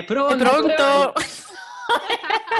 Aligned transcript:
È 0.00 0.04
pronto? 0.04 0.34
È 0.34 0.38
pronto? 0.38 1.12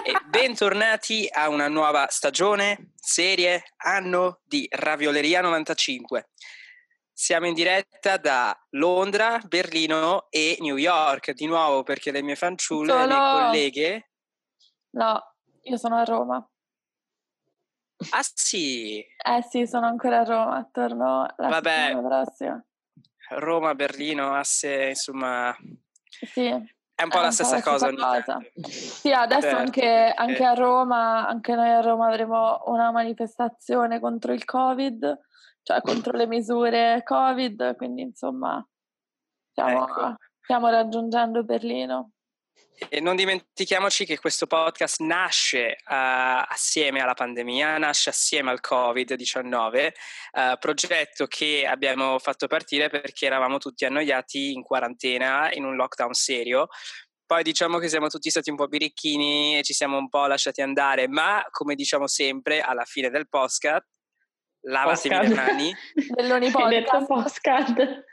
E 0.04 0.12
bentornati 0.26 1.26
a 1.32 1.48
una 1.48 1.68
nuova 1.68 2.06
stagione, 2.10 2.90
serie, 2.96 3.62
anno 3.78 4.40
di 4.44 4.66
Ravioleria 4.70 5.40
95. 5.40 6.28
Siamo 7.10 7.46
in 7.46 7.54
diretta 7.54 8.18
da 8.18 8.54
Londra, 8.70 9.38
Berlino 9.46 10.26
e 10.28 10.58
New 10.60 10.76
York, 10.76 11.30
di 11.32 11.46
nuovo 11.46 11.82
perché 11.82 12.10
le 12.10 12.20
mie 12.22 12.36
fanciulle, 12.36 12.92
le 12.92 13.06
mie 13.06 13.14
Solo- 13.16 13.30
colleghe... 13.30 14.10
No, 14.90 15.34
io 15.62 15.76
sono 15.78 15.96
a 15.96 16.04
Roma. 16.04 16.50
Ah 18.10 18.24
sì, 18.34 18.98
Eh 18.98 19.42
sì, 19.48 19.66
sono 19.66 19.86
ancora 19.86 20.20
a 20.20 20.24
Roma, 20.24 20.68
torno 20.70 21.26
la 21.38 21.48
Vabbè. 21.48 21.96
prossima. 22.02 22.62
Roma, 23.30 23.74
Berlino, 23.74 24.34
asse, 24.34 24.88
insomma, 24.90 25.56
Sì, 26.04 26.78
è 27.00 27.04
un 27.04 27.08
po' 27.08 27.16
È 27.18 27.20
la 27.20 27.26
un 27.28 27.28
po' 27.28 27.32
stessa 27.44 27.54
la 27.56 27.62
cosa. 27.62 27.90
cosa. 27.90 28.22
tanto. 28.22 28.48
sì 28.68 29.12
adesso 29.12 29.40
Certo, 29.40 29.56
anche, 29.56 29.80
perché- 29.80 30.12
anche 30.16 30.44
a 30.44 30.54
Roma, 30.54 31.26
anche 31.28 31.54
noi 31.54 31.68
a 31.70 31.80
Roma 31.80 32.06
avremo 32.08 32.62
una 32.66 32.90
manifestazione 32.90 33.98
contro 34.00 34.32
il 34.32 34.44
Covid, 34.44 35.20
cioè 35.62 35.80
contro 35.80 36.16
le 36.16 36.26
misure 36.26 37.02
Covid, 37.04 37.76
quindi 37.76 38.02
insomma 38.02 38.66
stiamo, 39.50 39.88
Ecco. 39.88 40.14
stiamo 40.42 40.68
raggiungendo 40.68 41.42
Berlino. 41.44 42.10
E 42.88 43.00
non 43.00 43.14
dimentichiamoci 43.14 44.06
che 44.06 44.18
questo 44.18 44.46
podcast 44.46 45.00
nasce 45.00 45.72
eh, 45.72 45.76
assieme 45.84 47.00
alla 47.00 47.14
pandemia, 47.14 47.76
nasce 47.78 48.10
assieme 48.10 48.50
al 48.50 48.60
Covid-19, 48.66 49.76
eh, 49.76 50.56
progetto 50.58 51.26
che 51.26 51.66
abbiamo 51.66 52.18
fatto 52.18 52.46
partire 52.46 52.88
perché 52.88 53.26
eravamo 53.26 53.58
tutti 53.58 53.84
annoiati 53.84 54.52
in 54.52 54.62
quarantena, 54.62 55.52
in 55.52 55.64
un 55.64 55.76
lockdown 55.76 56.14
serio. 56.14 56.68
Poi 57.26 57.42
diciamo 57.42 57.78
che 57.78 57.88
siamo 57.88 58.08
tutti 58.08 58.28
stati 58.28 58.50
un 58.50 58.56
po' 58.56 58.66
birichini 58.66 59.58
e 59.58 59.62
ci 59.62 59.72
siamo 59.72 59.96
un 59.96 60.08
po' 60.08 60.26
lasciati 60.26 60.62
andare, 60.62 61.06
ma 61.06 61.44
come 61.50 61.74
diciamo 61.74 62.08
sempre, 62.08 62.60
alla 62.60 62.84
fine 62.84 63.08
del 63.10 63.28
podcast, 63.28 63.86
lavatevi 64.62 65.28
le 65.28 65.34
mani. 65.34 65.74
Belloni 66.14 66.46
Hai 66.46 66.68
detto 66.68 67.04
podcast. 67.06 67.06
postcard. 67.06 68.04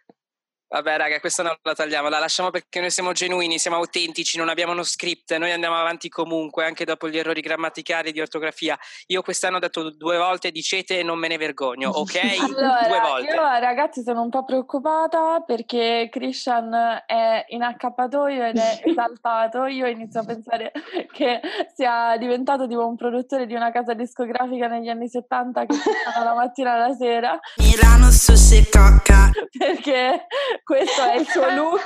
Vabbè, 0.70 0.98
raga, 0.98 1.20
questa 1.22 1.44
non 1.44 1.56
la 1.62 1.74
tagliamo, 1.74 2.10
la 2.10 2.20
lasciamo 2.20 2.50
perché 2.50 2.82
noi 2.82 2.92
siamo 2.92 3.14
genuini, 3.14 3.58
siamo 3.58 3.78
autentici, 3.78 4.38
non 4.38 4.50
abbiamo 4.50 4.74
uno 4.74 4.84
script, 4.84 5.34
noi 5.38 5.54
andiamo 5.54 5.78
avanti 5.78 6.10
comunque, 6.10 6.66
anche 6.66 6.84
dopo 6.84 7.08
gli 7.08 7.18
errori 7.18 7.40
grammaticali 7.40 8.12
di 8.12 8.20
ortografia. 8.20 8.78
Io 9.08 9.22
quest'anno 9.22 9.58
ho 9.58 9.60
detto 9.60 9.92
due 9.96 10.18
volte 10.18 10.52
dicete 10.52 11.00
e 11.00 11.04
non 11.04 11.20
me 11.20 11.30
ne 11.30 11.38
vergogno, 11.38 11.90
ok? 11.90 12.36
due 12.52 12.66
Allora, 12.66 13.00
volte. 13.02 13.34
io 13.34 13.42
ragazzi 13.42 14.04
sono 14.04 14.22
un 14.24 14.30
po' 14.30 14.44
preoccupata 14.44 15.40
perché 15.40 16.10
Christian 16.12 17.02
è 17.06 17.46
in 17.48 17.64
accappatoio 17.64 18.44
ed 18.48 18.58
è 18.58 18.82
esaltato. 18.84 19.68
Io 19.68 19.88
inizio 19.88 20.20
a 20.20 20.26
pensare 20.26 20.74
che 21.14 21.40
sia 21.74 22.18
diventato 22.18 22.68
tipo 22.68 22.86
un 22.86 22.98
produttore 22.98 23.46
di 23.46 23.54
una 23.54 23.72
casa 23.72 23.94
discografica 23.94 24.68
negli 24.68 24.90
anni 24.90 25.08
70 25.08 25.66
che 25.66 25.76
suona 25.76 26.26
la 26.26 26.36
mattina 26.36 26.74
alla 26.74 26.94
sera 26.94 27.40
Milano 27.56 28.12
sushi 28.12 28.68
cocca. 28.70 29.32
perché 29.58 30.28
questo 30.64 31.04
è 31.04 31.18
il 31.18 31.28
suo 31.28 31.50
look, 31.54 31.86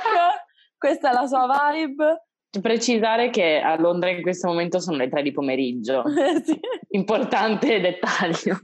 questa 0.76 1.10
è 1.10 1.12
la 1.12 1.26
sua 1.26 1.46
vibe. 1.46 2.26
Precisare 2.60 3.30
che 3.30 3.60
a 3.60 3.76
Londra 3.80 4.10
in 4.10 4.20
questo 4.20 4.48
momento 4.48 4.78
sono 4.78 4.98
le 4.98 5.08
tre 5.08 5.22
di 5.22 5.32
pomeriggio. 5.32 6.02
Sì. 6.44 6.58
Importante 6.90 7.80
dettaglio. 7.80 8.58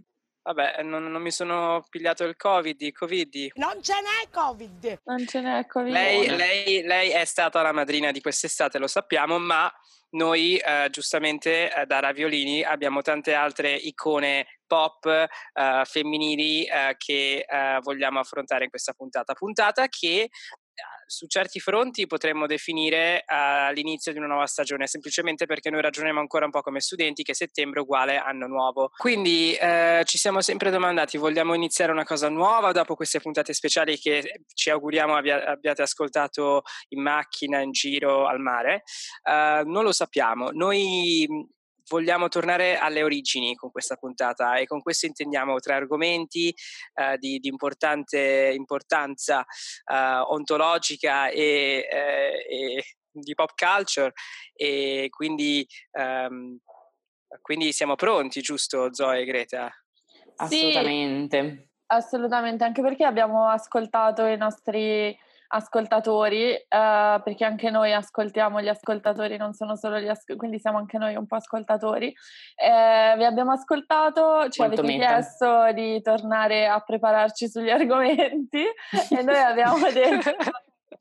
Vabbè, 0.49 0.83
non, 0.83 1.11
non 1.11 1.21
mi 1.21 1.31
sono 1.31 1.85
pigliato 1.91 2.25
il 2.25 2.35
covid, 2.35 2.81
i 2.81 2.91
covid. 2.91 3.51
Non 3.57 3.83
ce 3.83 3.93
n'è 3.93 4.31
Covid. 4.31 5.01
Non 5.05 5.27
ce 5.27 5.43
n'è 5.43 5.67
Covid. 5.67 5.93
Lei, 5.93 6.27
lei- 6.27 6.83
lei 6.85 7.11
è 7.11 7.27
stata 7.27 7.61
la 7.61 7.73
madrina 7.73 8.13
di 8.13 8.23
quest'estate, 8.23 8.79
lo 8.79 8.87
sappiamo, 8.87 9.39
ma 9.39 9.71
noi 10.13 10.57
eh, 10.57 10.89
giustamente 10.91 11.71
eh, 11.71 11.85
da 11.85 12.01
Raviolini 12.01 12.63
abbiamo 12.63 13.03
tante 13.03 13.35
altre 13.35 13.75
icone 13.75 14.61
pop 14.67 15.05
eh, 15.05 15.83
femminili 15.85 16.65
eh, 16.65 16.95
che 16.97 17.45
eh, 17.47 17.79
vogliamo 17.83 18.19
affrontare 18.19 18.65
in 18.65 18.71
questa 18.71 18.95
puntata. 18.95 19.35
Puntata 19.35 19.87
che 19.89 20.23
eh, 20.23 20.31
su 21.07 21.27
certi 21.27 21.59
fronti 21.59 22.07
potremmo 22.07 22.47
definire 22.47 23.25
eh, 23.25 23.73
l'inizio 23.73 24.13
di 24.13 24.19
una 24.19 24.27
nuova 24.27 24.47
stagione, 24.47 24.87
semplicemente 24.87 25.47
perché 25.47 25.71
noi 25.71 25.81
ragioniamo 25.81 26.21
ancora 26.21 26.45
un 26.45 26.51
po' 26.51 26.61
come 26.61 26.81
studenti 26.81 27.23
che 27.23 27.35
settembre 27.35 27.81
è 27.81 27.83
uguale 27.83 28.19
anno 28.19 28.47
nuovo. 28.47 28.91
Quindi 28.97 29.55
eh, 29.55 30.03
ci 30.05 30.19
siamo 30.19 30.41
sempre 30.41 30.71
domandati, 30.71 31.17
vogliamo 31.17 31.55
iniziare 31.55 31.93
una 31.93 32.05
cosa 32.05 32.29
nuova 32.29 32.73
dopo 32.73 32.95
queste 32.95 33.21
puntate 33.21 33.53
speciali 33.53 33.99
che 33.99 34.43
ci 34.53 34.71
auguriamo 34.71 35.17
abbia- 35.17 35.47
abbiate 35.47 35.83
ascoltato 35.83 36.63
in 36.89 37.03
macchina, 37.03 37.61
in 37.61 37.73
giro, 37.73 38.27
al 38.27 38.41
mare? 38.41 38.83
Eh, 39.23 39.63
non 39.65 39.83
lo 39.83 39.93
sappiamo. 39.93 40.51
Noi 40.53 41.27
vogliamo 41.89 42.29
tornare 42.29 42.77
alle 42.77 43.03
origini 43.03 43.55
con 43.55 43.71
questa 43.71 43.97
puntata 43.97 44.57
e 44.57 44.67
con 44.67 44.81
questo 44.81 45.07
intendiamo 45.07 45.59
tre 45.59 45.75
argomenti 45.75 46.55
eh, 46.95 47.17
di, 47.19 47.39
di 47.39 47.49
importante 47.49 48.53
importanza 48.55 49.45
eh, 49.85 49.95
ontologica 50.29 51.29
e, 51.29 51.87
eh, 51.91 52.47
e 52.49 52.85
di 53.11 53.35
pop 53.35 53.53
culture 53.57 54.13
e 54.55 55.09
quindi, 55.11 55.67
ehm, 55.93 56.59
quindi 57.43 57.73
siamo 57.73 57.97
pronti, 57.97 58.41
giusto 58.41 58.93
Zoe 58.93 59.21
e 59.21 59.25
Greta? 59.25 59.71
Sì. 60.47 60.69
Assolutamente. 60.69 61.69
Assolutamente, 61.91 62.65
anche 62.65 62.83
perché 62.83 63.05
abbiamo 63.05 63.49
ascoltato 63.49 64.27
i 64.27 64.37
nostri 64.37 65.19
ascoltatori, 65.49 66.53
eh, 66.53 66.67
perché 66.69 67.45
anche 67.45 67.71
noi 67.71 67.93
ascoltiamo 67.93 68.61
gli 68.61 68.69
ascoltatori, 68.69 69.37
non 69.37 69.53
sono 69.55 69.77
solo 69.77 69.99
gli 69.99 70.09
ascoltatori, 70.09 70.39
quindi 70.39 70.59
siamo 70.59 70.79
anche 70.79 70.99
noi 70.99 71.17
un 71.17 71.27
po' 71.27 71.37
ascoltatori. 71.37 72.15
Eh, 72.55 73.15
vi 73.17 73.25
abbiamo 73.25 73.53
ascoltato, 73.53 74.49
ci 74.51 74.61
Molto 74.61 74.81
avete 74.81 74.83
meta. 74.83 75.15
chiesto 75.15 75.73
di 75.73 76.01
tornare 76.03 76.67
a 76.67 76.81
prepararci 76.81 77.49
sugli 77.49 77.71
argomenti 77.71 78.63
e 78.63 79.23
noi 79.23 79.39
abbiamo 79.39 79.79
detto... 79.91 80.37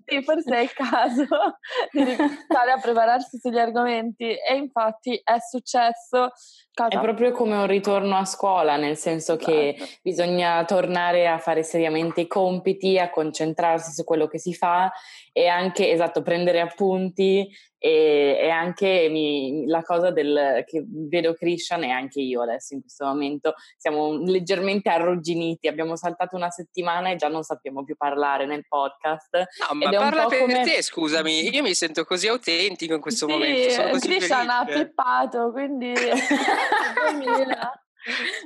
Sì, 0.10 0.24
forse 0.24 0.56
è 0.56 0.62
il 0.62 0.72
caso 0.72 1.26
di 1.92 2.04
ricominciare 2.04 2.72
a 2.72 2.80
prepararsi 2.82 3.38
sugli 3.38 3.60
argomenti 3.60 4.24
e 4.24 4.56
infatti 4.56 5.20
è 5.22 5.38
successo 5.40 6.32
cosa? 6.74 6.98
È 6.98 7.00
proprio 7.02 7.32
come 7.34 7.58
un 7.58 7.68
ritorno 7.68 8.16
a 8.16 8.24
scuola, 8.24 8.78
nel 8.78 8.96
senso 8.96 9.36
che 9.36 9.76
Esatto. 9.76 9.92
bisogna 10.02 10.64
tornare 10.64 11.28
a 11.28 11.40
fare 11.40 11.62
seriamente 11.64 12.22
i 12.22 12.28
compiti, 12.28 12.98
a 12.98 13.10
concentrarsi 13.10 13.92
su 13.92 14.06
quello 14.06 14.28
che 14.28 14.40
si 14.40 14.54
fa 14.54 14.90
e 15.34 15.48
anche, 15.48 15.92
esatto, 15.92 16.22
prendere 16.22 16.62
appunti 16.62 17.48
e, 17.80 18.40
e 18.42 18.50
anche 18.50 19.08
mi- 19.10 19.66
la 19.68 19.84
cosa 19.84 20.10
del, 20.10 20.64
che 20.66 20.84
vedo 20.88 21.34
Christian 21.34 21.84
e 21.84 21.92
anche 21.92 22.22
io 22.22 22.42
adesso 22.42 22.74
in 22.74 22.82
questo 22.82 23.06
momento 23.06 23.54
siamo 23.78 24.18
leggermente 24.18 24.90
arrugginiti, 24.90 25.68
abbiamo 25.68 25.96
saltato 25.96 26.36
una 26.36 26.50
settimana 26.50 27.12
e 27.12 27.18
già 27.18 27.28
non 27.28 27.44
sappiamo 27.44 27.84
più 27.84 27.96
parlare 27.96 28.46
nel 28.46 28.66
podcast. 28.68 29.36
No, 29.70 29.76
ma 29.76 29.90
è 29.98 30.10
parla 30.10 30.26
per 30.28 30.40
come- 30.40 30.64
te, 30.64 30.82
scusami, 30.82 31.50
io 31.54 31.62
mi 31.62 31.74
sento 31.74 32.06
così 32.06 32.28
autentico 32.28 32.94
in 32.94 33.02
questo 33.02 33.28
sì, 33.28 33.32
momento, 33.32 33.70
sono 33.70 33.90
così 33.90 34.08
Christian 34.08 34.50
ha 34.50 34.64
felice. 34.66 34.86
pippato, 34.86 35.52
quindi 35.52 35.94
2000. 37.12 37.82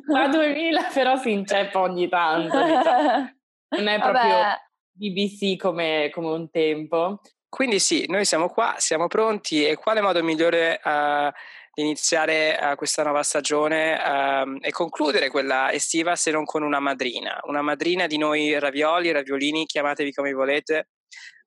Ma 0.08 0.28
2000 0.30 0.90
però 0.94 1.18
si 1.18 1.32
inceppa 1.32 1.80
ogni 1.80 2.10
tanto, 2.10 2.58
non 2.58 3.88
è 3.88 4.00
proprio 4.00 4.28
Vabbè, 4.28 4.58
BBC 4.92 5.58
come, 5.58 6.10
come 6.14 6.28
un 6.28 6.50
tempo. 6.50 7.22
Quindi 7.48 7.80
sì, 7.80 8.06
noi 8.08 8.26
siamo 8.26 8.48
qua, 8.48 8.76
siamo 8.78 9.08
pronti 9.08 9.66
e 9.66 9.76
quale 9.76 10.00
modo 10.00 10.24
migliore 10.24 10.80
eh, 10.82 11.32
di 11.74 11.84
iniziare 11.84 12.58
eh, 12.58 12.76
questa 12.76 13.04
nuova 13.04 13.24
stagione 13.24 14.02
ehm, 14.02 14.58
e 14.62 14.72
concludere 14.72 15.30
quella 15.30 15.72
estiva 15.72 16.16
se 16.16 16.32
non 16.32 16.46
con 16.46 16.64
una 16.64 16.80
madrina, 16.80 17.40
una 17.44 17.62
madrina 17.62 18.08
di 18.08 18.18
noi 18.18 18.58
ravioli, 18.58 19.12
raviolini, 19.12 19.66
chiamatevi 19.66 20.14
come 20.14 20.32
volete, 20.32 20.90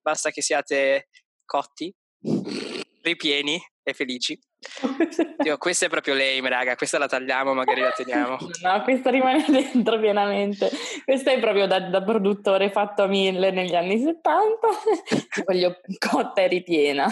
basta 0.05 0.31
che 0.31 0.43
siate 0.43 1.09
cotti, 1.47 1.93
ripieni 3.01 3.59
e 3.83 3.95
felici. 3.95 4.39
Dio, 5.41 5.57
questa 5.57 5.87
è 5.87 5.89
proprio 5.89 6.15
lame, 6.15 6.49
raga, 6.49 6.77
questa 6.77 6.99
la 6.99 7.09
tagliamo, 7.09 7.55
magari 7.55 7.81
la 7.81 7.91
teniamo. 7.91 8.37
No, 8.63 8.83
questa 8.83 9.11
rimane 9.11 9.45
dentro 9.49 9.99
pienamente. 9.99 10.71
Questa 11.05 11.33
è 11.33 11.41
proprio 11.41 11.67
da, 11.67 11.81
da 11.81 12.03
produttore 12.03 12.71
fatto 12.71 13.05
a 13.05 13.07
mille 13.07 13.51
negli 13.51 13.75
anni 13.75 13.99
70. 13.99 14.69
Ti 15.31 15.43
voglio 15.47 15.81
cotta 15.99 16.43
e 16.43 16.49
ripiena. 16.49 17.07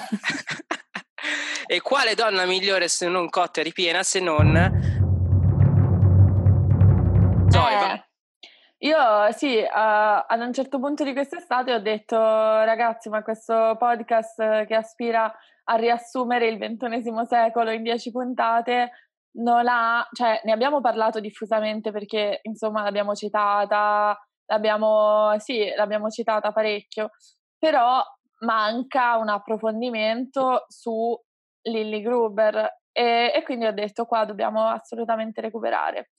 e 1.66 1.80
quale 1.80 2.14
donna 2.14 2.44
migliore 2.44 2.88
se 2.88 3.08
non 3.08 3.30
cotta 3.30 3.60
e 3.60 3.64
ripiena 3.64 4.02
se 4.02 4.20
non 4.20 5.00
Zoe, 7.48 7.72
eh, 7.72 8.04
io 8.84 9.32
sì, 9.32 9.58
eh, 9.58 9.68
ad 9.70 10.40
un 10.40 10.52
certo 10.52 10.78
punto 10.80 11.04
di 11.04 11.12
quest'estate 11.12 11.72
ho 11.72 11.78
detto 11.80 12.16
ragazzi, 12.16 13.08
ma 13.08 13.22
questo 13.22 13.76
podcast 13.78 14.66
che 14.66 14.74
aspira 14.74 15.32
a 15.64 15.74
riassumere 15.76 16.48
il 16.48 16.58
ventunesimo 16.58 17.24
secolo 17.24 17.70
in 17.70 17.82
dieci 17.82 18.10
puntate 18.10 18.90
non 19.34 19.66
ha, 19.68 20.06
cioè 20.12 20.40
ne 20.44 20.52
abbiamo 20.52 20.80
parlato 20.80 21.20
diffusamente 21.20 21.90
perché 21.92 22.40
insomma 22.42 22.82
l'abbiamo 22.82 23.14
citata, 23.14 24.18
l'abbiamo, 24.46 25.38
sì, 25.38 25.72
l'abbiamo 25.76 26.10
citata 26.10 26.52
parecchio, 26.52 27.10
però 27.58 28.02
manca 28.40 29.16
un 29.16 29.28
approfondimento 29.28 30.64
su 30.68 31.16
Lilly 31.62 32.02
Gruber 32.02 32.80
e, 32.90 33.32
e, 33.34 33.42
quindi 33.44 33.66
ho 33.66 33.72
detto 33.72 34.04
qua 34.04 34.24
dobbiamo 34.24 34.66
assolutamente 34.66 35.40
recuperare. 35.40 36.10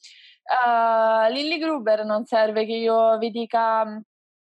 Uh, 0.43 1.31
Lilly 1.31 1.57
Gruber 1.57 2.03
non 2.05 2.25
serve 2.25 2.65
che 2.65 2.73
io 2.73 3.17
vi 3.17 3.31
dica 3.31 3.85
mm, 3.85 3.97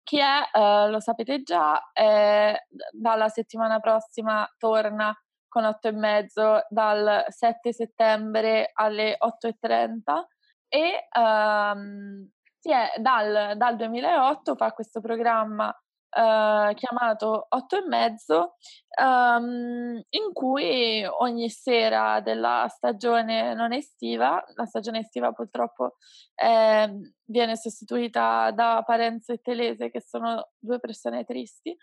chi 0.04 0.20
è, 0.20 0.40
uh, 0.58 0.90
lo 0.90 1.00
sapete 1.00 1.44
già, 1.44 1.92
è, 1.94 2.56
dalla 2.92 3.30
settimana 3.30 3.80
prossima 3.80 4.48
torna 4.58 5.16
con 5.48 5.66
8 5.66 5.88
e 5.88 5.92
mezzo 5.92 6.66
dal 6.70 7.26
7 7.28 7.72
settembre 7.74 8.72
alle 8.74 9.18
8.30 9.20 10.24
e 10.68 11.08
um, 11.16 12.28
sì, 12.58 12.72
dal, 13.00 13.56
dal 13.56 13.76
2008 13.76 14.56
fa 14.56 14.72
questo 14.72 15.00
programma 15.00 15.72
uh, 16.16 16.74
chiamato 16.74 17.48
Otto 17.50 17.78
e 17.78 17.88
mezzo, 17.88 18.56
um, 19.02 20.02
in 20.10 20.34
cui 20.34 21.06
ogni 21.06 21.50
sera 21.50 22.20
della 22.22 22.68
stagione 22.70 23.54
non 23.54 23.74
estiva, 23.74 24.44
la 24.56 24.66
stagione 24.66 25.00
estiva 25.00 25.32
purtroppo 25.32 25.96
eh, 26.36 26.90
viene 27.26 27.56
sostituita 27.56 28.52
da 28.52 28.84
Parenzo 28.86 29.34
e 29.34 29.42
Telese, 29.42 29.90
che 29.90 30.02
sono 30.02 30.50
due 30.60 30.80
persone 30.80 31.24
tristi, 31.26 31.76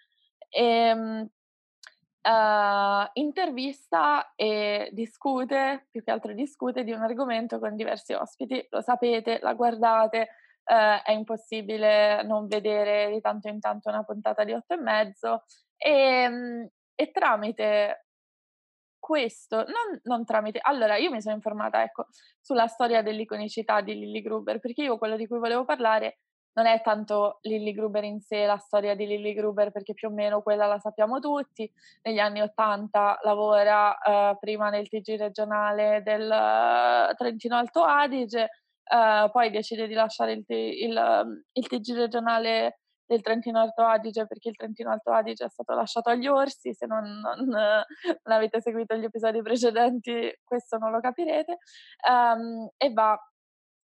e, 0.49 0.93
um, 0.93 1.29
Uh, 2.23 3.09
intervista 3.15 4.35
e 4.37 4.91
discute, 4.93 5.87
più 5.91 6.05
che 6.05 6.11
altro 6.11 6.35
discute 6.35 6.85
di 6.85 6.93
un 6.93 7.01
argomento 7.01 7.59
con 7.59 7.75
diversi 7.75 8.13
ospiti, 8.13 8.67
lo 8.69 8.83
sapete, 8.83 9.39
la 9.41 9.55
guardate, 9.55 10.29
eh, 10.65 11.03
è 11.03 11.13
impossibile 11.13 12.23
non 12.23 12.47
vedere 12.47 13.11
di 13.11 13.21
tanto 13.21 13.49
in 13.49 13.61
tanto 13.61 13.89
una 13.89 14.05
puntata 14.05 14.45
di 14.45 14.53
otto 14.53 14.75
e 14.75 14.79
mezzo 14.79 15.45
e, 15.77 16.71
e 16.95 17.11
tramite 17.11 18.07
questo, 18.99 19.57
non, 19.57 19.99
non, 20.05 20.25
tramite, 20.25 20.61
allora 20.63 20.97
io 20.97 21.11
mi 21.11 21.21
sono 21.23 21.35
informata 21.35 21.83
ecco 21.83 22.07
sulla 22.41 22.67
storia 22.67 23.03
dell'iconicità 23.03 23.81
di 23.81 23.99
Lily 23.99 24.21
Gruber 24.21 24.61
perché 24.61 24.83
io 24.83 24.99
quello 24.99 25.17
di 25.17 25.27
cui 25.27 25.39
volevo 25.39 25.65
parlare 25.65 26.19
non 26.53 26.67
è 26.67 26.81
tanto 26.83 27.39
Lily 27.43 27.73
Gruber 27.73 28.05
in 28.05 28.21
sé, 28.21 28.45
la 28.45 28.59
storia 28.59 28.95
di 28.95 29.07
Lily 29.07 29.35
Gruber, 29.35 29.71
perché 29.71 29.95
più 29.95 30.09
o 30.09 30.11
meno 30.11 30.43
quella 30.43 30.67
la 30.67 30.79
sappiamo 30.79 31.21
tutti. 31.21 31.71
Negli 32.03 32.19
anni 32.19 32.41
Ottanta 32.41 33.19
lavora 33.23 33.91
uh, 33.91 34.39
prima 34.39 34.69
nel 34.71 34.89
TG 34.89 35.17
regionale 35.17 36.03
del 36.03 36.29
uh, 36.29 37.15
Trentino 37.15 37.57
Alto 37.57 37.83
Adige, 37.85 38.51
Uh, 38.91 39.31
poi 39.31 39.51
decide 39.51 39.87
di 39.87 39.95
lasciare 39.95 40.33
il, 40.33 40.45
il, 40.49 40.97
um, 40.97 41.43
il 41.53 41.67
TG 41.69 41.95
regionale 41.95 42.81
del 43.07 43.23
Trentino 43.23 43.61
Alto 43.61 43.83
Adige 43.83 44.27
perché 44.27 44.49
il 44.49 44.57
Trentino 44.57 44.91
Alto 44.91 45.13
Adige 45.13 45.45
è 45.45 45.49
stato 45.49 45.75
lasciato 45.75 46.11
agli 46.11 46.27
orsi, 46.27 46.73
se 46.75 46.87
non, 46.87 47.03
non, 47.21 47.47
non 47.47 48.37
avete 48.37 48.61
seguito 48.61 48.97
gli 48.97 49.05
episodi 49.05 49.43
precedenti 49.43 50.33
questo 50.45 50.79
non 50.79 50.91
lo 50.91 51.01
capirete, 51.01 51.59
um, 52.09 52.69
e 52.77 52.93
va 52.93 53.19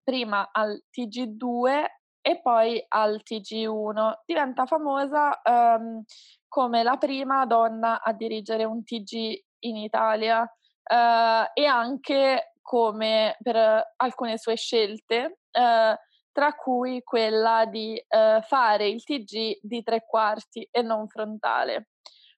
prima 0.03 0.51
al 0.53 0.83
TG2 0.91 1.85
e 2.21 2.41
poi 2.41 2.85
al 2.89 3.21
TG1. 3.23 4.21
Diventa 4.25 4.67
famosa 4.67 5.41
um, 5.45 6.03
come 6.49 6.83
la 6.83 6.97
prima 6.97 7.45
donna 7.47 8.03
a 8.03 8.13
dirigere 8.13 8.65
un 8.65 8.83
TG 8.83 9.45
in 9.61 9.77
Italia 9.77 10.41
uh, 10.41 11.51
e 11.53 11.67
anche 11.67 12.54
come 12.65 13.37
per 13.43 13.93
alcune 13.97 14.39
sue 14.39 14.57
scelte, 14.57 15.41
eh, 15.51 15.99
tra 16.33 16.55
cui 16.55 17.03
quella 17.03 17.67
di 17.67 17.95
eh, 17.97 18.41
fare 18.43 18.89
il 18.89 19.05
TG 19.05 19.59
di 19.61 19.83
tre 19.83 20.05
quarti 20.07 20.67
e 20.71 20.81
non 20.81 21.07
frontale. 21.07 21.91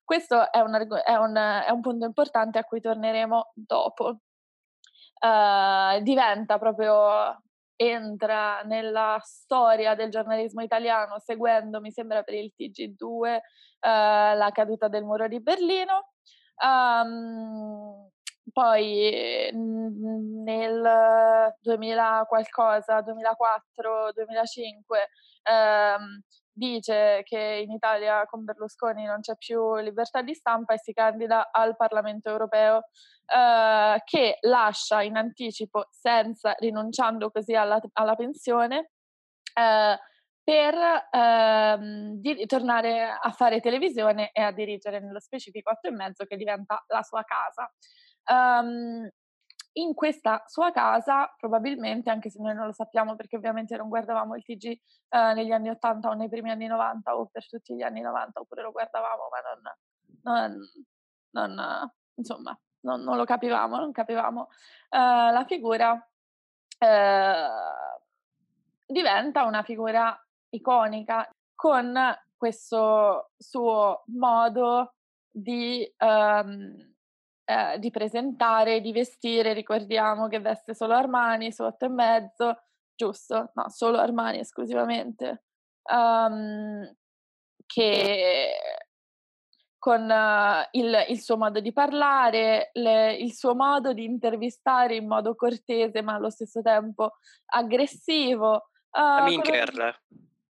Questo 0.05 0.50
è 0.52 0.58
un, 0.61 0.75
è 1.05 1.14
un, 1.14 1.37
è 1.37 1.70
un 1.70 1.81
punto 1.81 2.05
importante 2.05 2.58
a 2.58 2.64
cui 2.64 2.81
torneremo 2.81 3.52
dopo. 3.55 4.19
Uh, 5.19 6.02
diventa 6.02 6.58
proprio, 6.58 7.40
entra 7.76 8.62
nella 8.62 9.19
storia 9.22 9.94
del 9.94 10.11
giornalismo 10.11 10.62
italiano 10.62 11.19
seguendo, 11.19 11.81
mi 11.81 11.90
sembra, 11.90 12.22
per 12.22 12.34
il 12.34 12.52
TG2 12.56 13.05
uh, 13.05 13.38
la 13.81 14.50
caduta 14.52 14.88
del 14.88 15.05
muro 15.05 15.26
di 15.26 15.40
Berlino. 15.40 16.12
Um, 16.62 18.08
poi 18.56 19.50
mhmm, 19.53 20.43
nel 20.43 21.55
2000 21.61 22.25
qualcosa, 22.26 23.03
2004, 23.03 24.12
2005, 24.14 25.08
ehm, 25.43 26.23
dice 26.50 27.20
che 27.25 27.62
in 27.62 27.70
Italia 27.70 28.25
con 28.25 28.44
Berlusconi 28.44 29.05
non 29.05 29.20
c'è 29.20 29.37
più 29.37 29.75
libertà 29.76 30.23
di 30.23 30.32
stampa 30.32 30.73
e 30.73 30.79
si 30.79 30.94
candida 30.94 31.50
al 31.53 31.76
Parlamento 31.76 32.31
europeo, 32.31 32.85
eh, 33.26 34.00
che 34.06 34.38
lascia 34.41 35.03
in 35.03 35.17
anticipo, 35.17 35.88
senza 35.91 36.55
rinunciando 36.58 37.31
così 37.31 37.55
alla, 37.55 37.79
alla 37.93 38.14
pensione, 38.14 38.93
eh, 39.53 39.99
per 40.43 40.75
ehm, 41.11 42.20
di, 42.20 42.47
tornare 42.47 43.19
a 43.20 43.31
fare 43.32 43.61
televisione 43.61 44.31
e 44.32 44.41
a 44.41 44.53
dirigere 44.53 45.00
nello 45.00 45.20
specifico 45.20 45.70
8 45.73 45.88
e 45.88 45.91
mezzo 45.91 46.25
che 46.25 46.37
diventa 46.37 46.82
la 46.87 47.03
sua 47.03 47.23
casa. 47.25 47.70
Um, 48.31 49.08
in 49.78 49.94
questa 49.94 50.43
sua 50.46 50.70
casa, 50.73 51.32
probabilmente, 51.37 52.11
anche 52.11 52.31
se 52.31 52.40
noi 52.40 52.55
non 52.55 52.67
lo 52.67 52.73
sappiamo 52.73 53.14
perché 53.14 53.37
ovviamente 53.37 53.76
non 53.76 53.88
guardavamo 53.88 54.34
il 54.37 54.43
TG 54.43 54.64
eh, 54.67 55.34
negli 55.34 55.50
anni 55.50 55.69
80 55.69 56.08
o 56.08 56.12
nei 56.14 56.28
primi 56.28 56.50
anni 56.50 56.67
90 56.67 57.17
o 57.17 57.26
per 57.26 57.46
tutti 57.46 57.75
gli 57.75 57.82
anni 57.82 58.00
90, 58.00 58.40
oppure 58.40 58.62
lo 58.62 58.73
guardavamo 58.73 59.28
ma 59.31 60.23
non, 60.23 60.58
non, 61.32 61.55
non 61.55 61.93
insomma, 62.14 62.58
non, 62.81 63.02
non, 63.02 63.17
lo 63.17 63.25
capivamo, 63.25 63.76
non 63.76 63.93
capivamo, 63.93 64.49
eh, 64.88 64.99
la 64.99 65.44
figura 65.46 66.08
eh, 66.79 67.49
diventa 68.87 69.44
una 69.44 69.62
figura 69.62 70.19
iconica 70.50 71.29
con 71.55 71.94
questo 72.34 73.31
suo 73.37 74.05
modo 74.06 74.94
di... 75.31 75.87
Um, 75.99 76.94
eh, 77.48 77.78
di 77.78 77.90
presentare, 77.90 78.81
di 78.81 78.90
vestire, 78.90 79.52
ricordiamo 79.52 80.26
che 80.26 80.40
veste 80.40 80.75
solo 80.75 80.94
Armani 80.94 81.52
su 81.52 81.62
otto 81.62 81.84
e 81.84 81.88
mezzo, 81.88 82.62
giusto? 82.93 83.52
No, 83.54 83.69
solo 83.69 83.98
Armani 83.98 84.40
esclusivamente. 84.40 85.44
Um, 85.84 86.93
che 87.65 88.53
con 89.79 90.10
uh, 90.10 90.67
il, 90.72 91.05
il, 91.08 91.20
suo 91.20 91.36
modo 91.36 91.60
di 91.60 91.72
parlare, 91.72 92.70
le, 92.72 93.15
il 93.15 93.32
suo 93.32 93.55
modo 93.55 93.93
di 93.93 94.03
intervistare 94.03 94.96
in 94.96 95.06
modo 95.06 95.36
cortese 95.36 96.03
ma 96.03 96.15
allo 96.15 96.31
stesso 96.31 96.60
tempo 96.62 97.19
aggressivo. 97.53 98.70
Uh, 98.91 99.36
da 99.36 99.41
Girl. 99.41 99.94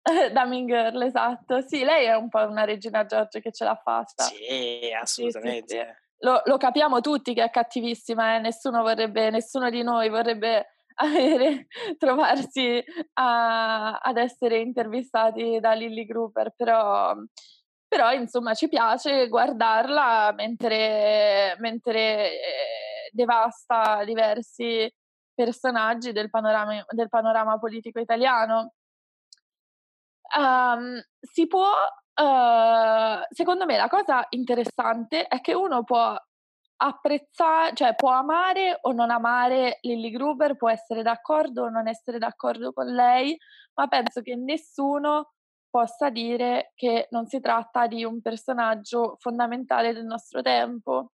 da 0.32 0.44
Mean 0.46 0.66
Girl, 0.66 1.02
esatto. 1.02 1.60
Sì, 1.60 1.84
lei 1.84 2.06
è 2.06 2.14
un 2.14 2.30
po' 2.30 2.40
una 2.46 2.64
Regina 2.64 3.04
Giorgio 3.04 3.40
che 3.40 3.52
ce 3.52 3.64
l'ha 3.64 3.76
fatta. 3.76 4.22
Sì, 4.22 4.90
assolutamente. 4.98 5.66
Sì, 5.68 5.76
sì, 5.76 5.84
sì 5.84 6.04
lo, 6.18 6.42
lo, 6.44 6.56
capiamo 6.56 7.00
tutti 7.00 7.34
che 7.34 7.44
è 7.44 7.50
cattivissima, 7.50 8.36
eh? 8.36 8.38
nessuno, 8.40 8.82
vorrebbe, 8.82 9.30
nessuno 9.30 9.70
di 9.70 9.82
noi 9.82 10.08
vorrebbe 10.08 10.76
avere, 10.96 11.66
trovarsi 11.98 12.82
a, 13.14 13.98
ad 13.98 14.16
essere 14.16 14.60
intervistati 14.60 15.58
da 15.60 15.72
Lily 15.72 16.06
Gruber, 16.06 16.52
però, 16.56 17.14
però 17.86 18.12
insomma 18.12 18.54
ci 18.54 18.68
piace 18.68 19.28
guardarla 19.28 20.32
mentre, 20.34 21.56
mentre 21.58 22.32
eh, 22.32 23.10
devasta 23.12 24.04
diversi 24.04 24.90
personaggi 25.34 26.12
del 26.12 26.30
panorama, 26.30 26.84
del 26.88 27.08
panorama 27.08 27.58
politico 27.58 28.00
italiano. 28.00 28.72
Um, 30.36 31.00
si 31.20 31.46
può 31.46 31.70
Uhm, 32.18 33.22
secondo 33.30 33.66
me 33.66 33.76
la 33.76 33.88
cosa 33.88 34.24
interessante 34.30 35.26
è 35.26 35.40
che 35.42 35.52
uno 35.54 35.84
può 35.84 36.16
apprezzare, 36.78 37.74
cioè 37.74 37.94
può 37.94 38.10
amare 38.10 38.78
o 38.82 38.92
non 38.92 39.10
amare 39.10 39.78
Lily 39.82 40.10
Gruber, 40.10 40.56
può 40.56 40.70
essere 40.70 41.02
d'accordo 41.02 41.64
o 41.64 41.68
non 41.68 41.88
essere 41.88 42.18
d'accordo 42.18 42.72
con 42.72 42.86
lei, 42.86 43.36
ma 43.74 43.86
penso 43.88 44.22
che 44.22 44.34
nessuno 44.36 45.32
possa 45.68 46.08
dire 46.10 46.72
che 46.74 47.06
non 47.10 47.26
si 47.26 47.40
tratta 47.40 47.86
di 47.86 48.02
un 48.04 48.22
personaggio 48.22 49.16
fondamentale 49.18 49.92
del 49.92 50.04
nostro 50.06 50.40
tempo. 50.42 51.12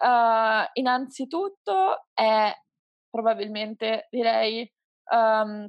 Uh, 0.00 0.64
innanzitutto 0.74 2.06
è 2.12 2.52
probabilmente, 3.10 4.06
direi, 4.10 4.70
um, 5.10 5.68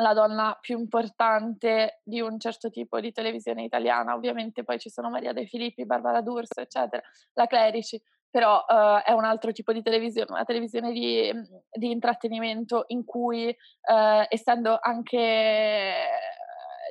la 0.00 0.14
donna 0.14 0.56
più 0.60 0.78
importante 0.78 2.00
di 2.02 2.20
un 2.20 2.38
certo 2.38 2.70
tipo 2.70 3.00
di 3.00 3.12
televisione 3.12 3.62
italiana. 3.62 4.14
Ovviamente 4.14 4.64
poi 4.64 4.78
ci 4.78 4.90
sono 4.90 5.10
Maria 5.10 5.32
De 5.32 5.46
Filippi, 5.46 5.86
Barbara 5.86 6.20
D'Urso, 6.20 6.60
eccetera, 6.60 7.02
la 7.34 7.46
Clerici, 7.46 8.00
però 8.30 8.58
uh, 8.58 9.02
è 9.04 9.12
un 9.12 9.24
altro 9.24 9.52
tipo 9.52 9.72
di 9.72 9.82
televisione, 9.82 10.30
una 10.30 10.44
televisione 10.44 10.92
di, 10.92 11.32
di 11.72 11.90
intrattenimento 11.90 12.84
in 12.88 13.04
cui, 13.04 13.48
uh, 13.48 14.24
essendo 14.28 14.78
anche 14.80 15.94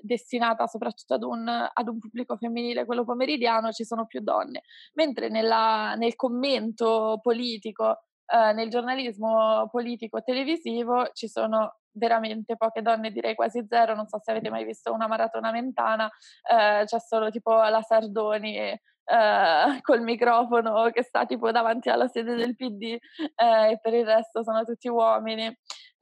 destinata 0.01 0.67
soprattutto 0.67 1.13
ad 1.13 1.23
un, 1.23 1.47
ad 1.47 1.87
un, 1.87 1.99
pubblico 1.99 2.37
femminile, 2.37 2.85
quello 2.85 3.03
pomeridiano, 3.03 3.71
ci 3.71 3.83
sono 3.85 4.05
più 4.05 4.21
donne, 4.21 4.63
mentre 4.93 5.29
nella, 5.29 5.95
nel 5.95 6.15
commento 6.15 7.19
politico, 7.21 8.03
eh, 8.31 8.53
nel 8.53 8.69
giornalismo 8.69 9.67
politico 9.71 10.21
televisivo 10.21 11.09
ci 11.13 11.27
sono 11.27 11.77
veramente 11.91 12.55
poche 12.55 12.81
donne, 12.81 13.11
direi 13.11 13.35
quasi 13.35 13.65
zero, 13.67 13.95
non 13.95 14.07
so 14.07 14.19
se 14.19 14.31
avete 14.31 14.49
mai 14.49 14.63
visto 14.65 14.93
una 14.93 15.07
maratona 15.07 15.51
mentana, 15.51 16.09
eh, 16.49 16.83
c'è 16.85 16.99
solo 16.99 17.29
tipo 17.29 17.51
la 17.51 17.81
Sardoni 17.81 18.55
eh, 18.57 18.79
col 19.81 20.01
microfono 20.01 20.89
che 20.91 21.03
sta 21.03 21.25
tipo 21.25 21.51
davanti 21.51 21.89
alla 21.89 22.07
sede 22.07 22.35
del 22.35 22.55
PD 22.55 22.97
eh, 23.35 23.71
e 23.71 23.79
per 23.81 23.93
il 23.93 24.05
resto 24.05 24.43
sono 24.43 24.63
tutti 24.63 24.87
uomini. 24.87 25.47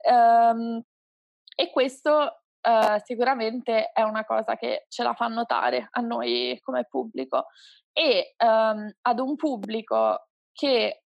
Um, 0.08 0.80
e 1.56 1.70
questo 1.72 2.42
uh, 2.62 3.00
sicuramente 3.02 3.90
è 3.90 4.02
una 4.02 4.24
cosa 4.24 4.54
che 4.54 4.84
ce 4.88 5.02
la 5.02 5.12
fa 5.12 5.26
notare 5.26 5.88
a 5.90 6.00
noi 6.00 6.56
come 6.62 6.86
pubblico 6.88 7.46
e 7.92 8.36
um, 8.38 8.88
ad 9.00 9.18
un 9.18 9.34
pubblico 9.34 10.28
che 10.52 11.02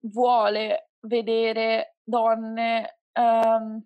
vuole 0.00 0.90
vedere 1.00 1.96
donne 2.02 2.98
um, 3.14 3.82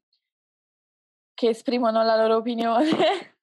che 1.34 1.48
esprimono 1.48 2.02
la 2.02 2.16
loro 2.16 2.36
opinione 2.36 3.36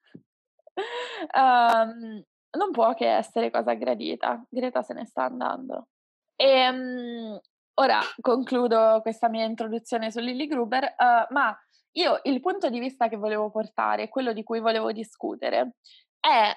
um, 1.34 2.22
non 2.52 2.70
può 2.70 2.94
che 2.94 3.08
essere 3.08 3.50
cosa 3.50 3.74
gradita. 3.74 4.44
Greta 4.48 4.82
se 4.82 4.94
ne 4.94 5.06
sta 5.06 5.24
andando. 5.24 5.88
E 6.36 6.68
um, 6.68 7.40
ora 7.74 8.00
concludo 8.20 9.00
questa 9.02 9.28
mia 9.28 9.44
introduzione 9.44 10.10
su 10.10 10.20
Lily 10.20 10.46
Gruber, 10.46 10.84
uh, 10.84 11.32
ma 11.32 11.56
io 11.92 12.20
il 12.24 12.40
punto 12.40 12.70
di 12.70 12.78
vista 12.78 13.08
che 13.08 13.16
volevo 13.16 13.50
portare, 13.50 14.08
quello 14.08 14.32
di 14.32 14.42
cui 14.42 14.60
volevo 14.60 14.92
discutere, 14.92 15.76
è 16.18 16.54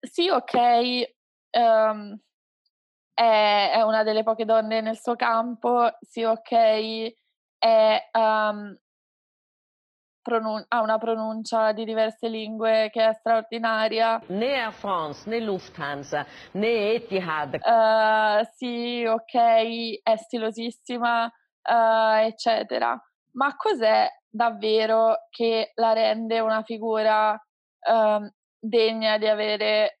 sì, 0.00 0.28
ok, 0.28 1.14
um, 1.58 2.18
è, 3.14 3.70
è, 3.74 3.82
una 3.82 4.02
delle 4.02 4.24
poche 4.24 4.44
donne 4.44 4.80
nel 4.80 4.98
suo 4.98 5.14
campo, 5.14 5.88
sì, 6.00 6.24
ok, 6.24 7.14
è, 7.58 8.10
um, 8.12 8.76
pronun- 10.20 10.64
ha 10.68 10.80
una 10.80 10.98
pronuncia 10.98 11.72
di 11.72 11.84
diverse 11.84 12.28
lingue 12.28 12.88
che 12.90 13.06
è 13.06 13.12
straordinaria. 13.12 14.20
Né 14.26 14.60
Air 14.60 14.72
France, 14.72 15.28
né 15.28 15.38
Lufthansa, 15.38 16.26
né 16.52 16.94
Etihad. 16.94 17.60
Uh, 17.62 18.44
sì, 18.54 19.04
ok, 19.06 20.02
è 20.02 20.16
stilosissima, 20.16 21.24
uh, 21.26 22.16
eccetera. 22.24 22.98
Ma 23.32 23.54
cos'è 23.56 24.08
davvero 24.28 25.26
che 25.30 25.72
la 25.74 25.92
rende 25.92 26.40
una 26.40 26.62
figura 26.62 27.38
um, 27.88 28.28
degna 28.58 29.18
di 29.18 29.28
avere 29.28 30.00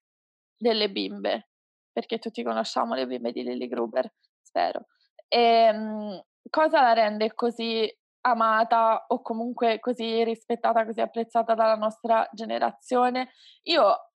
delle 0.56 0.90
bimbe? 0.90 1.48
Perché 1.94 2.18
tutti 2.18 2.42
conosciamo 2.42 2.94
le 2.94 3.06
bimbe 3.06 3.32
di 3.32 3.42
Lily 3.42 3.68
Gruber, 3.68 4.12
spero. 4.42 4.86
E, 5.28 5.70
um, 5.72 6.22
cosa 6.50 6.82
la 6.82 6.92
rende 6.92 7.32
così 7.34 7.90
amata 8.26 9.04
o 9.08 9.22
comunque 9.22 9.80
così 9.80 10.22
rispettata, 10.24 10.84
così 10.84 11.00
apprezzata 11.00 11.54
dalla 11.54 11.76
nostra 11.76 12.28
generazione. 12.32 13.30
Io 13.62 14.10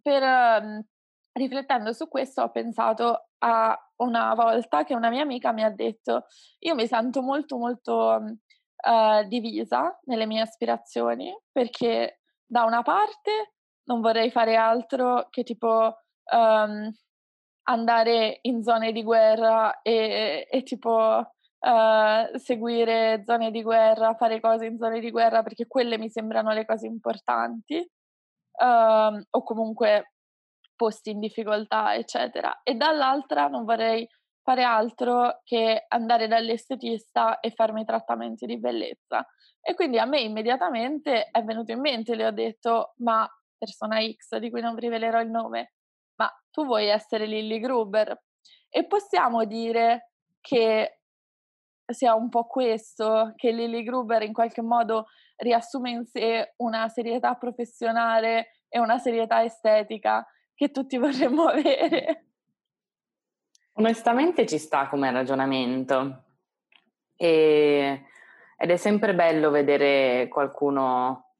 per 0.00 0.22
um, 0.22 0.84
riflettendo 1.32 1.92
su 1.92 2.08
questo 2.08 2.42
ho 2.42 2.50
pensato 2.50 3.28
a 3.38 3.78
una 3.96 4.34
volta 4.34 4.84
che 4.84 4.94
una 4.94 5.10
mia 5.10 5.22
amica 5.22 5.52
mi 5.52 5.62
ha 5.62 5.70
detto 5.70 6.26
io 6.60 6.74
mi 6.74 6.86
sento 6.86 7.22
molto 7.22 7.56
molto 7.56 7.94
uh, 8.22 9.28
divisa 9.28 9.98
nelle 10.04 10.26
mie 10.26 10.40
aspirazioni 10.40 11.34
perché 11.52 12.20
da 12.44 12.64
una 12.64 12.82
parte 12.82 13.54
non 13.84 14.00
vorrei 14.00 14.30
fare 14.30 14.56
altro 14.56 15.28
che 15.30 15.42
tipo 15.44 15.98
um, 16.32 16.90
andare 17.68 18.38
in 18.42 18.62
zone 18.62 18.92
di 18.92 19.02
guerra 19.02 19.80
e, 19.82 20.46
e 20.50 20.62
tipo 20.62 20.90
uh, 20.90 22.38
seguire 22.38 23.22
zone 23.24 23.50
di 23.50 23.62
guerra, 23.62 24.14
fare 24.14 24.40
cose 24.40 24.66
in 24.66 24.78
zone 24.78 25.00
di 25.00 25.10
guerra 25.10 25.42
perché 25.42 25.66
quelle 25.66 25.98
mi 25.98 26.08
sembrano 26.08 26.52
le 26.52 26.64
cose 26.64 26.86
importanti 26.86 27.76
uh, 27.76 29.20
o 29.30 29.42
comunque 29.42 30.12
posti 30.76 31.10
in 31.10 31.20
difficoltà, 31.20 31.94
eccetera. 31.94 32.60
E 32.62 32.74
dall'altra 32.74 33.48
non 33.48 33.64
vorrei 33.64 34.06
fare 34.42 34.62
altro 34.62 35.40
che 35.42 35.86
andare 35.88 36.28
dall'estetista 36.28 37.40
e 37.40 37.50
farmi 37.50 37.84
trattamenti 37.84 38.46
di 38.46 38.58
bellezza. 38.60 39.26
E 39.60 39.74
quindi 39.74 39.98
a 39.98 40.04
me 40.04 40.20
immediatamente 40.20 41.24
è 41.30 41.42
venuto 41.42 41.72
in 41.72 41.80
mente, 41.80 42.14
le 42.14 42.26
ho 42.26 42.30
detto, 42.30 42.92
ma 42.98 43.28
persona 43.58 43.98
X 44.00 44.36
di 44.38 44.50
cui 44.50 44.60
non 44.60 44.76
rivelerò 44.76 45.20
il 45.20 45.30
nome, 45.30 45.72
tu 46.56 46.64
vuoi 46.64 46.86
essere 46.86 47.26
Lily 47.26 47.60
Gruber? 47.60 48.18
E 48.70 48.86
possiamo 48.86 49.44
dire 49.44 50.12
che 50.40 51.00
sia 51.84 52.14
un 52.14 52.30
po' 52.30 52.46
questo, 52.46 53.34
che 53.36 53.50
Lily 53.50 53.82
Gruber 53.82 54.22
in 54.22 54.32
qualche 54.32 54.62
modo 54.62 55.08
riassume 55.36 55.90
in 55.90 56.06
sé 56.06 56.54
una 56.56 56.88
serietà 56.88 57.34
professionale 57.34 58.62
e 58.70 58.78
una 58.78 58.96
serietà 58.96 59.44
estetica 59.44 60.26
che 60.54 60.70
tutti 60.70 60.96
vorremmo 60.96 61.44
avere. 61.44 62.24
Onestamente 63.74 64.46
ci 64.46 64.56
sta 64.56 64.88
come 64.88 65.10
ragionamento 65.10 66.24
e, 67.14 68.02
ed 68.56 68.70
è 68.70 68.76
sempre 68.76 69.14
bello 69.14 69.50
vedere 69.50 70.26
qualcuno, 70.28 71.34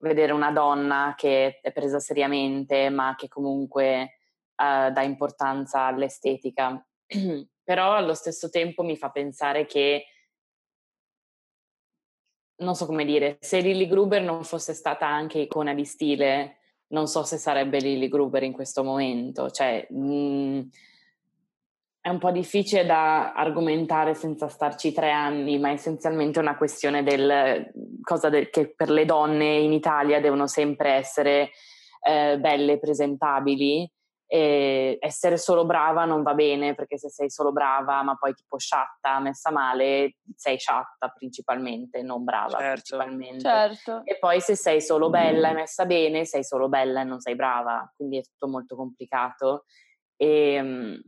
vedere 0.00 0.32
una 0.32 0.50
donna 0.50 1.14
che 1.16 1.60
è 1.62 1.72
presa 1.72 1.98
seriamente 1.98 2.90
ma 2.90 3.14
che 3.16 3.28
comunque 3.28 4.16
uh, 4.60 4.92
dà 4.92 5.02
importanza 5.02 5.84
all'estetica. 5.84 6.84
però 7.70 7.94
allo 7.94 8.14
stesso 8.14 8.50
tempo 8.50 8.82
mi 8.82 8.96
fa 8.96 9.10
pensare 9.10 9.64
che 9.64 10.06
non 12.56 12.74
so 12.74 12.84
come 12.84 13.04
dire, 13.04 13.38
se 13.38 13.60
Lily 13.60 13.86
Gruber 13.86 14.20
non 14.22 14.42
fosse 14.42 14.74
stata 14.74 15.06
anche 15.06 15.38
icona 15.38 15.72
di 15.72 15.84
stile, 15.84 16.56
non 16.88 17.06
so 17.06 17.22
se 17.22 17.36
sarebbe 17.36 17.78
Lily 17.78 18.08
Gruber 18.08 18.42
in 18.42 18.52
questo 18.52 18.82
momento. 18.82 19.50
Cioè, 19.50 19.86
mh, 19.88 19.98
mhmm, 19.98 20.68
è 22.00 22.08
un 22.08 22.18
po' 22.18 22.32
difficile 22.32 22.84
da 22.84 23.34
argomentare 23.34 24.14
senza 24.14 24.48
starci 24.48 24.92
tre 24.92 25.12
anni, 25.12 25.60
ma 25.60 25.68
è 25.68 25.74
essenzialmente 25.74 26.40
una 26.40 26.56
questione 26.56 27.04
del 27.04 27.70
cosa 28.02 28.28
de- 28.30 28.50
che 28.50 28.74
per 28.74 28.90
le 28.90 29.04
donne 29.04 29.58
in 29.58 29.72
Italia 29.72 30.20
devono 30.20 30.48
sempre 30.48 30.94
essere 30.94 31.50
eh, 32.02 32.36
belle, 32.36 32.80
presentabili 32.80 33.88
e 34.32 34.96
essere 35.00 35.36
solo 35.36 35.66
brava 35.66 36.04
non 36.04 36.22
va 36.22 36.34
bene 36.34 36.76
perché 36.76 36.96
se 36.98 37.10
sei 37.10 37.28
solo 37.28 37.50
brava 37.50 38.00
ma 38.04 38.14
poi 38.14 38.32
tipo 38.32 38.58
sciatta, 38.58 39.18
messa 39.18 39.50
male, 39.50 40.18
sei 40.36 40.56
sciatta 40.56 41.08
principalmente, 41.08 42.00
non 42.02 42.22
brava 42.22 42.58
certo. 42.58 42.72
principalmente. 42.74 43.40
Certo. 43.40 44.02
E 44.04 44.18
poi 44.20 44.40
se 44.40 44.54
sei 44.54 44.80
solo 44.80 45.10
bella 45.10 45.50
e 45.50 45.54
messa 45.54 45.84
bene, 45.84 46.24
sei 46.26 46.44
solo 46.44 46.68
bella 46.68 47.00
e 47.00 47.04
non 47.04 47.18
sei 47.18 47.34
brava, 47.34 47.92
quindi 47.96 48.18
è 48.18 48.22
tutto 48.22 48.46
molto 48.46 48.76
complicato. 48.76 49.64
E, 50.14 50.52
ehm, 50.54 51.00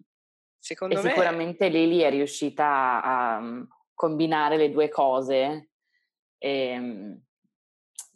Secondo 0.59 0.99
e 0.99 1.02
me... 1.05 1.09
sicuramente 1.09 1.69
Lili 1.69 2.00
è 2.00 2.11
riuscita 2.11 3.00
a, 3.05 3.37
a 3.37 3.67
combinare 3.95 4.57
le 4.57 4.71
due 4.73 4.88
cose. 4.88 5.71
E, 6.38 6.50
ehm, 6.50 7.23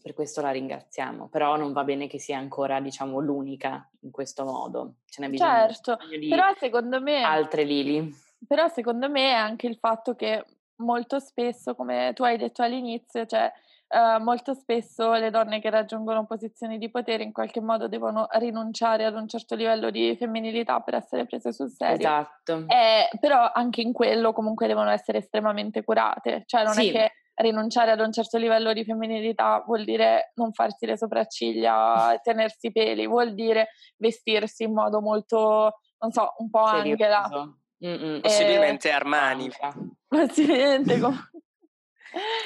per 0.07 0.15
questo 0.15 0.41
la 0.41 0.53
ringraziamo, 0.53 1.27
però 1.27 1.57
non 1.57 1.73
va 1.73 1.83
bene 1.83 2.07
che 2.07 2.21
sia 2.21 2.39
ancora, 2.39 2.79
diciamo, 2.79 3.19
l'unica 3.19 3.91
in 4.03 4.13
questo 4.13 4.45
modo. 4.45 4.99
Ce 5.07 5.21
n'è 5.21 5.29
bisogno, 5.29 5.51
certo, 5.51 5.97
bisogno 6.09 6.29
però 6.29 6.55
secondo 6.57 7.01
me 7.01 7.23
altre 7.23 7.65
Lili. 7.65 8.15
Però 8.47 8.69
secondo 8.69 9.11
me 9.11 9.31
è 9.31 9.35
anche 9.35 9.67
il 9.67 9.79
fatto 9.79 10.15
che 10.15 10.45
molto 10.77 11.19
spesso, 11.19 11.75
come 11.75 12.13
tu 12.15 12.23
hai 12.23 12.37
detto 12.37 12.63
all'inizio, 12.63 13.27
cioè 13.27 13.53
Uh, 13.89 14.21
molto 14.21 14.53
spesso 14.53 15.13
le 15.13 15.31
donne 15.31 15.61
che 15.61 15.71
raggiungono 15.71 16.27
posizioni 16.27 16.77
di 16.77 16.91
potere 16.91 17.23
in 17.23 17.33
qualche 17.33 17.61
modo 17.61 17.87
devono 17.87 18.27
rinunciare 18.33 19.05
ad 19.05 19.15
un 19.15 19.29
certo 19.29 19.55
livello 19.55 19.91
di 19.91 20.17
femminilità 20.17 20.81
per 20.81 20.95
essere 20.95 21.25
prese 21.25 21.53
sul 21.53 21.71
serio. 21.71 21.95
Esatto. 21.95 22.65
Eh, 22.67 23.09
però 23.21 23.49
anche 23.55 23.83
in 23.83 23.93
quello 23.93 24.33
comunque 24.33 24.67
devono 24.67 24.91
essere 24.91 25.19
estremamente 25.19 25.85
curate, 25.85 26.43
cioè 26.47 26.65
non 26.65 26.73
sì. 26.73 26.89
è 26.89 26.93
che 26.93 27.13
rinunciare 27.37 27.91
ad 27.91 28.01
un 28.01 28.13
certo 28.13 28.39
livello 28.39 28.73
di 28.73 28.85
femminilità 28.85 29.63
vuol 29.67 29.85
dire 29.85 30.33
non 30.35 30.53
farsi 30.53 30.87
le 30.87 30.97
sopracciglia 30.97 32.15
e 32.15 32.21
tenersi 32.23 32.69
i 32.69 32.73
peli, 32.73 33.07
vuol 33.07 33.35
dire 33.35 33.69
vestirsi 33.97 34.65
in 34.65 34.73
modo 34.73 35.01
molto, 35.01 35.81
non 35.99 36.11
so, 36.11 36.35
un 36.39 36.51
po' 36.51 36.67
Serioso. 36.67 37.05
Angela. 37.05 37.57
Mm-mm. 37.85 38.21
Possibilmente 38.21 38.91
Armani. 38.91 39.51
Possibilmente 40.09 40.99
come... 40.99 41.31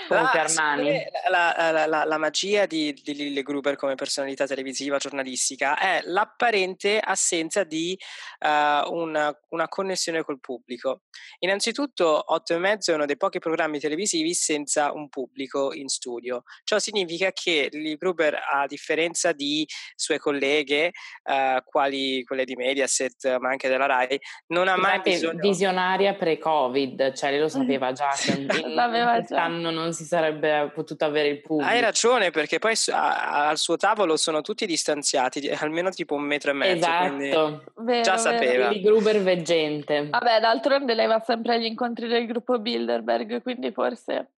Comunque 0.08 0.38
Armani. 0.38 1.02
La, 1.30 1.54
la, 1.56 1.86
la, 1.86 2.04
la, 2.04 2.18
magia 2.18 2.66
di, 2.66 2.92
di 2.92 3.14
Lille 3.14 3.42
Gruber 3.42 3.76
come 3.76 3.94
personalità 3.94 4.46
televisiva, 4.46 4.98
giornalistica, 4.98 5.78
è 5.78 6.00
l'apparente 6.04 6.98
assenza 6.98 7.62
di 7.64 7.96
uh, 8.40 8.92
una, 8.92 9.32
una, 9.50 9.68
connessione 9.68 10.22
col 10.24 10.40
pubblico. 10.40 11.02
Innanzitutto, 11.40 12.32
Otto 12.32 12.54
e 12.54 12.58
mezzo 12.58 12.90
è 12.90 12.94
uno 12.94 13.06
dei 13.06 13.16
pochi 13.16 13.38
programmi 13.38 13.78
televisivi 13.78 14.34
senza 14.34 14.92
un 14.92 15.08
pubblico 15.08 15.72
in 15.72 15.88
studio. 15.88 16.42
Ciò 16.64 16.78
significa 16.78 17.30
che 17.32 17.68
Lille 17.70 17.96
Gruber, 17.96 18.34
a 18.34 18.66
differenza 18.66 19.32
di 19.32 19.66
sue 19.94 20.18
colleghe, 20.18 20.92
uh, 21.24 21.62
quali 21.64 22.24
quelle 22.24 22.44
di 22.44 22.56
Mediaset, 22.56 23.38
ma 23.38 23.50
anche 23.50 23.68
della 23.68 23.86
RAI, 23.86 24.18
non 24.48 24.68
ha 24.68 24.76
mai 24.76 25.00
bisogno... 25.00 25.38
Visionaria 25.40 26.14
pre-Covid, 26.14 27.12
cioè 27.12 27.30
lei 27.30 27.40
lo 27.40 27.48
sapeva 27.48 27.92
già 27.92 28.10
che 28.16 28.32
in, 28.40 28.46
già. 29.50 29.70
non 29.70 29.92
si 29.92 30.04
sarebbe 30.04 30.70
potuto 30.74 31.04
avere 31.04 31.28
il 31.28 31.40
pubblico. 31.40 31.70
Hai 31.70 31.80
ragione, 31.80 32.30
perché 32.30 32.58
poi 32.58 32.74
a, 32.92 33.48
al 33.48 33.58
suo 33.58 33.76
tavolo 33.76 34.16
sono 34.16 34.40
tutti 34.40 34.66
distanziati, 34.66 35.48
almeno 35.48 35.90
tipo 35.90 36.14
un 36.14 36.22
metro 36.22 36.50
e 36.50 36.54
mezzo. 36.54 36.86
Esatto, 36.86 37.64
vero, 37.76 38.02
già 38.02 38.16
sapeva. 38.16 38.68
Quindi 38.68 38.84
Gruber 38.86 39.22
veggente. 39.22 40.08
Vabbè, 40.08 40.40
d'altronde 40.40 40.94
lei 40.94 41.06
va 41.06 41.18
sempre 41.20 41.54
agli 41.54 41.64
incontri 41.64 42.08
del 42.08 42.26
gruppo 42.26 42.58
Bilderberg, 42.58 43.42
quindi 43.42 43.72
forse... 43.72 44.32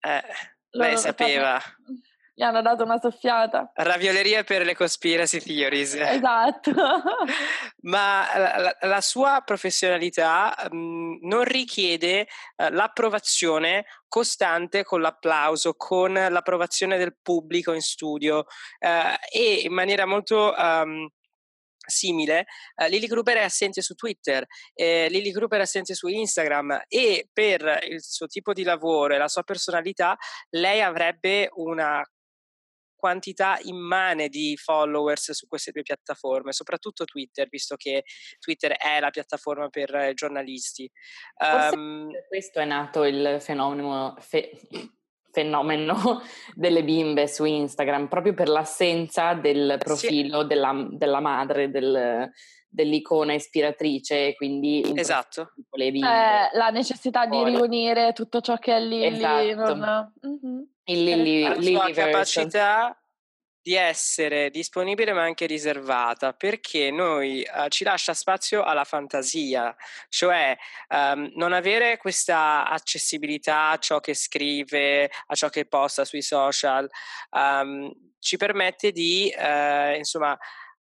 Eh, 0.00 0.22
lei 0.70 0.96
sapeva. 0.96 1.58
Fanno 1.58 1.98
gli 2.38 2.42
hanno 2.44 2.62
dato 2.62 2.84
una 2.84 3.00
soffiata. 3.00 3.72
Ravioleria 3.74 4.44
per 4.44 4.64
le 4.64 4.76
conspiracy 4.76 5.40
theories. 5.40 5.94
Esatto. 5.94 6.70
Ma 7.82 8.28
la, 8.36 8.76
la, 8.80 9.00
sua 9.00 9.42
professionalità 9.44 10.54
mh, 10.70 10.76
mm, 10.76 11.14
non 11.22 11.42
richiede 11.42 12.28
uh, 12.58 12.68
l'approvazione 12.70 13.86
costante 14.06 14.84
con 14.84 15.00
l'applauso, 15.00 15.74
con 15.76 16.12
l'approvazione 16.12 16.96
del 16.96 17.16
pubblico 17.20 17.72
in 17.72 17.82
studio 17.82 18.38
uh, 18.38 19.16
e 19.28 19.62
in 19.64 19.72
maniera 19.72 20.06
molto... 20.06 20.54
Um, 20.56 21.08
simile, 21.88 22.44
uh, 22.82 22.86
Lily 22.86 23.06
Gruber 23.06 23.38
è 23.38 23.44
assente 23.44 23.80
su 23.80 23.94
Twitter, 23.94 24.44
eh, 24.74 25.06
Lily 25.08 25.30
Gruber 25.30 25.60
è 25.60 25.62
assente 25.62 25.94
su 25.94 26.06
Instagram 26.06 26.82
e 26.86 27.30
per 27.32 27.80
il 27.88 28.02
suo 28.02 28.26
tipo 28.26 28.52
di 28.52 28.62
lavoro 28.62 29.14
e 29.14 29.16
la 29.16 29.28
sua 29.28 29.42
personalità 29.42 30.18
lei 30.50 30.82
avrebbe 30.82 31.48
una 31.54 32.06
quantità 32.98 33.58
immane 33.62 34.28
di 34.28 34.56
followers 34.56 35.30
su 35.30 35.46
queste 35.46 35.70
due 35.70 35.82
piattaforme, 35.82 36.52
soprattutto 36.52 37.04
Twitter, 37.04 37.48
visto 37.48 37.76
che 37.76 38.02
Twitter 38.38 38.76
è 38.76 38.98
la 39.00 39.10
piattaforma 39.10 39.68
per 39.68 39.94
eh, 39.94 40.14
giornalisti. 40.14 40.90
Um, 41.38 42.10
per 42.10 42.26
questo 42.26 42.58
è 42.58 42.64
nato 42.64 43.04
il 43.04 43.38
fenomeno, 43.40 44.16
fe, 44.18 44.50
fenomeno 45.30 46.22
delle 46.54 46.82
bimbe 46.82 47.28
su 47.28 47.44
Instagram, 47.44 48.08
proprio 48.08 48.34
per 48.34 48.48
l'assenza 48.48 49.34
del 49.34 49.76
profilo 49.78 50.40
sì. 50.40 50.46
della, 50.48 50.86
della, 50.90 51.20
madre, 51.20 51.70
del, 51.70 52.28
dell'icona 52.68 53.34
ispiratrice, 53.34 54.34
quindi 54.34 54.82
esatto. 54.96 55.52
le 55.70 55.90
bimbe. 55.92 56.08
Eh, 56.08 56.56
la 56.56 56.70
necessità 56.70 57.26
di 57.26 57.44
riunire 57.44 58.12
tutto 58.12 58.40
ciò 58.40 58.56
che 58.56 58.76
è 58.76 58.80
lì. 58.80 59.04
Esatto. 59.04 59.74
Non... 59.74 60.12
Mm-hmm. 60.26 60.62
Il 60.90 61.04
Lily, 61.04 61.42
la 61.42 61.60
sua 61.60 61.90
capacità 61.92 62.98
di 63.60 63.74
essere 63.74 64.48
disponibile 64.48 65.12
ma 65.12 65.22
anche 65.22 65.44
riservata 65.44 66.32
perché 66.32 66.90
noi 66.90 67.46
uh, 67.46 67.68
ci 67.68 67.84
lascia 67.84 68.14
spazio 68.14 68.62
alla 68.62 68.84
fantasia, 68.84 69.76
cioè 70.08 70.56
um, 70.88 71.30
non 71.34 71.52
avere 71.52 71.98
questa 71.98 72.66
accessibilità 72.66 73.68
a 73.68 73.76
ciò 73.76 74.00
che 74.00 74.14
scrive, 74.14 75.10
a 75.26 75.34
ciò 75.34 75.50
che 75.50 75.66
posta 75.66 76.06
sui 76.06 76.22
social, 76.22 76.88
um, 77.32 77.92
ci 78.18 78.38
permette 78.38 78.90
di 78.90 79.30
uh, 79.36 79.94
insomma 79.94 80.38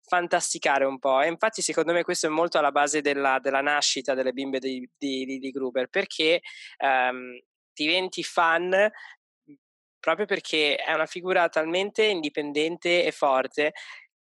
fantasticare 0.07 0.85
un 0.85 0.99
po'. 0.99 1.21
E 1.21 1.27
infatti, 1.27 1.61
secondo 1.61 1.91
me, 1.91 2.03
questo 2.03 2.27
è 2.27 2.29
molto 2.29 2.57
alla 2.57 2.71
base 2.71 3.01
della, 3.01 3.39
della 3.39 3.61
nascita 3.61 4.13
delle 4.13 4.31
bimbe 4.31 4.59
di, 4.59 4.89
di, 4.97 5.51
Gruber, 5.51 5.89
perché 5.89 6.39
um, 6.77 7.37
diventi 7.73 8.23
fan 8.23 8.89
proprio 9.99 10.25
perché 10.25 10.75
è 10.75 10.93
una 10.93 11.05
figura 11.05 11.49
talmente 11.49 12.05
indipendente 12.05 13.03
e 13.03 13.11
forte 13.11 13.73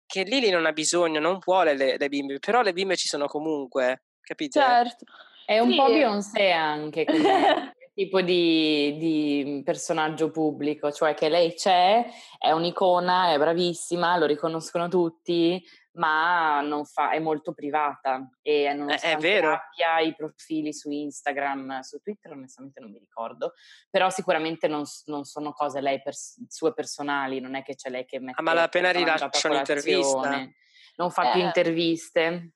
che 0.06 0.24
Lily 0.24 0.50
non 0.50 0.66
ha 0.66 0.72
bisogno, 0.72 1.20
non 1.20 1.38
vuole 1.44 1.76
le, 1.76 1.98
le 1.98 2.10
bimbe, 2.10 2.40
però 2.40 2.62
le 2.62 2.74
bimbe 2.74 2.96
ci 2.96 3.08
sono 3.08 3.28
comunque, 3.28 4.04
capite? 4.22 4.60
Certo. 4.60 5.06
È 5.46 5.60
un 5.60 5.72
sì. 5.72 5.76
po' 5.76 5.88
Beyoncé 5.88 6.52
anche 6.52 7.04
come 7.06 7.76
tipo 7.94 8.22
di, 8.22 8.96
di, 8.98 9.62
personaggio 9.66 10.30
pubblico, 10.30 10.92
cioè 10.92 11.14
che 11.14 11.30
lei 11.30 11.54
c'è, 11.56 12.06
è 12.38 12.52
un'icona, 12.52 13.34
è 13.34 13.38
bravissima, 13.38 14.18
lo 14.18 14.26
riconoscono 14.26 14.88
tutti, 14.88 15.62
ma 15.98 16.64
fa, 16.86 17.12
è 17.12 17.20
molto 17.20 17.54
privata 17.54 18.30
e 18.42 18.72
nonostante 18.74 19.18
è 19.18 19.20
vero. 19.20 19.54
abbia 19.54 20.00
i 20.00 20.16
profili 20.16 20.74
su 20.74 20.90
Instagram, 20.90 21.80
su 21.82 22.00
Twitter 22.00 22.32
onestamente 22.32 22.80
non 22.80 22.92
mi 22.92 23.00
ricordo, 23.00 23.54
però 23.90 24.10
sicuramente 24.10 24.68
non, 24.68 24.84
non 25.06 25.24
sono 25.26 25.52
cose 25.54 25.82
lei 25.82 26.02
per, 26.02 26.14
sue 26.16 26.74
personali, 26.74 27.40
non 27.40 27.56
è 27.56 27.64
che 27.64 27.76
c'è 27.76 27.90
lei 27.90 28.06
che 28.06 28.20
mette... 28.20 28.40
Ah, 28.40 28.44
ma 28.44 28.62
appena 28.62 28.92
rilascia 28.92 29.30
un'intervista. 29.44 30.48
Non 30.96 31.12
fa 31.12 31.30
eh. 31.30 31.32
più 31.34 31.42
interviste. 31.42 32.54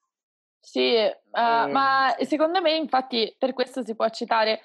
Sì, 0.64 0.94
uh, 0.94 1.40
eh. 1.40 1.68
ma 1.68 2.16
secondo 2.22 2.62
me 2.62 2.76
infatti 2.76 3.36
per 3.38 3.54
questo 3.54 3.84
si 3.84 3.96
può 3.96 4.08
citare 4.10 4.62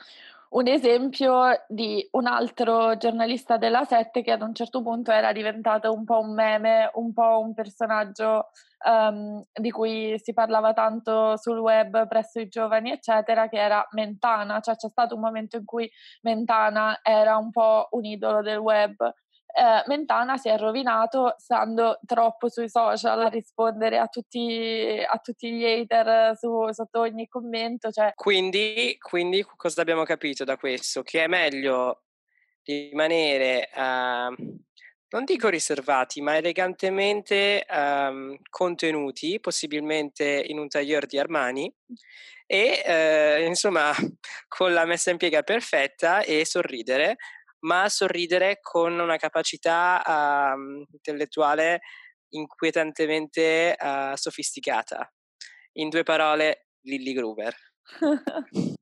un 0.50 0.68
esempio 0.68 1.64
di 1.68 2.06
un 2.12 2.26
altro 2.26 2.96
giornalista 2.96 3.56
della 3.56 3.85
Sette 3.85 4.22
che 4.22 4.32
ad 4.32 4.42
un 4.42 4.54
certo 4.54 4.82
punto 4.82 5.11
era 5.11 5.32
diventato 5.32 5.92
un 5.92 6.04
po' 6.04 6.20
un 6.20 6.35
meme, 6.35 6.90
un 6.94 7.12
po' 7.12 7.40
un 7.40 7.52
personaggio 7.52 8.50
um, 8.85 9.42
di 9.52 9.70
cui 9.70 10.18
si 10.18 10.32
parlava 10.32 10.72
tanto 10.72 11.37
sul 11.37 11.59
web 11.59 12.06
presso 12.06 12.40
i 12.40 12.48
giovani, 12.48 12.92
eccetera, 12.92 13.48
che 13.48 13.59
era 13.59 13.87
Mentana. 13.92 14.61
Cioè 14.61 14.76
c'è 14.76 14.88
stato 14.88 15.14
un 15.14 15.20
momento 15.20 15.56
in 15.56 15.64
cui 15.64 15.90
Mentana 16.22 17.00
era 17.02 17.37
un 17.37 17.50
po' 17.50 17.88
un 17.90 18.04
idolo 18.04 18.42
del 18.42 18.59
web 18.59 18.94
eh, 19.57 19.83
Mentana 19.87 20.37
si 20.37 20.51
è 20.51 20.59
rovinato 20.59 21.35
stando 21.38 21.99
troppo 22.05 22.51
sui 22.51 22.69
social 22.69 23.23
a 23.23 23.29
rispondere 23.29 23.97
a 23.97 24.07
tutti, 24.07 25.03
a 25.03 25.16
tutti 25.19 25.51
gli 25.51 25.64
hater 25.64 26.37
su, 26.37 26.71
sotto 26.73 27.01
ogni 27.01 27.27
commento. 27.27 27.90
Cioè. 27.90 28.12
Quindi, 28.14 28.97
quindi, 28.99 29.42
cosa 29.57 29.81
abbiamo 29.81 30.05
capito 30.05 30.45
da 30.45 30.59
questo? 30.59 31.03
Che 31.03 31.25
è 31.25 31.27
meglio 31.27 32.03
rimanere, 32.64 33.71
uh, 33.75 34.61
non 35.09 35.25
dico 35.25 35.49
riservati, 35.49 36.21
ma 36.21 36.37
elegantemente 36.37 37.64
um, 37.71 38.37
contenuti, 38.51 39.40
possibilmente 39.40 40.45
in 40.49 40.59
un 40.59 40.69
tailleur 40.69 41.07
di 41.07 41.19
Armani, 41.19 41.73
e 42.45 43.40
uh, 43.40 43.47
insomma 43.47 43.90
con 44.49 44.75
la 44.75 44.85
messa 44.85 45.11
in 45.11 45.16
piega 45.16 45.42
perfetta 45.42 46.21
e 46.21 46.45
sorridere 46.45 47.16
ma 47.66 47.88
sorridere 47.88 48.59
con 48.61 48.98
una 48.98 49.16
capacità 49.16 50.00
uh, 50.05 50.85
intellettuale 50.90 51.81
inquietantemente 52.31 53.76
uh, 53.79 54.14
sofisticata. 54.14 55.12
In 55.74 55.88
due 55.88 56.05
parole, 56.05 56.68
Lilly 56.83 57.12
Gruber. 57.12 57.55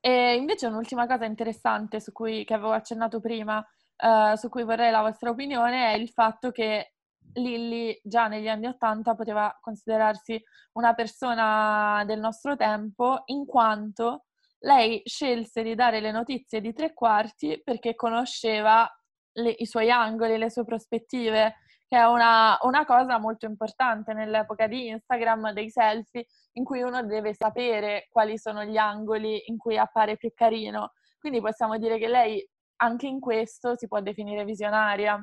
e 0.00 0.34
invece 0.34 0.66
un'ultima 0.66 1.06
cosa 1.06 1.24
interessante 1.24 2.00
su 2.00 2.12
cui, 2.12 2.44
che 2.44 2.54
avevo 2.54 2.72
accennato 2.72 3.20
prima, 3.20 3.58
uh, 3.58 4.36
su 4.36 4.48
cui 4.48 4.62
vorrei 4.62 4.90
la 4.90 5.02
vostra 5.02 5.30
opinione, 5.30 5.92
è 5.92 5.96
il 5.96 6.08
fatto 6.08 6.52
che 6.52 6.94
Lilly 7.34 8.00
già 8.02 8.28
negli 8.28 8.48
anni 8.48 8.66
Ottanta 8.66 9.16
poteva 9.16 9.56
considerarsi 9.60 10.40
una 10.74 10.94
persona 10.94 12.04
del 12.06 12.20
nostro 12.20 12.54
tempo 12.54 13.22
in 13.26 13.44
quanto 13.44 14.26
lei 14.66 15.00
scelse 15.04 15.62
di 15.62 15.74
dare 15.74 16.00
le 16.00 16.10
notizie 16.10 16.60
di 16.60 16.72
tre 16.72 16.92
quarti 16.92 17.60
perché 17.64 17.94
conosceva 17.94 18.86
le, 19.34 19.50
i 19.58 19.66
suoi 19.66 19.90
angoli, 19.90 20.36
le 20.36 20.50
sue 20.50 20.64
prospettive, 20.64 21.54
che 21.86 21.96
è 21.96 22.02
una, 22.02 22.58
una, 22.62 22.84
cosa 22.84 23.18
molto 23.18 23.46
importante 23.46 24.12
nell'epoca 24.12 24.66
di 24.66 24.88
Instagram, 24.88 25.52
dei 25.52 25.70
selfie, 25.70 26.26
in 26.54 26.64
cui 26.64 26.82
uno 26.82 27.04
deve 27.04 27.32
sapere 27.32 28.08
quali 28.10 28.38
sono 28.38 28.64
gli 28.64 28.76
angoli 28.76 29.44
in 29.46 29.56
cui 29.56 29.78
appare 29.78 30.16
più 30.16 30.32
carino. 30.34 30.92
Quindi 31.18 31.40
possiamo 31.40 31.78
dire 31.78 31.96
che 31.98 32.08
lei 32.08 32.44
anche 32.78 33.06
in 33.06 33.20
questo 33.20 33.76
si 33.76 33.86
può 33.86 34.00
definire 34.00 34.44
visionaria. 34.44 35.16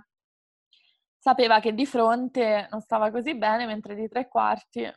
Sapeva 1.17 1.59
che 1.59 1.73
di 1.73 1.85
fronte 1.85 2.67
non 2.71 2.79
stava 2.79 3.11
così 3.11 3.35
bene, 3.35 3.65
mentre 3.65 3.95
di 3.95 4.07
tre 4.07 4.27
quarti 4.29 4.89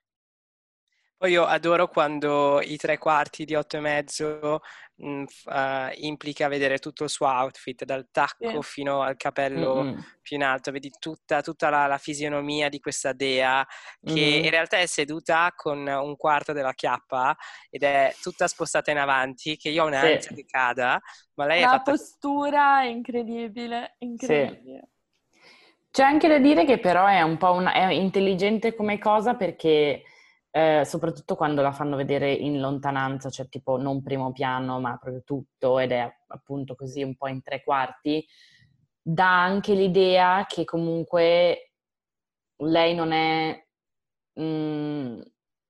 Poi 1.19 1.31
io 1.31 1.45
adoro 1.45 1.89
quando 1.89 2.61
i 2.61 2.77
tre 2.77 2.99
quarti 2.99 3.47
di 3.47 3.55
otto 3.55 3.79
e 3.79 3.81
mezzo 3.81 4.61
mh, 4.97 5.25
uh, 5.45 5.89
implica 5.95 6.49
vedere 6.49 6.79
tutto 6.79 7.05
il 7.05 7.11
suo 7.11 7.27
outfit, 7.27 7.85
dal 7.85 8.09
tacco 8.11 8.61
sì. 8.61 8.69
fino 8.71 9.01
al 9.01 9.17
capello 9.17 9.83
mm-hmm. 9.83 9.99
più 10.21 10.37
in 10.37 10.43
alto, 10.43 10.71
vedi 10.71 10.91
tutta, 10.99 11.41
tutta 11.41 11.71
la, 11.71 11.87
la, 11.87 11.97
fisionomia 11.97 12.69
di 12.69 12.81
questa 12.81 13.13
dea 13.13 13.67
che 14.03 14.13
mm-hmm. 14.13 14.45
in 14.45 14.51
realtà 14.51 14.77
è 14.77 14.87
seduta 14.87 15.53
con 15.57 15.87
un 15.87 16.17
quarto 16.17 16.53
della 16.53 16.75
chiappa 16.75 17.35
ed 17.71 17.83
è 17.83 18.15
tutta 18.21 18.47
spostata 18.47 18.91
in 18.91 18.99
avanti, 18.99 19.57
che 19.57 19.71
io 19.71 19.85
ho 19.85 19.87
un'ansia 19.87 20.21
sì. 20.21 20.35
che 20.35 20.45
cada, 20.45 21.01
ma 21.35 21.47
lei 21.47 21.61
la 21.61 21.67
è 21.67 21.71
fatta... 21.77 21.91
postura 21.93 22.83
è 22.83 22.87
incredibile, 22.89 23.97
incredibile. 24.01 24.81
Sì. 24.83 24.95
C'è 25.91 26.03
anche 26.03 26.29
da 26.29 26.39
dire 26.39 26.67
che 26.67 26.79
però 26.79 27.07
è 27.07 27.23
un 27.23 27.39
po' 27.39 27.53
una, 27.53 27.73
è 27.73 27.91
intelligente 27.91 28.75
come 28.75 28.99
cosa 28.99 29.33
perché 29.33 30.03
eh, 30.57 30.87
soprattutto 30.87 31.37
quando 31.37 31.61
la 31.61 31.71
fanno 31.71 31.97
vedere 31.97 32.33
in 32.33 32.61
lontananza, 32.61 33.29
cioè 33.29 33.47
tipo 33.47 33.77
non 33.77 34.01
primo 34.01 34.33
piano, 34.33 34.81
ma 34.81 34.97
proprio 34.97 35.23
tutto, 35.23 35.79
ed 35.79 35.93
è 35.93 36.11
appunto 36.29 36.75
così 36.75 37.03
un 37.03 37.15
po' 37.15 37.29
in 37.29 37.43
tre 37.43 37.63
quarti, 37.63 38.27
dà 39.03 39.43
anche 39.43 39.75
l'idea 39.75 40.47
che 40.49 40.65
comunque 40.65 41.73
lei 42.61 42.95
non 42.95 43.13
è 43.13 43.67
mh, 44.33 44.43
mm, 44.43 45.21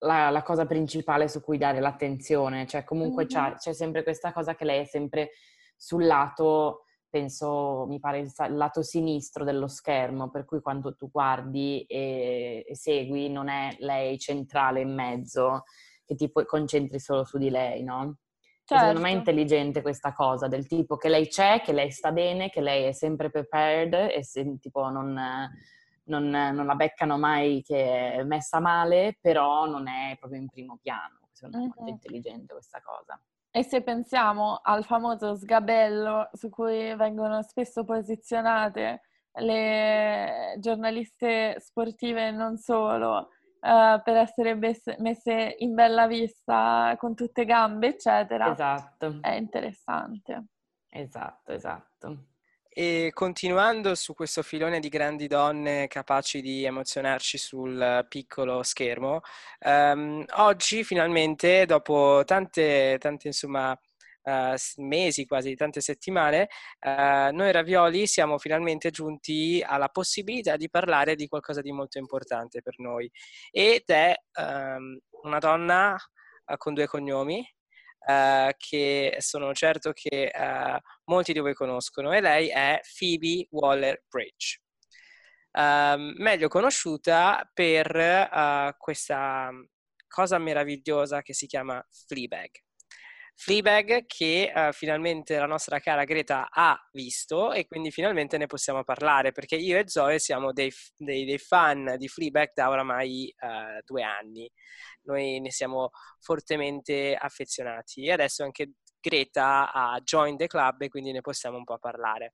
la, 0.04 0.30
la, 0.30 0.42
cosa 0.44 0.66
principale 0.66 1.26
su 1.26 1.40
cui 1.40 1.58
dare 1.58 1.80
l'attenzione, 1.80 2.64
cioè 2.68 2.84
comunque 2.84 3.26
mm-hmm. 3.26 3.56
c'è 3.56 3.72
sempre 3.72 4.04
questa 4.04 4.32
cosa 4.32 4.54
che 4.54 4.64
lei 4.64 4.82
è 4.82 4.84
sempre 4.84 5.30
sul 5.76 6.06
lato 6.06 6.84
penso, 7.16 7.86
mi 7.88 7.98
pare, 7.98 8.18
il, 8.18 8.32
lato 8.50 8.82
sinistro 8.82 9.42
dello 9.42 9.68
schermo, 9.68 10.28
per 10.28 10.44
cui 10.44 10.60
quando 10.60 10.94
tu 10.94 11.10
guardi 11.10 11.82
e, 11.88 12.64
e 12.68 12.76
segui 12.76 13.30
non 13.30 13.48
è 13.48 13.74
lei 13.78 14.18
centrale 14.18 14.82
in 14.82 14.92
mezzo, 14.92 15.64
che 16.04 16.14
ti 16.14 16.30
concentri 16.30 17.00
solo 17.00 17.24
su 17.24 17.38
di 17.38 17.48
lei, 17.48 17.82
no? 17.82 18.18
Certo. 18.64 18.84
Secondo 18.84 19.00
me 19.00 19.08
è 19.08 19.14
certo. 19.14 19.30
intelligente 19.30 19.80
questa 19.80 20.12
cosa, 20.12 20.46
del 20.46 20.66
tipo 20.66 20.96
che 20.96 21.08
lei 21.08 21.28
c'è, 21.28 21.62
che 21.62 21.72
lei 21.72 21.90
sta 21.90 22.12
bene, 22.12 22.50
che 22.50 22.60
lei 22.60 22.84
è 22.84 22.92
sempre 22.92 23.30
prepared 23.30 23.94
e 23.94 24.22
se, 24.22 24.58
tipo 24.58 24.90
non, 24.90 25.18
non, 26.04 26.28
non 26.28 26.66
la 26.66 26.74
beccano 26.74 27.16
mai 27.16 27.62
che 27.62 28.12
è 28.12 28.24
messa 28.24 28.60
male, 28.60 29.16
però 29.20 29.66
non 29.66 29.88
è 29.88 30.16
proprio 30.18 30.40
in 30.40 30.48
primo 30.48 30.78
piano. 30.82 31.20
Secondo 31.32 31.58
me 31.58 31.64
è 31.64 31.70
molto 31.74 31.92
intelligente 31.92 32.52
questa 32.52 32.82
cosa. 32.82 33.18
E 33.56 33.62
se 33.64 33.80
pensiamo 33.80 34.60
al 34.62 34.84
famoso 34.84 35.34
sgabello 35.34 36.28
su 36.34 36.50
cui 36.50 36.94
vengono 36.94 37.40
spesso 37.40 37.84
posizionate 37.84 39.00
le 39.38 40.56
giornaliste 40.58 41.58
sportive 41.58 42.26
e 42.26 42.30
non 42.32 42.58
solo, 42.58 43.30
uh, 43.60 44.02
per 44.02 44.16
essere 44.16 44.58
besse, 44.58 44.96
messe 44.98 45.56
in 45.60 45.72
bella 45.72 46.06
vista 46.06 46.94
con 46.98 47.14
tutte 47.14 47.46
gambe, 47.46 47.86
eccetera. 47.86 48.52
Esatto. 48.52 49.20
È 49.22 49.32
interessante. 49.32 50.48
Esatto, 50.90 51.52
esatto. 51.52 52.24
E 52.78 53.10
continuando 53.14 53.94
su 53.94 54.12
questo 54.12 54.42
filone 54.42 54.80
di 54.80 54.90
grandi 54.90 55.28
donne 55.28 55.86
capaci 55.86 56.42
di 56.42 56.64
emozionarci 56.64 57.38
sul 57.38 58.04
piccolo 58.06 58.62
schermo, 58.62 59.22
um, 59.60 60.22
oggi 60.34 60.84
finalmente, 60.84 61.64
dopo 61.64 62.20
tante, 62.26 62.98
tante 63.00 63.28
insomma, 63.28 63.70
uh, 63.70 64.54
mesi, 64.82 65.24
quasi 65.24 65.54
tante 65.54 65.80
settimane, 65.80 66.48
uh, 66.80 67.34
noi 67.34 67.50
Ravioli 67.50 68.06
siamo 68.06 68.36
finalmente 68.36 68.90
giunti 68.90 69.64
alla 69.66 69.88
possibilità 69.88 70.56
di 70.56 70.68
parlare 70.68 71.14
di 71.14 71.28
qualcosa 71.28 71.62
di 71.62 71.72
molto 71.72 71.96
importante 71.96 72.60
per 72.60 72.74
noi. 72.78 73.10
Ed 73.52 73.84
è 73.86 74.14
um, 74.38 74.98
una 75.22 75.38
donna 75.38 75.94
uh, 75.94 76.56
con 76.58 76.74
due 76.74 76.86
cognomi, 76.86 77.42
uh, 78.06 78.50
che 78.56 79.16
sono 79.18 79.52
certo 79.52 79.92
che 79.92 80.32
uh, 80.32 80.78
molti 81.04 81.32
di 81.32 81.40
voi 81.40 81.54
conoscono 81.54 82.12
e 82.12 82.20
lei 82.20 82.48
è 82.48 82.80
Phoebe 82.98 83.46
Waller-Bridge. 83.50 84.60
Uh, 85.52 86.12
meglio 86.18 86.48
conosciuta 86.48 87.50
per 87.52 87.94
uh, 87.96 88.74
questa 88.78 89.50
cosa 90.06 90.38
meravigliosa 90.38 91.22
che 91.22 91.34
si 91.34 91.46
chiama 91.46 91.84
Fleabag. 91.90 92.50
Fleabag 93.38 94.06
che 94.06 94.50
uh, 94.54 94.72
finalmente 94.72 95.36
la 95.36 95.46
nostra 95.46 95.78
cara 95.78 96.04
Greta 96.04 96.48
ha 96.50 96.76
visto 96.92 97.52
e 97.52 97.66
quindi 97.66 97.90
finalmente 97.90 98.38
ne 98.38 98.46
possiamo 98.46 98.82
parlare 98.82 99.32
perché 99.32 99.56
io 99.56 99.78
e 99.78 99.86
Zoe 99.88 100.18
siamo 100.18 100.52
dei, 100.52 100.72
dei, 100.96 101.26
dei 101.26 101.38
fan 101.38 101.96
di 101.98 102.08
Fleabag 102.08 102.52
da 102.54 102.70
oramai 102.70 103.32
uh, 103.38 103.82
due 103.84 104.02
anni. 104.02 104.50
Noi 105.02 105.40
ne 105.40 105.50
siamo 105.50 105.90
fortemente 106.18 107.14
affezionati 107.14 108.06
e 108.06 108.12
adesso 108.12 108.42
anche 108.42 108.72
Greta 108.98 109.70
ha 109.70 110.00
joined 110.02 110.38
the 110.38 110.46
club 110.46 110.80
e 110.80 110.88
quindi 110.88 111.12
ne 111.12 111.20
possiamo 111.20 111.58
un 111.58 111.64
po' 111.64 111.78
parlare. 111.78 112.32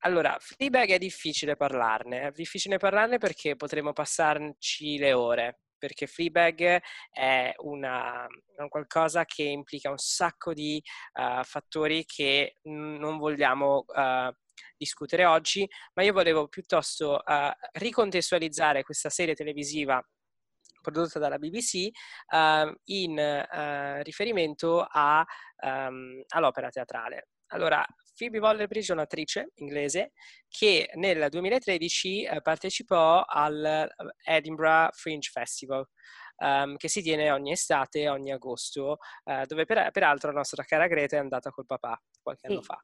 Allora, 0.00 0.36
Fleabag 0.38 0.90
è 0.90 0.98
difficile 0.98 1.56
parlarne, 1.56 2.22
è 2.22 2.30
difficile 2.32 2.76
parlarne 2.76 3.18
perché 3.18 3.54
potremo 3.54 3.92
passarci 3.92 4.98
le 4.98 5.12
ore, 5.12 5.60
perché 5.78 6.06
Fleabag 6.06 6.80
è 7.10 7.52
una, 7.58 8.26
un 8.56 8.68
qualcosa 8.68 9.24
che 9.24 9.42
implica 9.42 9.90
un 9.90 9.98
sacco 9.98 10.52
di 10.52 10.82
uh, 11.14 11.42
fattori 11.42 12.04
che 12.04 12.56
non 12.62 13.18
vogliamo 13.18 13.84
uh, 13.86 14.32
discutere 14.76 15.24
oggi, 15.24 15.68
ma 15.94 16.02
io 16.02 16.12
volevo 16.12 16.48
piuttosto 16.48 17.22
uh, 17.24 17.50
ricontestualizzare 17.72 18.82
questa 18.82 19.10
serie 19.10 19.34
televisiva 19.34 20.02
prodotta 20.80 21.18
dalla 21.18 21.38
BBC 21.38 21.88
in 22.84 23.46
riferimento 24.04 24.86
a, 24.88 25.24
um, 25.64 26.22
all'opera 26.28 26.68
teatrale. 26.68 27.30
Allora, 27.48 27.84
Phoebe 28.16 28.38
Waller-Bridge 28.38 28.92
è 28.92 28.94
un'attrice 28.94 29.50
inglese 29.56 30.12
che 30.48 30.90
nel 30.94 31.28
2013 31.28 32.24
eh, 32.24 32.40
partecipò 32.40 33.22
al 33.22 33.64
eh, 33.64 33.88
Edinburgh 34.24 34.92
Fringe 34.92 35.30
Festival. 35.30 35.86
Um, 36.38 36.76
che 36.76 36.90
si 36.90 37.00
tiene 37.00 37.30
ogni 37.30 37.52
estate, 37.52 38.10
ogni 38.10 38.30
agosto, 38.30 38.98
uh, 39.24 39.46
dove 39.46 39.64
per, 39.64 39.90
peraltro 39.90 40.30
la 40.30 40.36
nostra 40.36 40.64
cara 40.64 40.86
Greta 40.86 41.16
è 41.16 41.18
andata 41.18 41.48
col 41.48 41.64
papà 41.64 41.98
qualche 42.20 42.46
sì. 42.46 42.52
anno 42.52 42.60
fa. 42.60 42.78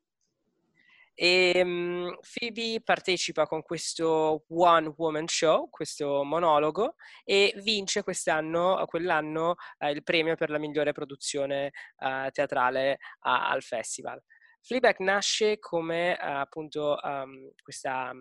E 1.14 1.60
um, 1.62 2.18
Phoebe 2.32 2.80
partecipa 2.82 3.46
con 3.46 3.60
questo 3.60 4.44
One 4.48 4.94
Woman 4.96 5.28
Show, 5.28 5.68
questo 5.68 6.24
monologo, 6.24 6.94
e 7.24 7.52
vince 7.62 8.02
quest'anno, 8.02 8.82
quell'anno, 8.86 9.56
uh, 9.80 9.88
il 9.88 10.02
premio 10.02 10.34
per 10.34 10.48
la 10.48 10.58
migliore 10.58 10.92
produzione 10.92 11.72
uh, 11.98 12.30
teatrale 12.30 12.98
al 13.20 13.62
festival. 13.62 14.22
Fleabag 14.62 14.98
nasce 15.00 15.58
come 15.58 16.12
uh, 16.12 16.38
appunto 16.40 16.98
um, 17.02 17.50
questa, 17.62 18.12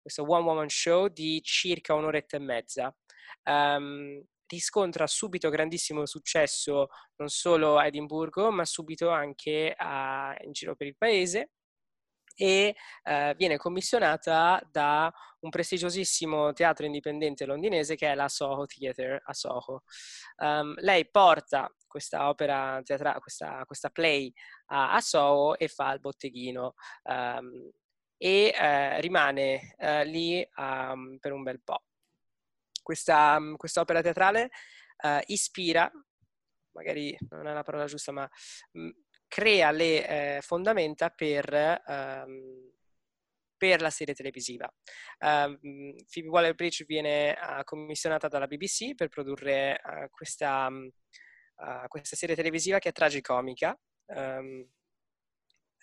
questo 0.00 0.24
one 0.24 0.44
woman 0.44 0.68
show 0.68 1.08
di 1.08 1.40
circa 1.42 1.94
un'oretta 1.94 2.36
e 2.36 2.40
mezza. 2.40 2.96
Um, 3.44 4.22
riscontra 4.46 5.06
subito 5.06 5.48
grandissimo 5.48 6.04
successo 6.06 6.88
non 7.16 7.28
solo 7.28 7.78
a 7.78 7.86
Edimburgo, 7.86 8.50
ma 8.50 8.64
subito 8.64 9.08
anche 9.10 9.72
a, 9.76 10.34
in 10.40 10.52
giro 10.52 10.74
per 10.74 10.88
il 10.88 10.96
paese 10.96 11.50
e 12.40 12.74
eh, 13.02 13.34
viene 13.36 13.58
commissionata 13.58 14.60
da 14.70 15.12
un 15.40 15.50
prestigiosissimo 15.50 16.52
teatro 16.54 16.86
indipendente 16.86 17.44
londinese 17.44 17.96
che 17.96 18.10
è 18.10 18.14
la 18.14 18.28
Soho 18.28 18.64
Theatre 18.64 19.20
a 19.22 19.34
Soho. 19.34 19.82
Um, 20.38 20.74
lei 20.78 21.08
porta 21.10 21.70
questa 21.86 22.28
opera 22.28 22.80
teatrale, 22.82 23.20
questa, 23.20 23.62
questa 23.66 23.90
play 23.90 24.32
a, 24.70 24.94
a, 24.94 25.00
Soho 25.00 25.58
e 25.58 25.68
fa 25.68 25.92
il 25.92 26.00
botteghino 26.00 26.74
um, 27.04 27.70
e 28.16 28.52
eh, 28.54 29.00
rimane 29.00 29.74
eh, 29.78 30.04
lì 30.04 30.46
um, 30.56 31.16
per 31.18 31.32
un 31.32 31.42
bel 31.42 31.60
po'. 31.62 31.84
Questa, 32.82 33.38
questa 33.56 33.80
opera 33.80 34.02
teatrale 34.02 34.50
uh, 35.02 35.20
ispira, 35.26 35.90
magari 36.72 37.16
non 37.30 37.46
è 37.46 37.52
la 37.52 37.62
parola 37.62 37.86
giusta, 37.86 38.12
ma 38.12 38.28
mh, 38.72 38.90
crea 39.26 39.70
le 39.70 40.08
eh, 40.08 40.40
fondamenta 40.42 41.10
per, 41.10 41.82
um, 41.86 42.72
per, 43.56 43.80
la 43.80 43.90
serie 43.90 44.12
televisiva. 44.12 44.68
Um, 45.20 45.56
Phoebe 46.12 46.28
Waller-Bridge 46.28 46.84
viene 46.84 47.38
uh, 47.40 47.62
commissionata 47.62 48.26
dalla 48.28 48.48
BBC 48.48 48.94
per 48.94 49.08
produrre 49.08 49.80
uh, 49.84 50.10
questa, 50.10 50.66
uh, 50.66 51.86
questa, 51.86 52.16
serie 52.16 52.34
televisiva 52.34 52.80
che 52.80 52.88
è 52.88 52.92
tragicomica. 52.92 53.78
Um, 54.14 54.68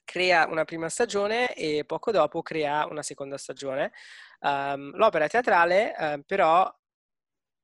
crea 0.03 0.47
una 0.47 0.63
prima 0.63 0.87
stagione 0.89 1.53
e 1.53 1.83
poco 1.85 2.11
dopo 2.11 2.41
crea 2.41 2.85
una 2.85 3.03
seconda 3.03 3.37
stagione. 3.37 3.91
l'opera 4.39 5.27
teatrale 5.27 6.23
però 6.25 6.71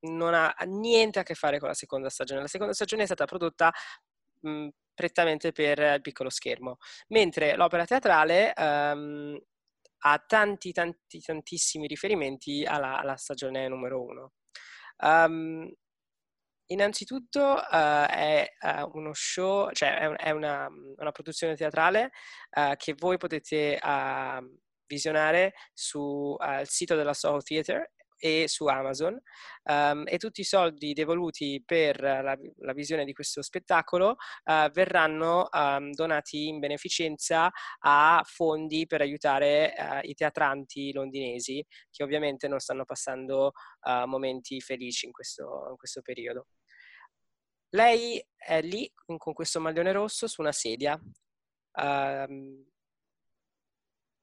non 0.00 0.34
ha 0.34 0.54
niente 0.66 1.18
a 1.18 1.22
che 1.22 1.34
fare 1.34 1.58
con 1.58 1.68
la 1.68 1.74
seconda 1.74 2.10
stagione. 2.10 2.42
La 2.42 2.46
seconda 2.48 2.74
stagione 2.74 3.02
è 3.02 3.06
stata 3.06 3.24
prodotta 3.24 3.72
mh, 4.40 4.68
prettamente 4.94 5.52
per 5.52 5.78
il 5.78 6.00
piccolo 6.00 6.30
schermo, 6.30 6.76
mentre 7.08 7.56
l'opera 7.56 7.84
teatrale 7.84 8.52
um, 8.56 9.38
ha 10.06 10.24
tanti, 10.26 10.72
tanti, 10.72 11.20
tantissimi 11.20 11.86
riferimenti 11.86 12.64
alla, 12.64 12.98
alla 12.98 13.16
stagione 13.16 13.68
numero 13.68 14.02
uno. 14.02 14.32
Um, 14.98 15.72
innanzitutto 16.66 17.40
uh, 17.40 18.06
è 18.06 18.46
uh, 18.60 18.90
uno 18.96 19.10
show, 19.12 19.70
cioè 19.72 19.98
è, 19.98 20.06
un, 20.06 20.16
è 20.18 20.30
una, 20.30 20.68
una, 20.96 21.10
produzione 21.12 21.56
teatrale 21.56 22.10
uh, 22.56 22.74
che 22.76 22.94
voi 22.96 23.16
potete 23.16 23.78
visionare 24.86 25.54
sul 25.72 26.36
sito 26.64 26.94
della 26.94 27.14
Soho 27.14 27.40
Theatre 27.40 27.93
e 28.24 28.48
su 28.48 28.64
Amazon 28.64 29.20
um, 29.64 30.04
e 30.06 30.16
tutti 30.16 30.40
i 30.40 30.44
soldi 30.44 30.94
devoluti 30.94 31.62
per 31.62 32.00
la, 32.00 32.34
la 32.56 32.72
visione 32.72 33.04
di 33.04 33.12
questo 33.12 33.42
spettacolo 33.42 34.16
uh, 34.44 34.70
verranno 34.70 35.46
um, 35.52 35.90
donati 35.92 36.48
in 36.48 36.58
beneficenza 36.58 37.50
a 37.80 38.22
fondi 38.24 38.86
per 38.86 39.02
aiutare 39.02 39.74
uh, 39.76 40.08
i 40.08 40.14
teatranti 40.14 40.90
londinesi 40.94 41.62
che 41.90 42.02
ovviamente 42.02 42.48
non 42.48 42.60
stanno 42.60 42.86
passando 42.86 43.52
uh, 43.82 44.06
momenti 44.06 44.58
felici 44.62 45.04
in 45.04 45.12
questo, 45.12 45.66
in 45.68 45.76
questo 45.76 46.00
periodo. 46.00 46.46
Lei 47.74 48.24
è 48.34 48.62
lì 48.62 48.90
con 49.04 49.34
questo 49.34 49.60
maglione 49.60 49.92
rosso 49.92 50.26
su 50.28 50.40
una 50.40 50.52
sedia. 50.52 50.98
Um, 51.74 52.64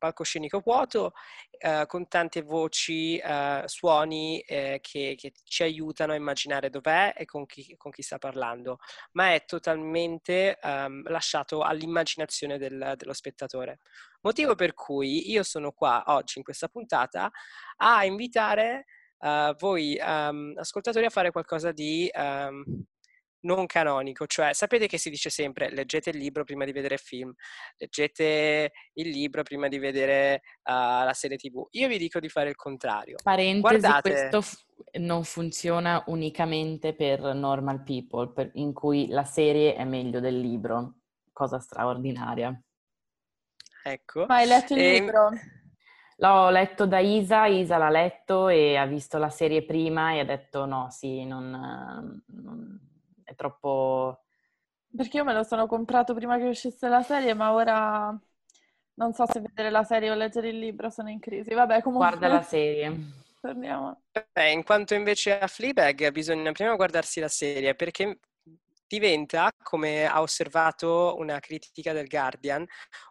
palcoscenico 0.02 0.62
vuoto 0.66 1.14
eh, 1.60 1.84
con 1.86 2.08
tante 2.08 2.42
voci, 2.42 3.18
eh, 3.18 3.62
suoni 3.66 4.40
eh, 4.40 4.80
che, 4.82 5.14
che, 5.16 5.32
ci 5.44 5.62
aiutano 5.62 6.14
a 6.14 6.16
immaginare 6.16 6.72
dov'è 6.72 7.14
e 7.16 7.26
con 7.26 7.46
chi, 7.46 7.76
con 7.78 7.92
chi 7.92 8.02
sta 8.02 8.18
parlando, 8.18 8.80
ma 9.12 9.36
è 9.36 9.46
totalmente 9.46 10.58
ehm, 10.60 11.04
lasciato 11.08 11.62
all'immaginazione 11.62 12.58
del, 12.58 12.94
dello 12.98 13.14
spettatore. 13.14 13.78
Motivo 14.22 14.56
per 14.56 14.74
cui 14.74 15.30
io 15.30 15.44
sono 15.44 15.72
qua 15.72 16.04
oggi 16.08 16.40
in 16.40 16.44
questa 16.44 16.68
puntata 16.68 17.30
a 17.78 18.04
invitare 18.04 18.86
uh, 19.20 19.56
voi 19.58 20.00
um, 20.02 20.54
ascoltatori 20.58 21.06
a 21.06 21.10
fare 21.10 21.32
qualcosa 21.32 21.72
di 21.72 22.10
um, 22.14 22.64
non 23.42 23.66
canonico, 23.66 24.26
cioè 24.28 24.54
sapete 24.54 24.88
che 24.88 24.98
si 24.98 25.10
dice 25.10 25.30
sempre 25.30 25.70
leggete 25.72 26.10
il 26.12 26.18
libro 26.18 26.44
prima 26.44 26.66
di 26.66 26.72
vedere 26.72 26.96
il 26.96 27.00
film, 27.00 27.34
leggete 27.78 28.72
il 28.94 29.10
libro 29.10 29.44
prima 29.44 29.68
di 29.68 29.80
vedere 29.80 30.42
uh, 30.64 31.04
la 31.04 31.14
serie 31.14 31.38
tv. 31.38 31.68
Io 31.72 31.88
vi 31.88 31.98
dico 31.98 32.20
di 32.20 32.30
fare 32.30 32.50
il 32.50 32.56
contrario. 32.56 33.16
Parentesi, 33.24 33.62
Guardate... 33.62 34.12
questo 34.12 34.42
f- 34.42 34.66
non 35.00 35.24
funziona 35.24 36.04
unicamente 36.08 36.94
per 36.94 37.22
normal 37.34 37.84
people, 37.84 38.32
per, 38.32 38.52
in 38.56 38.74
cui 38.74 39.08
la 39.08 39.24
serie 39.24 39.76
è 39.76 39.86
meglio 39.86 40.20
del 40.20 40.40
libro, 40.40 40.96
cosa 41.32 41.60
straordinaria. 41.60 42.60
Ecco. 43.84 44.26
Ma 44.28 44.36
hai 44.36 44.48
letto 44.48 44.74
il 44.74 44.80
e... 44.80 44.96
Ehm, 44.96 45.00
libro? 45.00 45.30
L'ho 46.18 46.52
letto 46.52 46.86
da 46.86 47.00
Isa, 47.00 47.48
Isa 47.48 47.78
l'ha 47.78 47.90
letto 47.90 48.48
e 48.48 48.76
ha 48.76 48.86
visto 48.86 49.18
la 49.18 49.32
serie 49.32 49.66
prima 49.66 50.12
e 50.12 50.20
ha 50.20 50.24
detto 50.24 50.66
no, 50.66 50.88
sì, 50.92 51.26
non, 51.26 52.22
non 52.28 52.91
è 53.32 53.36
troppo... 53.36 54.24
Perché 54.96 55.18
io 55.18 55.24
me 55.24 55.34
lo 55.34 55.44
sono 55.44 55.68
comprato 55.68 56.14
prima 56.14 56.38
che 56.38 56.48
uscisse 56.48 56.88
la 56.88 57.02
serie, 57.02 57.34
ma 57.34 57.54
ora 57.54 58.20
non 58.96 59.14
so 59.14 59.26
se 59.26 59.40
vedere 59.40 59.70
la 59.70 59.84
serie 59.84 60.12
o 60.12 60.16
leggere 60.16 60.50
il 60.50 60.60
libro, 60.60 60.90
sono 60.90 61.10
in 61.10 61.20
crisi. 61.20 61.54
Vabbè, 61.54 61.82
comunque... 61.82 62.10
Guarda 62.10 62.28
la 62.28 62.42
serie. 62.42 62.94
Torniamo. 63.40 64.04
Beh, 64.32 64.52
in 64.52 64.64
quanto 64.64 64.94
invece 64.94 65.40
a 65.40 65.48
Fleabag 65.48 66.12
bisogna 66.12 66.52
prima 66.52 66.76
guardarsi 66.76 67.20
la 67.20 67.28
serie, 67.28 67.74
perché 67.74 68.20
diventa, 68.92 69.50
come 69.64 70.06
ha 70.06 70.22
osservato 70.22 71.16
una 71.18 71.40
critica 71.40 71.94
del 71.94 72.08
Guardian, 72.08 72.66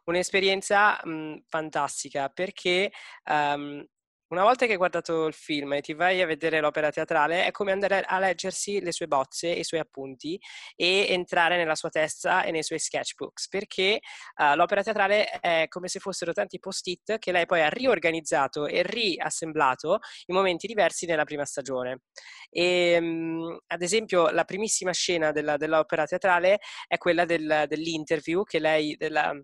un'esperienza 0.04 1.00
mh, 1.02 1.44
fantastica 1.48 2.28
perché 2.28 2.92
um, 3.24 3.85
una 4.30 4.42
volta 4.42 4.64
che 4.66 4.72
hai 4.72 4.78
guardato 4.78 5.26
il 5.26 5.34
film 5.34 5.72
e 5.72 5.80
ti 5.80 5.92
vai 5.92 6.22
a 6.22 6.26
vedere 6.26 6.60
l'opera 6.60 6.90
teatrale, 6.90 7.44
è 7.46 7.50
come 7.50 7.72
andare 7.72 8.02
a 8.02 8.18
leggersi 8.18 8.80
le 8.80 8.92
sue 8.92 9.06
bozze, 9.06 9.48
i 9.48 9.64
suoi 9.64 9.80
appunti 9.80 10.38
e 10.76 11.06
entrare 11.08 11.56
nella 11.56 11.74
sua 11.74 11.88
testa 11.88 12.44
e 12.44 12.52
nei 12.52 12.62
suoi 12.62 12.78
sketchbooks, 12.78 13.48
perché 13.48 14.00
uh, 14.36 14.54
l'opera 14.54 14.82
teatrale 14.82 15.28
è 15.40 15.66
come 15.68 15.88
se 15.88 15.98
fossero 15.98 16.32
tanti 16.32 16.60
post-it 16.60 17.18
che 17.18 17.32
lei 17.32 17.46
poi 17.46 17.62
ha 17.62 17.68
riorganizzato 17.68 18.66
e 18.66 18.82
riassemblato 18.82 19.98
in 20.26 20.34
momenti 20.36 20.68
diversi 20.68 21.06
nella 21.06 21.24
prima 21.24 21.44
stagione. 21.44 22.02
E, 22.50 22.98
um, 23.00 23.58
ad 23.66 23.82
esempio, 23.82 24.30
la 24.30 24.44
primissima 24.44 24.92
scena 24.92 25.32
della, 25.32 25.56
dell'opera 25.56 26.06
teatrale 26.06 26.60
è 26.86 26.98
quella 26.98 27.24
del, 27.24 27.64
dell'interview 27.66 28.44
che 28.44 28.60
lei, 28.60 28.94
della, 28.96 29.34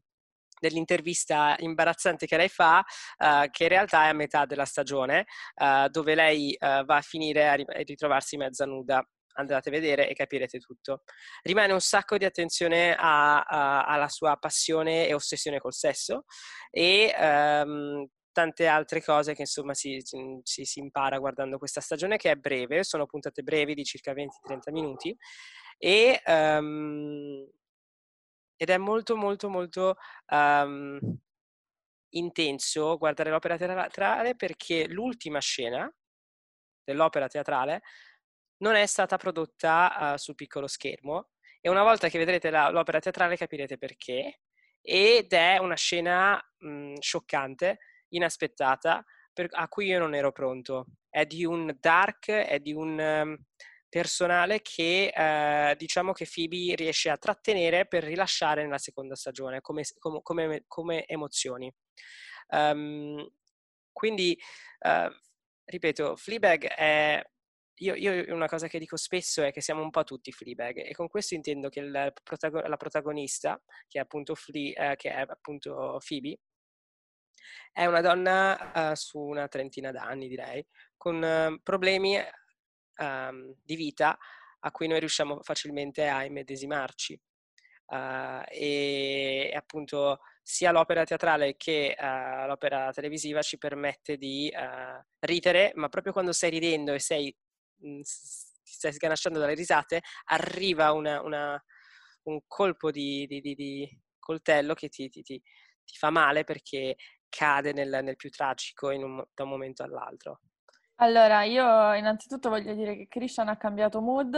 dell'intervista 0.59 1.57
imbarazzante 1.59 2.27
che 2.27 2.37
lei 2.37 2.49
fa, 2.49 2.85
uh, 3.19 3.49
che 3.51 3.65
in 3.65 3.69
realtà 3.69 4.05
è 4.05 4.09
a 4.09 4.13
metà 4.13 4.47
della 4.47 4.65
stagione, 4.65 5.27
uh, 5.57 5.89
dove 5.89 6.15
lei 6.15 6.57
uh, 6.59 6.85
va 6.85 6.97
a 6.97 7.03
finire 7.03 7.49
a, 7.49 7.55
ritrovarsi 7.55 8.37
mezza 8.37 8.65
nuda. 8.65 9.07
Andate 9.39 9.69
a 9.69 9.73
vedere 9.73 10.09
e 10.09 10.15
capirete 10.15 10.59
tutto. 10.59 11.03
Rimane 11.43 11.75
un 11.75 11.81
sacco 11.81 12.17
di 12.17 12.25
attenzione 12.25 12.95
a, 12.95 13.43
a, 13.43 13.85
alla 13.85 14.09
sua 14.09 14.35
passione 14.39 15.07
e 15.07 15.13
ossessione 15.13 15.59
col 15.59 15.75
sesso 15.75 16.25
e 16.71 17.15
um, 17.19 18.09
tante 18.33 18.67
altre 18.67 19.03
cose 19.03 19.35
che 19.35 19.43
insomma 19.43 19.75
si, 19.75 19.99
si, 20.03 20.65
si, 20.65 20.79
impara 20.79 21.19
guardando 21.19 21.59
questa 21.59 21.83
stagione 21.83 22.17
che 22.17 22.31
è 22.31 22.37
breve, 22.37 22.83
sono 22.83 23.05
puntate 23.05 23.43
brevi 23.43 23.75
di 23.75 23.85
circa 23.85 24.13
20-30 24.13 24.73
minuti 24.73 25.17
e 25.79 26.21
um, 26.27 27.47
ed 28.57 28.71
è 28.71 28.79
molto 28.79 29.17
molto 29.17 29.49
molto 29.49 29.97
um, 30.33 30.99
intenso 32.11 32.97
guardare 32.97 33.31
l'opera 33.31 33.57
teatrale 33.57 34.35
perché 34.37 34.87
l'ultima 34.89 35.41
scena 35.41 35.93
dell'opera 36.85 37.29
teatrale 37.29 37.83
non 38.59 38.75
è 38.75 38.87
stata 38.87 39.17
prodotta 39.17 40.15
uh, 40.15 40.17
sul 40.17 40.35
piccolo 40.35 40.67
schermo 40.67 41.31
e 41.61 41.69
una 41.69 41.83
volta 41.83 42.09
che 42.09 42.19
vedrete 42.19 42.51
la, 42.51 42.71
l'opera 42.71 43.01
teatrale 43.01 43.37
capirete 43.37 43.77
perché 43.77 44.41
ed 44.89 45.33
è 45.33 45.59
una 45.59 45.75
scena 45.75 46.41
mh, 46.59 46.95
scioccante, 47.01 47.79
inaspettata, 48.11 49.05
per, 49.33 49.49
a 49.51 49.67
cui 49.67 49.87
io 49.87 49.99
non 49.99 50.15
ero 50.15 50.31
pronto. 50.31 50.87
È 51.09 51.27
di 51.27 51.45
un 51.45 51.77
dark, 51.81 52.31
è 52.31 52.61
di 52.61 52.73
un... 52.73 52.99
Um, 52.99 53.37
personale 53.97 54.61
che 54.61 55.09
eh, 55.09 55.75
diciamo 55.77 56.13
che 56.13 56.29
Phoebe 56.31 56.75
riesce 56.75 57.09
a 57.09 57.17
trattenere 57.17 57.87
per 57.87 58.05
rilasciare 58.05 58.63
nella 58.63 58.77
seconda 58.77 59.15
stagione 59.15 59.63
come, 59.63 59.85
come, 59.99 60.65
come 60.67 61.07
emozioni. 61.07 61.75
Um, 62.49 63.27
quindi, 63.91 64.39
uh, 64.81 65.11
ripeto, 65.65 66.15
Fleabag 66.15 66.67
è... 66.67 67.23
Io, 67.81 67.95
io, 67.95 68.35
una 68.35 68.49
cosa 68.49 68.69
che 68.69 68.79
dico 68.79 68.99
spesso 68.99 69.43
è 69.43 69.51
che 69.51 69.63
siamo 69.63 69.83
un 69.83 69.91
po' 69.91 70.05
tutti 70.05 70.31
Fleabag 70.31 70.77
e 70.77 70.95
con 70.95 71.09
questo 71.09 71.35
intendo 71.35 71.71
che 71.71 71.81
il, 71.81 71.91
la 71.91 72.77
protagonista, 72.77 73.59
che 73.89 73.99
è 73.99 74.03
appunto, 74.03 74.35
Flea, 74.35 74.93
eh, 74.93 74.97
che 74.97 75.11
è 75.11 75.25
appunto 75.27 75.99
Phoebe, 76.07 76.39
è 77.73 77.87
una 77.87 78.03
donna 78.03 78.91
uh, 78.91 78.95
su 78.95 79.19
una 79.19 79.49
trentina 79.49 79.91
d'anni, 79.91 80.29
direi, 80.29 80.67
con 80.99 81.23
uh, 81.23 81.63
problemi 81.63 82.19
um, 82.99 83.55
di 83.63 83.77
vita 83.77 84.17
a 84.61 84.71
cui 84.71 84.89
noi 84.89 85.01
riusciamo 85.01 85.41
facilmente 85.43 86.07
a 86.09 86.25
immedesimarci. 86.25 87.21
Uh, 87.87 88.43
e, 88.49 89.53
appunto 89.55 90.19
sia 90.43 90.73
l'opera 90.73 91.05
teatrale 91.05 91.57
che 91.57 91.95
uh, 91.97 92.47
l'opera 92.47 92.91
televisiva 92.91 93.43
ci 93.43 93.59
permette 93.59 94.17
di 94.17 94.53
uh, 94.53 95.05
ridere, 95.21 95.73
ma 95.77 95.89
proprio 95.89 96.13
quando 96.13 96.33
stai 96.33 96.51
ridendo 96.51 96.93
e 96.93 96.99
sei, 96.99 97.37
mh, 97.79 98.01
ti 98.01 98.73
stai 98.73 98.93
sganasciando 98.93 99.39
dalle 99.39 99.55
risate, 99.55 100.03
arriva 100.25 100.93
una, 100.93 101.23
una, 101.23 101.65
un 102.25 102.41
colpo 102.47 102.91
di, 102.91 103.27
di, 103.27 103.41
di, 103.41 103.55
di 103.55 104.01
coltello 104.19 104.75
che 104.75 104.89
ti, 104.89 105.09
ti, 105.09 105.23
ti, 105.23 105.43
fa 105.85 106.11
male 106.11 106.43
perché 106.43 106.97
cade 107.29 107.73
nel, 107.73 108.01
nel 108.03 108.17
più 108.17 108.31
tragico 108.31 108.89
un, 108.89 109.25
da 109.33 109.45
un 109.45 109.49
momento 109.49 109.85
all'altro. 109.85 110.41
Allora, 110.99 111.43
io 111.45 111.93
innanzitutto 111.95 112.49
voglio 112.49 112.73
dire 112.75 112.97
che 112.97 113.09
Christian 113.09 113.49
ha 113.49 113.57
cambiato 113.59 114.01
mood, 114.01 114.35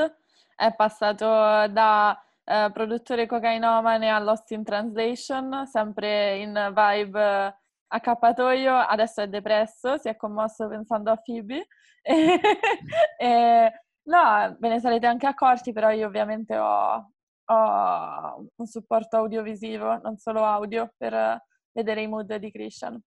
è 0.56 0.74
passato 0.74 1.24
da 1.68 2.20
eh, 2.42 2.70
produttore 2.72 3.26
cocainomane 3.26 4.10
a 4.10 4.18
Lost 4.18 4.50
in 4.50 4.64
Translation, 4.64 5.66
sempre 5.66 6.38
in 6.38 6.72
vibe 6.74 7.20
eh, 7.20 7.54
accappatoio, 7.88 8.74
adesso 8.74 9.20
è 9.22 9.28
depresso, 9.28 9.98
si 9.98 10.08
è 10.08 10.16
commosso 10.16 10.66
pensando 10.66 11.12
a 11.12 11.16
Phoebe. 11.16 11.68
e, 12.02 12.40
e, 13.18 13.72
no, 14.02 14.56
ve 14.58 14.68
ne 14.68 14.80
sarete 14.80 15.06
anche 15.06 15.26
accorti, 15.26 15.72
però 15.72 15.90
io 15.90 16.06
ovviamente 16.08 16.56
ho, 16.56 17.12
ho 17.44 18.46
un 18.56 18.66
supporto 18.66 19.16
audiovisivo, 19.16 20.00
non 20.00 20.16
solo 20.16 20.44
audio, 20.44 20.92
per 20.96 21.40
vedere 21.70 22.02
i 22.02 22.08
mood 22.08 22.34
di 22.34 22.50
Christian. 22.50 23.00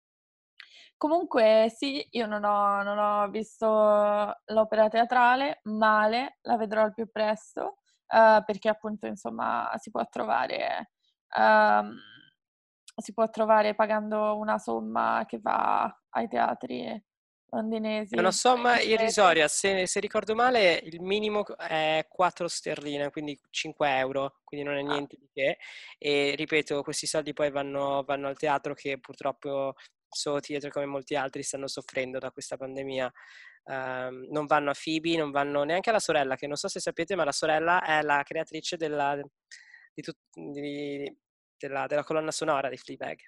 Comunque 1.01 1.73
sì, 1.75 2.05
io 2.11 2.27
non 2.27 2.43
ho, 2.43 2.83
non 2.83 2.99
ho 2.99 3.27
visto 3.31 3.65
l'opera 3.65 4.87
teatrale, 4.87 5.61
male, 5.63 6.37
la 6.41 6.57
vedrò 6.57 6.83
al 6.83 6.93
più 6.93 7.09
presto, 7.09 7.77
uh, 8.07 8.43
perché 8.45 8.69
appunto 8.69 9.07
insomma 9.07 9.71
si 9.79 9.89
può 9.89 10.07
trovare, 10.07 10.91
um, 11.35 11.95
si 12.95 13.13
può 13.15 13.27
trovare 13.31 13.73
pagando 13.73 14.37
una 14.37 14.59
somma 14.59 15.23
che 15.27 15.39
va 15.41 15.91
ai 16.09 16.27
teatri 16.27 17.03
londinesi. 17.49 18.15
Una 18.15 18.29
somma 18.31 18.79
irrisoria, 18.79 19.47
se, 19.47 19.87
se 19.87 19.99
ricordo 19.99 20.35
male 20.35 20.73
il 20.83 21.01
minimo 21.01 21.43
è 21.57 22.05
4 22.07 22.47
sterline, 22.47 23.09
quindi 23.09 23.39
5 23.49 23.97
euro, 23.97 24.41
quindi 24.43 24.67
non 24.67 24.75
è 24.77 24.81
Ah. 24.81 24.83
niente 24.83 25.17
di 25.17 25.27
che. 25.33 25.57
E 25.97 26.35
ripeto, 26.35 26.83
questi 26.83 27.07
soldi 27.07 27.33
poi 27.33 27.49
vanno, 27.49 28.03
vanno 28.05 28.27
al 28.27 28.37
teatro 28.37 28.75
che 28.75 28.99
purtroppo 28.99 29.73
Solo 30.13 30.39
Theatre 30.41 30.69
come 30.69 30.85
molti 30.85 31.15
altri 31.15 31.41
stanno 31.41 31.67
soffrendo 31.67 32.19
da 32.19 32.31
questa 32.31 32.57
pandemia. 32.57 33.09
Ehm, 33.65 34.27
non 34.29 34.45
vanno 34.45 34.71
a 34.71 34.75
Phoebe, 34.81 35.15
non 35.17 35.31
vanno 35.31 35.63
neanche 35.63 35.89
alla 35.89 35.99
sorella, 35.99 36.35
che 36.35 36.47
non 36.47 36.57
so 36.57 36.67
se 36.67 36.79
sapete, 36.81 37.15
ma 37.15 37.23
la 37.23 37.31
sorella 37.31 37.81
è 37.83 38.01
la 38.01 38.21
creatrice 38.23 38.75
della, 38.75 39.15
di 39.93 40.01
tut- 40.01 40.17
di- 40.33 41.17
della- 41.57 41.87
della 41.87 42.03
colonna 42.03 42.31
sonora 42.31 42.67
di 42.69 42.77
Fleabag. 42.77 43.19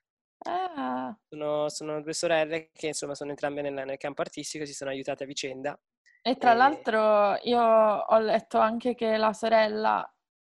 Ah, 0.46 1.16
Sono, 1.30 1.70
sono 1.70 2.02
due 2.02 2.14
sorelle 2.14 2.70
che 2.74 2.88
insomma 2.88 3.16
sono 3.16 3.30
entrambe 3.30 3.62
nel, 3.62 3.74
nel 3.74 3.98
campo 3.98 4.22
artistico, 4.22 4.66
si 4.66 4.74
sono 4.74 4.90
aiutate 4.90 5.24
a 5.24 5.28
vicenda. 5.28 5.80
e 6.26 6.36
tra 6.38 6.52
E- 6.52 6.56
l'altro 6.56 7.38
io 7.44 7.62
ho 7.62 8.20
letto 8.20 8.58
anche 8.58 8.94
che 8.96 9.16
la 9.18 9.32
sorella 9.34 10.06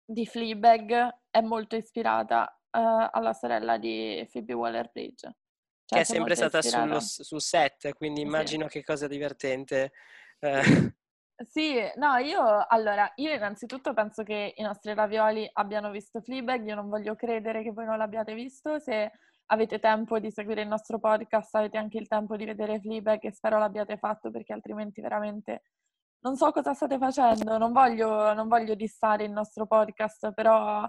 di 0.04 0.26
Fleabag 0.26 1.18
è 1.30 1.40
molto 1.40 1.76
ispirata 1.76 2.46
eh, 2.70 3.08
alla 3.10 3.32
sorella 3.34 3.76
di 3.78 4.26
Phoebe 4.30 4.52
Waller-Bridge. 4.54 5.36
Che 5.92 6.00
è 6.00 6.04
Cioè, 6.04 6.16
sempre 6.16 6.34
stata 6.34 6.62
sullo- 6.62 7.00
sul 7.00 7.40
set, 7.40 7.92
quindi 7.94 8.20
Sì. 8.20 8.26
immagino 8.26 8.66
che 8.66 8.82
cosa 8.82 9.06
divertente. 9.06 9.92
eh, 10.40 10.62
Sì, 11.44 11.74
no, 11.96 12.16
io 12.18 12.66
allora, 12.68 13.10
io 13.16 13.32
innanzitutto 13.32 13.94
penso 13.94 14.22
che 14.22 14.54
i 14.56 14.62
nostri 14.62 14.94
ravioli 14.94 15.48
abbiano 15.54 15.90
visto 15.90 16.20
Fleabag, 16.20 16.64
io 16.66 16.76
non 16.76 16.88
voglio 16.88 17.16
credere 17.16 17.62
che 17.64 17.72
voi 17.72 17.84
non 17.84 17.96
l'abbiate 17.98 18.32
visto, 18.32 18.78
se 18.78 19.10
avete 19.46 19.80
tempo 19.80 20.20
di 20.20 20.30
seguire 20.30 20.62
il 20.62 20.68
nostro 20.68 21.00
podcast 21.00 21.52
avete 21.56 21.78
anche 21.78 21.98
il 21.98 22.06
tempo 22.06 22.36
di 22.36 22.44
vedere 22.44 22.78
Fleabag 22.80 23.24
e 23.24 23.32
spero 23.32 23.58
l'abbiate 23.58 23.96
fatto 23.96 24.30
perché 24.30 24.52
altrimenti 24.52 25.00
veramente 25.00 25.62
non 26.20 26.36
so 26.36 26.52
cosa 26.52 26.74
state 26.74 26.96
facendo, 26.98 27.58
non 27.58 27.72
voglio, 27.72 28.32
non 28.34 28.46
voglio 28.46 28.76
dissare 28.76 29.24
il 29.24 29.32
nostro 29.32 29.66
podcast, 29.66 30.32
però 30.34 30.88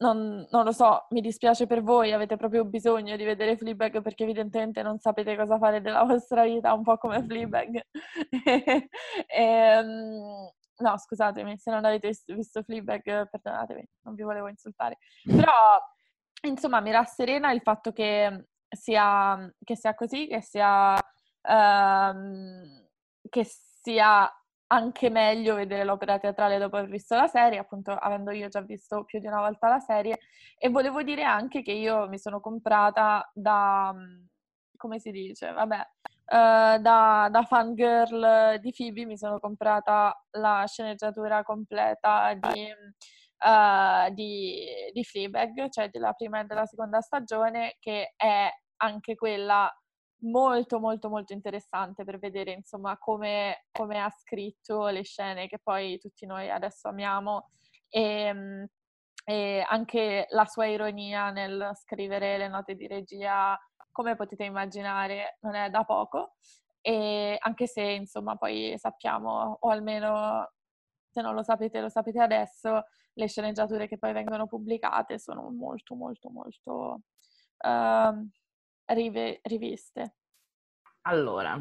non, 0.00 0.46
non 0.50 0.64
lo 0.64 0.72
so, 0.72 1.06
mi 1.10 1.20
dispiace 1.20 1.66
per 1.66 1.82
voi, 1.82 2.12
avete 2.12 2.36
proprio 2.36 2.64
bisogno 2.64 3.16
di 3.16 3.24
vedere 3.24 3.56
Fleabag 3.56 4.00
perché 4.00 4.22
evidentemente 4.24 4.82
non 4.82 4.98
sapete 4.98 5.36
cosa 5.36 5.58
fare 5.58 5.80
della 5.82 6.04
vostra 6.04 6.44
vita, 6.44 6.72
un 6.72 6.82
po' 6.82 6.96
come 6.96 7.22
Fleabag. 7.22 7.80
Ehm, 9.26 10.50
no, 10.78 10.98
scusatemi, 10.98 11.58
se 11.58 11.70
non 11.70 11.84
avete 11.84 12.08
vis- 12.08 12.24
visto 12.34 12.62
Fleabag, 12.62 13.28
perdonatemi, 13.28 13.86
non 14.02 14.14
vi 14.14 14.22
volevo 14.22 14.48
insultare. 14.48 14.96
Però, 15.24 15.52
insomma, 16.42 16.80
mi 16.80 16.90
rasserena 16.92 17.52
il 17.52 17.60
fatto 17.60 17.92
che 17.92 18.46
sia, 18.68 19.52
che 19.62 19.76
sia 19.76 19.94
così, 19.94 20.26
che 20.28 20.40
sia, 20.40 20.96
ehm, 21.42 22.88
che 23.28 23.44
sia 23.44 24.30
anche 24.72 25.10
meglio 25.10 25.56
vedere 25.56 25.84
l'opera 25.84 26.18
teatrale 26.18 26.58
dopo 26.58 26.76
aver 26.76 26.90
visto 26.90 27.16
la 27.16 27.26
serie, 27.26 27.58
appunto 27.58 27.92
avendo 27.92 28.30
io 28.30 28.48
già 28.48 28.60
visto 28.60 29.04
più 29.04 29.18
di 29.18 29.26
una 29.26 29.40
volta 29.40 29.68
la 29.68 29.80
serie. 29.80 30.18
E 30.58 30.68
volevo 30.68 31.02
dire 31.02 31.24
anche 31.24 31.62
che 31.62 31.72
io 31.72 32.08
mi 32.08 32.18
sono 32.18 32.40
comprata 32.40 33.28
da, 33.34 33.92
mm, 33.94 34.24
come 34.76 35.00
si 35.00 35.10
dice, 35.10 35.50
vabbè, 35.52 35.76
eh, 35.78 36.78
da, 36.80 37.28
da 37.30 37.42
fangirl 37.44 38.58
di 38.60 38.72
Phoebe 38.76 39.04
mi 39.06 39.18
sono 39.18 39.40
comprata 39.40 40.24
la 40.32 40.64
sceneggiatura 40.66 41.42
completa 41.42 42.32
di, 42.34 42.68
eh, 42.68 44.10
di, 44.12 44.66
di 44.92 45.04
Fleabag, 45.04 45.68
cioè 45.70 45.88
della 45.88 46.12
prima 46.12 46.40
e 46.40 46.44
della 46.44 46.66
seconda 46.66 47.00
stagione, 47.00 47.76
che 47.80 48.14
è 48.16 48.48
anche 48.76 49.16
quella 49.16 49.68
molto 50.22 50.78
molto 50.80 51.08
molto 51.08 51.32
interessante 51.32 52.04
per 52.04 52.18
vedere 52.18 52.52
insomma 52.52 52.98
come, 52.98 53.66
come 53.72 53.98
ha 54.00 54.10
scritto 54.10 54.88
le 54.88 55.02
scene 55.02 55.46
che 55.48 55.58
poi 55.58 55.98
tutti 55.98 56.26
noi 56.26 56.50
adesso 56.50 56.88
amiamo. 56.88 57.50
E, 57.88 58.32
mm, 58.32 58.64
e 59.24 59.64
anche 59.68 60.26
la 60.30 60.46
sua 60.46 60.66
ironia 60.66 61.30
nel 61.30 61.70
scrivere 61.74 62.38
le 62.38 62.48
note 62.48 62.74
di 62.74 62.86
regia 62.86 63.58
come 63.92 64.16
potete 64.16 64.44
immaginare 64.44 65.38
non 65.40 65.54
è 65.54 65.70
da 65.70 65.84
poco. 65.84 66.36
E 66.80 67.36
anche 67.38 67.66
se 67.66 67.82
insomma 67.82 68.36
poi 68.36 68.74
sappiamo 68.78 69.58
o 69.60 69.68
almeno 69.68 70.50
se 71.10 71.20
non 71.20 71.34
lo 71.34 71.42
sapete 71.42 71.80
lo 71.80 71.88
sapete 71.90 72.20
adesso 72.20 72.84
le 73.14 73.28
sceneggiature 73.28 73.86
che 73.88 73.98
poi 73.98 74.12
vengono 74.12 74.46
pubblicate 74.46 75.18
sono 75.18 75.50
molto 75.50 75.94
molto 75.94 76.30
molto 76.30 77.00
ehm, 77.58 78.30
rive- 78.92 79.40
riviste. 79.42 80.16
Allora, 81.02 81.58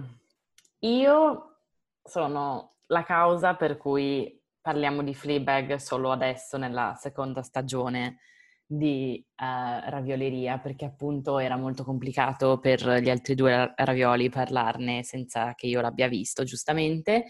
io 0.80 1.58
sono 2.04 2.78
la 2.88 3.04
causa 3.04 3.56
per 3.56 3.78
cui 3.78 4.42
parliamo 4.62 5.04
di 5.04 5.14
Fleabag 5.14 5.76
solo 5.76 6.12
adesso 6.12 6.58
nella 6.58 6.96
seconda 6.96 7.42
stagione 7.42 8.20
di 8.66 9.16
eh, 9.18 9.90
ravioleria, 9.90 10.60
perché 10.60 10.86
appunto 10.86 11.40
era 11.40 11.56
molto 11.56 11.84
complicato 11.84 12.60
per 12.60 13.00
gli 13.00 13.10
altri 13.10 13.34
due 13.34 13.56
ra- 13.56 13.74
ravioli 13.78 14.30
parlarne 14.30 15.04
senza 15.04 15.56
che 15.56 15.66
io 15.66 15.82
l'abbia 15.82 16.08
visto, 16.08 16.44
giustamente. 16.44 17.26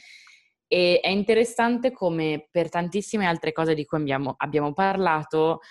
E 0.67 0.99
è 1.01 1.07
interessante 1.07 1.91
come 1.91 2.47
per 2.51 2.69
tantissime 2.69 3.25
altre 3.25 3.53
cose 3.53 3.73
di 3.73 3.85
cui 3.85 3.99
abbiamo, 3.99 4.33
abbiamo 4.38 4.73
parlato, 4.73 5.62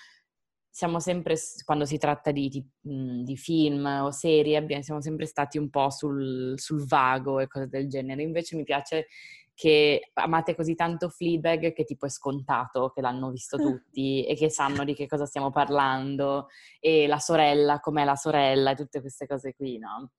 siamo 0.79 1.01
sempre, 1.01 1.35
quando 1.65 1.83
si 1.83 1.97
tratta 1.97 2.31
di, 2.31 2.47
di- 2.47 2.65
mh, 2.89 3.23
di 3.23 3.35
film 3.35 3.85
o 3.85 4.11
serie, 4.11 4.55
abbiamo- 4.55 4.81
siamo 4.81 5.01
sempre 5.01 5.25
stati 5.25 5.57
un 5.57 5.69
po' 5.69 5.89
sul, 5.89 6.53
sul 6.55 6.87
vago 6.87 7.41
e 7.41 7.47
cose 7.47 7.67
del 7.67 7.89
genere. 7.89 8.21
Invece 8.23 8.55
mi 8.55 8.63
piace 8.63 9.07
che 9.53 10.11
amate 10.13 10.55
così 10.55 10.75
tanto 10.75 11.09
Fleabag 11.09 11.73
che 11.73 11.83
tipo 11.83 12.05
è 12.05 12.09
scontato 12.09 12.91
che 12.91 13.01
l'hanno 13.01 13.29
visto 13.29 13.57
tutti 13.91 14.23
e 14.25 14.35
che 14.35 14.49
sanno 14.49 14.85
di 14.85 14.93
che 14.95 15.05
cosa 15.05 15.25
stiamo 15.25 15.49
parlando 15.51 16.47
e 16.79 17.07
la 17.07 17.19
sorella, 17.19 17.81
com'è 17.81 18.05
la 18.05 18.15
sorella 18.15 18.71
e 18.71 18.75
tutte 18.75 19.01
queste 19.01 19.27
cose 19.27 19.53
qui, 19.53 19.79
no? 19.79 20.11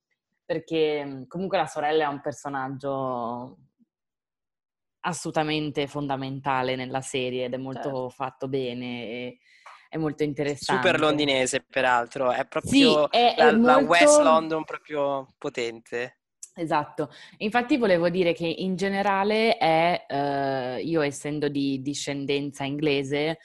Perché 0.44 1.03
mh, 1.07 1.27
comunque 1.27 1.57
la 1.57 1.66
sorella 1.66 2.05
è 2.05 2.09
un 2.09 2.20
personaggio 2.20 3.57
assolutamente 5.03 5.87
fondamentale 5.87 6.77
nella 6.77 7.01
serie 7.01 7.46
ed 7.46 7.55
è 7.55 7.57
molto 7.57 7.81
Certo. 7.83 8.09
fatto 8.11 8.46
bene 8.49 9.07
e 9.09 9.38
è 9.90 9.96
molto 9.96 10.22
interessante. 10.22 10.88
super 10.88 11.00
londinese, 11.00 11.64
peraltro, 11.68 12.31
è 12.31 12.46
Sì, 12.46 12.48
proprio 12.48 13.11
è, 13.11 13.35
è 13.35 13.42
la, 13.42 13.50
la 13.50 13.57
molto... 13.74 13.88
West 13.88 14.20
London 14.20 14.64
proprio 14.64 15.26
potente. 15.37 16.20
Esatto, 16.55 17.11
infatti 17.38 17.76
volevo 17.76 18.09
dire 18.09 18.33
che 18.33 18.46
in 18.46 18.76
generale 18.76 19.57
è, 19.57 20.05
eh, 20.07 20.81
io 20.83 21.00
essendo 21.00 21.48
di 21.48 21.81
discendenza 21.81 22.62
inglese, 22.64 23.38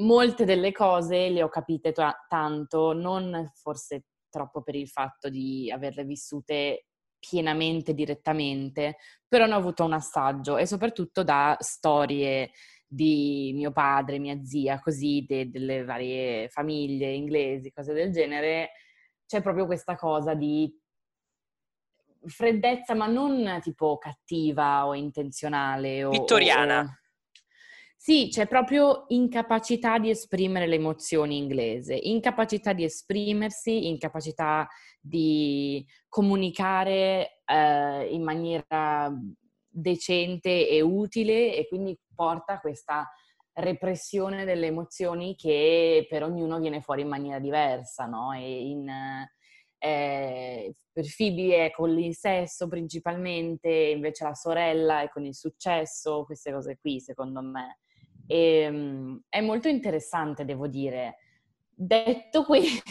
molte 0.00 0.44
delle 0.44 0.70
cose 0.70 1.30
le 1.30 1.42
ho 1.42 1.48
capite 1.48 1.92
ta- 1.92 2.24
tanto, 2.28 2.92
non 2.92 3.50
forse 3.54 4.04
troppo 4.28 4.62
per 4.62 4.76
il 4.76 4.88
fatto 4.88 5.28
di 5.28 5.68
averle 5.72 6.04
vissute 6.04 6.86
pienamente, 7.18 7.92
direttamente, 7.92 8.98
però 9.26 9.46
ne 9.46 9.54
ho 9.54 9.58
avuto 9.58 9.84
un 9.84 9.94
assaggio 9.94 10.56
e 10.58 10.66
soprattutto 10.66 11.24
da 11.24 11.56
storie 11.58 12.50
di 12.92 13.52
mio 13.54 13.70
padre, 13.70 14.18
mia 14.18 14.42
zia, 14.42 14.80
così, 14.80 15.24
de- 15.26 15.48
delle 15.48 15.84
varie 15.84 16.48
famiglie 16.48 17.12
inglesi, 17.12 17.70
cose 17.70 17.92
del 17.92 18.10
genere, 18.10 18.70
c'è 19.26 19.40
proprio 19.40 19.66
questa 19.66 19.94
cosa 19.94 20.34
di 20.34 20.76
freddezza, 22.26 22.94
ma 22.94 23.06
non 23.06 23.60
tipo 23.62 23.96
cattiva 23.96 24.88
o 24.88 24.94
intenzionale. 24.94 26.02
O, 26.02 26.10
Vittoriana. 26.10 26.80
o- 26.80 26.98
Sì, 27.96 28.28
c'è 28.28 28.48
proprio 28.48 29.04
incapacità 29.08 29.98
di 29.98 30.10
esprimere 30.10 30.66
le 30.66 30.74
emozioni 30.76 31.36
inglese, 31.36 31.94
incapacità 31.94 32.72
di 32.72 32.82
esprimersi, 32.82 33.86
incapacità 33.86 34.66
di 35.00 35.86
comunicare 36.08 37.42
eh, 37.44 38.08
in 38.10 38.22
maniera 38.24 39.14
decente 39.72 40.68
e 40.68 40.80
utile 40.80 41.54
e 41.54 41.68
quindi 41.68 41.96
porta 42.20 42.52
a 42.54 42.60
questa 42.60 43.10
repressione 43.54 44.44
delle 44.44 44.66
emozioni 44.66 45.34
che 45.36 46.06
per 46.06 46.22
ognuno 46.22 46.58
viene 46.58 46.82
fuori 46.82 47.00
in 47.00 47.08
maniera 47.08 47.38
diversa, 47.38 48.04
no? 48.04 48.34
E 48.34 48.68
in, 48.68 48.86
eh, 49.78 50.74
per 50.92 51.04
Phoebe 51.16 51.64
è 51.64 51.70
con 51.70 51.94
l'insesso 51.94 52.68
principalmente, 52.68 53.70
invece 53.70 54.24
la 54.24 54.34
sorella 54.34 55.00
è 55.00 55.08
con 55.08 55.24
il 55.24 55.34
successo, 55.34 56.24
queste 56.26 56.52
cose 56.52 56.76
qui 56.78 57.00
secondo 57.00 57.40
me. 57.40 57.78
E, 58.26 58.68
mm, 58.70 59.16
è 59.30 59.40
molto 59.40 59.68
interessante, 59.68 60.44
devo 60.44 60.66
dire. 60.66 61.16
Detto 61.70 62.44
questo, 62.44 62.84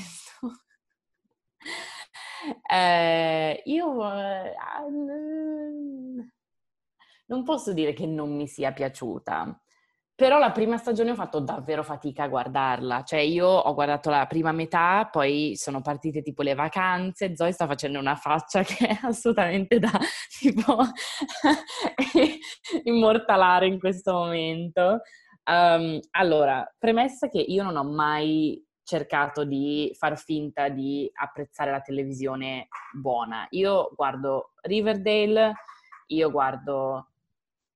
eh, 2.67 3.61
io 3.63 4.11
eh, 4.11 4.55
non 7.29 7.43
posso 7.43 7.73
dire 7.73 7.93
che 7.93 8.05
non 8.05 8.35
mi 8.35 8.47
sia 8.47 8.71
piaciuta. 8.71 9.59
però 10.19 10.37
la 10.37 10.51
prima 10.51 10.75
stagione 10.75 11.12
ho 11.12 11.15
fatto 11.15 11.39
davvero 11.39 11.81
fatica 11.81 12.23
a 12.23 12.27
guardarla, 12.27 13.04
cioè 13.04 13.21
io 13.21 13.47
ho 13.47 13.73
guardato 13.73 14.10
la 14.10 14.25
prima 14.27 14.51
metà, 14.51 15.08
poi 15.10 15.56
sono 15.56 15.79
partite 15.81 16.21
tipo 16.21 16.41
le 16.41 16.56
vacanze, 16.56 17.37
Zoe 17.37 17.54
sta 17.54 17.65
facendo 17.67 17.99
una 17.99 18.17
faccia 18.17 18.62
che 18.67 18.87
è 18.87 18.99
assolutamente 19.04 19.79
da 19.79 19.89
tipo 20.39 20.75
immortalare 22.83 23.67
in 23.67 23.79
questo 23.79 24.12
momento. 24.12 24.99
Um, 25.45 25.99
allora, 26.12 26.69
premessa 26.77 27.29
che 27.29 27.39
io 27.39 27.63
non 27.63 27.77
ho 27.77 27.85
mai 27.85 28.62
cercato 28.83 29.45
di 29.45 29.89
far 29.97 30.19
finta 30.19 30.67
di 30.67 31.10
apprezzare 31.13 31.71
la 31.71 31.79
televisione 31.79 32.67
buona. 32.93 33.47
Io 33.51 33.93
guardo 33.95 34.51
Riverdale, 34.63 35.54
io 36.08 36.29
guardo... 36.29 37.06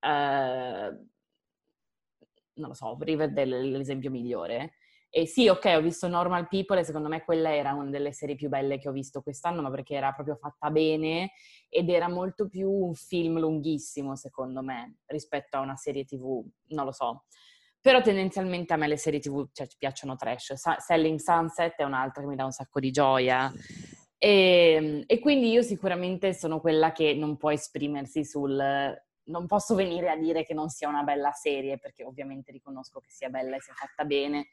Uh, 0.04 1.08
non 2.56 2.68
lo 2.70 2.74
so, 2.74 2.98
Riverdale 3.00 3.60
è 3.60 3.62
l'esempio 3.62 4.12
migliore. 4.12 4.74
E 5.16 5.28
sì, 5.28 5.48
ok, 5.48 5.74
ho 5.78 5.82
visto 5.82 6.08
Normal 6.08 6.48
People 6.48 6.80
e 6.80 6.84
secondo 6.84 7.08
me 7.08 7.24
quella 7.24 7.54
era 7.56 7.74
una 7.74 7.92
delle 7.92 8.12
serie 8.14 8.36
più 8.36 8.50
belle 8.50 8.80
che 8.80 8.90
ho 8.90 8.92
visto 8.92 9.22
quest'anno, 9.22 9.62
ma 9.62 9.70
perché 9.70 9.94
era 9.94 10.12
proprio 10.12 10.36
fatta 10.36 10.72
bene 10.72 11.34
ed 11.70 11.90
era 11.90 12.10
molto 12.10 12.48
più 12.48 12.68
un 12.70 12.96
film 12.96 13.38
lunghissimo, 13.40 14.16
secondo 14.16 14.64
me, 14.64 14.98
rispetto 15.06 15.58
a 15.58 15.60
una 15.60 15.76
serie 15.76 16.04
TV, 16.04 16.44
non 16.70 16.86
lo 16.86 16.92
so. 16.92 17.26
Però 17.80 18.02
tendenzialmente 18.02 18.74
a 18.74 18.78
me 18.78 18.88
le 18.88 18.98
serie 18.98 19.20
TV 19.20 19.50
cioè, 19.52 19.68
ci 19.68 19.78
piacciono 19.78 20.16
trash. 20.16 20.54
Sa- 20.54 20.80
Selling 20.80 21.20
Sunset 21.20 21.76
è 21.76 21.84
un'altra 21.84 22.24
che 22.24 22.28
mi 22.30 22.36
dà 22.36 22.46
un 22.46 22.52
sacco 22.52 22.80
di 22.80 22.90
gioia. 22.90 23.52
E, 24.18 25.04
e 25.06 25.20
quindi 25.20 25.52
io 25.52 25.62
sicuramente 25.62 26.34
sono 26.34 26.60
quella 26.60 26.92
che 26.92 27.14
non 27.14 27.38
può 27.38 27.52
esprimersi 27.52 28.24
sul 28.24 28.58
non 29.26 29.46
posso 29.48 29.76
venire 29.76 30.10
a 30.10 30.18
dire 30.18 30.44
che 30.44 30.54
non 30.54 30.70
sia 30.70 30.88
una 30.88 31.04
bella 31.04 31.32
serie, 31.32 31.78
perché 31.78 32.04
ovviamente 32.04 32.52
riconosco 32.52 33.00
che 33.00 33.10
sia 33.10 33.30
bella 33.30 33.56
e 33.56 33.62
sia 33.62 33.74
fatta 33.74 34.06
bene 34.06 34.48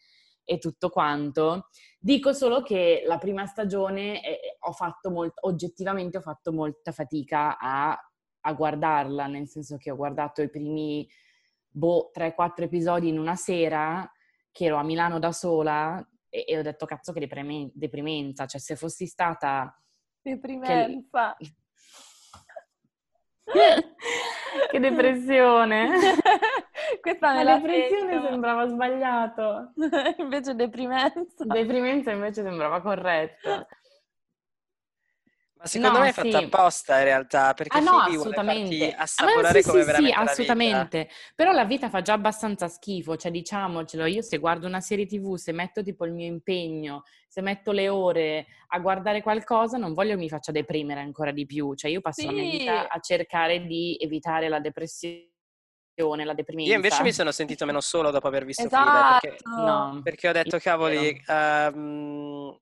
e 0.44 0.58
tutto 0.58 0.90
quanto. 0.90 1.68
Dico 1.98 2.32
solo 2.32 2.62
che 2.62 3.02
la 3.06 3.18
prima 3.18 3.46
stagione 3.46 4.24
eh, 4.24 4.56
ho 4.58 4.72
fatto 4.72 5.10
molto, 5.10 5.46
oggettivamente 5.46 6.18
ho 6.18 6.22
fatto 6.22 6.52
molta 6.52 6.92
fatica 6.92 7.58
a, 7.58 7.96
a 8.40 8.52
guardarla, 8.52 9.26
nel 9.26 9.48
senso 9.48 9.76
che 9.76 9.90
ho 9.90 9.96
guardato 9.96 10.42
i 10.42 10.50
primi 10.50 11.08
boh, 11.68 12.10
3-4 12.14 12.62
episodi 12.62 13.08
in 13.08 13.18
una 13.18 13.36
sera, 13.36 14.10
che 14.50 14.64
ero 14.64 14.76
a 14.76 14.82
Milano 14.82 15.18
da 15.18 15.32
sola 15.32 16.04
e, 16.28 16.44
e 16.46 16.58
ho 16.58 16.62
detto 16.62 16.86
cazzo 16.86 17.12
che 17.12 17.28
deprimenza, 17.72 18.46
cioè 18.46 18.60
se 18.60 18.76
fossi 18.76 19.06
stata... 19.06 19.74
Deprimenza. 20.22 21.36
Che... 21.38 21.54
che 24.70 24.80
depressione. 24.80 25.90
Questa 27.00 27.34
me 27.34 27.44
la 27.44 27.56
depressione 27.56 28.12
sento. 28.12 28.28
sembrava 28.28 28.66
sbagliato. 28.66 29.72
invece 30.18 30.54
deprimenza. 30.54 31.44
Deprimenza 31.44 32.10
invece 32.10 32.42
sembrava 32.42 32.80
corretto. 32.80 33.66
Ma 35.60 35.66
secondo 35.66 35.98
no, 35.98 36.04
me 36.04 36.08
è 36.08 36.12
fatta 36.12 36.38
sì. 36.38 36.44
apposta 36.44 36.98
in 36.98 37.04
realtà, 37.04 37.52
perché 37.52 37.76
ah, 37.76 37.80
no, 37.80 37.98
assolutamente. 37.98 38.94
assaporare 38.94 39.60
sì, 39.60 39.68
come 39.68 39.80
sì, 39.80 39.86
veramente 39.86 40.16
sì, 40.16 40.28
assolutamente. 40.28 41.08
Però 41.34 41.52
la 41.52 41.64
vita 41.66 41.90
fa 41.90 42.00
già 42.00 42.14
abbastanza 42.14 42.66
schifo, 42.66 43.16
cioè 43.16 43.30
diciamocelo, 43.30 44.06
io 44.06 44.22
se 44.22 44.38
guardo 44.38 44.66
una 44.66 44.80
serie 44.80 45.04
TV, 45.04 45.34
se 45.36 45.52
metto 45.52 45.82
tipo 45.82 46.06
il 46.06 46.12
mio 46.12 46.26
impegno, 46.26 47.02
se 47.28 47.42
metto 47.42 47.72
le 47.72 47.90
ore 47.90 48.46
a 48.68 48.78
guardare 48.78 49.20
qualcosa, 49.20 49.76
non 49.76 49.92
voglio 49.92 50.14
che 50.14 50.20
mi 50.20 50.30
faccia 50.30 50.50
deprimere 50.50 51.00
ancora 51.00 51.30
di 51.30 51.44
più, 51.44 51.74
cioè 51.74 51.90
io 51.90 52.00
passo 52.00 52.22
sì. 52.22 52.26
la 52.26 52.32
mia 52.32 52.50
vita 52.50 52.88
a 52.88 52.98
cercare 53.00 53.66
di 53.66 53.98
evitare 54.00 54.48
la 54.48 54.60
depressione 54.60 55.28
la 56.24 56.32
deprimenza. 56.32 56.70
Io 56.70 56.76
invece 56.76 57.02
mi 57.02 57.12
sono 57.12 57.30
sentito 57.30 57.66
meno 57.66 57.82
solo 57.82 58.10
dopo 58.10 58.26
aver 58.26 58.46
visto 58.46 58.64
esatto. 58.64 58.88
Fleabag 58.88 59.20
perché, 59.20 59.42
no. 59.44 60.00
perché 60.02 60.28
ho 60.30 60.32
detto, 60.32 60.58
cavoli, 60.58 61.22
uh, 61.26 62.58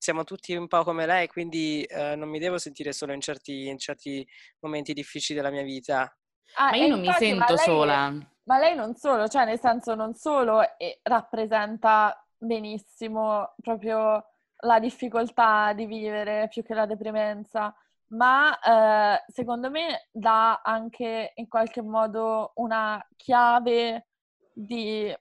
siamo 0.00 0.24
tutti 0.24 0.54
un 0.54 0.66
po' 0.66 0.82
come 0.82 1.04
lei, 1.04 1.28
quindi 1.28 1.86
uh, 1.90 2.16
non 2.16 2.30
mi 2.30 2.38
devo 2.38 2.56
sentire 2.56 2.90
solo 2.92 3.12
in 3.12 3.20
certi, 3.20 3.66
in 3.66 3.76
certi 3.76 4.26
momenti 4.60 4.94
difficili 4.94 5.38
della 5.38 5.52
mia 5.52 5.62
vita. 5.62 6.10
Ah, 6.54 6.70
ma 6.70 6.76
io 6.76 6.88
non 6.88 7.04
infatti, 7.04 7.24
mi 7.24 7.30
sento 7.30 7.52
ma 7.52 7.58
sola. 7.58 8.10
Ma 8.44 8.58
lei 8.58 8.74
non 8.74 8.96
solo, 8.96 9.28
cioè 9.28 9.44
nel 9.44 9.60
senso 9.60 9.94
non 9.94 10.14
solo 10.14 10.62
rappresenta 11.02 12.26
benissimo 12.38 13.54
proprio 13.60 14.24
la 14.62 14.78
difficoltà 14.78 15.74
di 15.74 15.84
vivere 15.84 16.48
più 16.48 16.62
che 16.62 16.72
la 16.72 16.86
deprimenza, 16.86 17.74
ma 18.08 18.58
eh, 18.58 19.22
secondo 19.28 19.70
me 19.70 20.08
dà 20.10 20.62
anche 20.62 21.32
in 21.34 21.46
qualche 21.46 21.82
modo 21.82 22.52
una 22.54 23.06
chiave 23.16 24.08
di 24.50 25.14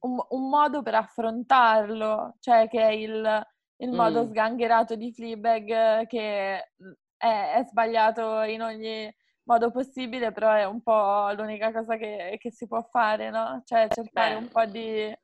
un, 0.00 0.18
un 0.28 0.48
modo 0.48 0.82
per 0.82 0.96
affrontarlo, 0.96 2.36
cioè 2.40 2.68
che 2.68 2.80
è 2.80 2.90
il, 2.90 3.46
il 3.80 3.92
modo 3.92 4.24
mm. 4.24 4.28
sgangherato 4.28 4.94
di 4.94 5.12
Fleabag 5.12 6.06
che 6.06 6.72
mm, 6.82 6.92
è, 7.16 7.52
è, 7.56 7.64
sbagliato 7.66 8.42
in 8.42 8.62
ogni 8.62 9.14
modo 9.44 9.70
possibile, 9.70 10.32
però 10.32 10.52
è 10.52 10.64
un 10.64 10.82
po' 10.82 11.30
l'unica 11.32 11.72
cosa 11.72 11.96
che, 11.96 12.36
che 12.40 12.50
si 12.50 12.66
può 12.66 12.82
fare, 12.82 13.30
no? 13.30 13.62
Cioè 13.64 13.88
cercare 13.90 14.34
Beh. 14.34 14.40
un 14.40 14.48
po' 14.48 14.64
di... 14.66 15.18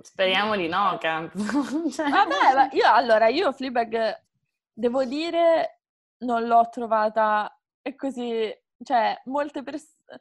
Speriamo 0.00 0.56
di 0.56 0.68
no, 0.68 0.96
cazzo. 1.00 1.38
cioè... 1.90 2.08
Vabbè, 2.08 2.74
io 2.74 2.92
allora, 2.92 3.28
io 3.28 3.52
Fleabag, 3.52 4.22
devo 4.72 5.04
dire, 5.04 5.80
non 6.18 6.46
l'ho 6.46 6.68
trovata 6.70 7.58
così, 7.96 8.54
cioè, 8.82 9.20
molte 9.24 9.62
persone... 9.62 10.20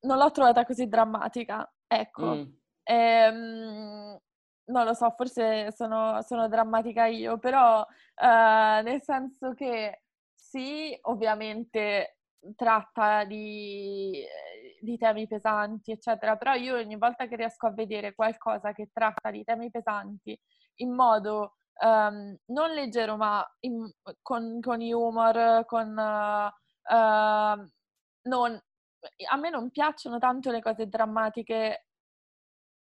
Non 0.00 0.18
l'ho 0.18 0.30
trovata 0.32 0.64
così 0.64 0.88
drammatica, 0.88 1.70
ecco. 1.86 2.34
Mm. 2.34 2.42
Ehm, 2.82 4.18
non 4.66 4.84
lo 4.84 4.94
so, 4.94 5.10
forse 5.16 5.72
sono, 5.72 6.22
sono 6.22 6.48
drammatica 6.48 7.06
io, 7.06 7.38
però 7.38 7.84
eh, 8.14 8.80
nel 8.82 9.02
senso 9.02 9.54
che 9.54 10.02
sì, 10.34 10.96
ovviamente 11.02 12.18
tratta 12.56 13.24
di, 13.24 14.24
di, 14.80 14.98
temi 14.98 15.26
pesanti, 15.26 15.92
eccetera, 15.92 16.36
però 16.36 16.54
io 16.54 16.76
ogni 16.76 16.96
volta 16.96 17.26
che 17.26 17.36
riesco 17.36 17.66
a 17.66 17.72
vedere 17.72 18.14
qualcosa 18.14 18.72
che 18.72 18.90
tratta 18.92 19.30
di 19.30 19.44
temi 19.44 19.70
pesanti 19.70 20.38
in 20.76 20.92
modo 20.94 21.56
um, 21.84 22.36
non 22.46 22.70
leggero, 22.72 23.16
ma 23.16 23.44
in, 23.60 23.90
con, 24.22 24.60
con, 24.60 24.80
humor, 24.80 25.64
con... 25.66 25.96
Uh, 25.96 26.94
uh, 26.94 27.70
non, 28.24 28.60
a 29.30 29.36
me 29.36 29.50
non 29.50 29.70
piacciono 29.70 30.18
tanto 30.18 30.50
le 30.50 30.60
cose 30.60 30.88
drammatiche 30.88 31.86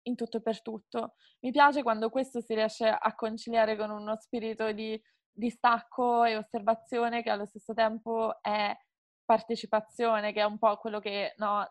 in 0.02 0.16
tutto 0.16 0.38
e 0.38 0.42
per 0.42 0.62
tutto. 0.62 1.14
Mi 1.40 1.50
piace 1.50 1.82
quando 1.82 2.10
questo 2.10 2.40
si 2.40 2.54
riesce 2.54 2.88
a 2.88 3.14
conciliare 3.14 3.76
con 3.76 3.90
uno 3.90 4.16
spirito 4.16 4.72
di 4.72 5.00
distacco 5.32 6.24
e 6.24 6.36
osservazione 6.36 7.22
che 7.22 7.30
allo 7.30 7.46
stesso 7.46 7.72
tempo 7.72 8.42
è 8.42 8.76
partecipazione, 9.24 10.32
che 10.32 10.40
è 10.40 10.44
un 10.44 10.58
po' 10.58 10.76
quello 10.76 10.98
che 11.00 11.34
no, 11.36 11.64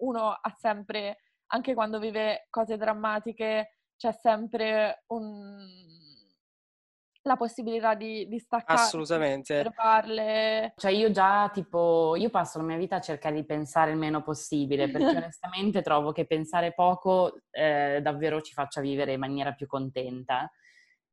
uno 0.00 0.30
ha 0.30 0.50
sempre, 0.50 1.18
anche 1.52 1.74
quando 1.74 1.98
vive 1.98 2.46
cose 2.50 2.76
drammatiche, 2.76 3.78
c'è 3.96 4.12
sempre 4.12 5.04
un, 5.08 5.56
la 7.24 7.36
possibilità 7.36 7.94
di, 7.94 8.26
di 8.28 8.38
staccare. 8.38 8.80
Assolutamente. 8.80 9.62
Per 9.62 9.72
farle. 9.72 10.72
Cioè 10.76 10.90
io 10.90 11.10
già 11.10 11.50
tipo, 11.52 12.14
io 12.16 12.30
passo 12.30 12.58
la 12.58 12.64
mia 12.64 12.76
vita 12.76 12.96
a 12.96 13.00
cercare 13.00 13.34
di 13.34 13.44
pensare 13.44 13.90
il 13.92 13.96
meno 13.96 14.22
possibile, 14.22 14.90
perché 14.90 15.16
onestamente 15.16 15.82
trovo 15.82 16.12
che 16.12 16.26
pensare 16.26 16.72
poco 16.74 17.40
eh, 17.50 18.00
davvero 18.02 18.40
ci 18.40 18.52
faccia 18.52 18.80
vivere 18.80 19.14
in 19.14 19.20
maniera 19.20 19.52
più 19.52 19.66
contenta, 19.66 20.50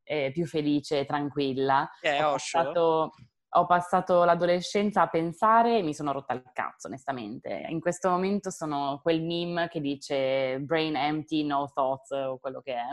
eh, 0.03 0.31
più 0.33 0.45
felice 0.45 0.99
e 0.99 1.05
tranquilla. 1.05 1.89
Eh, 2.01 2.21
ho, 2.21 2.31
passato, 2.31 3.11
ho 3.49 3.65
passato 3.65 4.25
l'adolescenza 4.25 5.03
a 5.03 5.07
pensare 5.07 5.77
e 5.77 5.81
mi 5.81 5.93
sono 5.93 6.11
rotta 6.11 6.33
il 6.33 6.43
cazzo, 6.51 6.87
onestamente. 6.87 7.65
In 7.69 7.79
questo 7.79 8.09
momento 8.09 8.49
sono 8.49 8.99
quel 9.01 9.23
meme 9.23 9.69
che 9.69 9.79
dice 9.79 10.59
brain 10.59 10.97
empty, 10.97 11.45
no 11.45 11.71
thoughts 11.73 12.11
o 12.11 12.37
quello 12.37 12.59
che 12.59 12.73
è. 12.73 12.89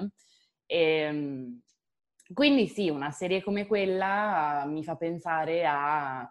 E, 0.66 1.00
ehm, 1.00 1.62
quindi 2.32 2.66
sì, 2.68 2.90
una 2.90 3.10
serie 3.10 3.42
come 3.42 3.66
quella 3.66 4.64
mi 4.66 4.84
fa 4.84 4.96
pensare 4.96 5.66
a... 5.66 6.30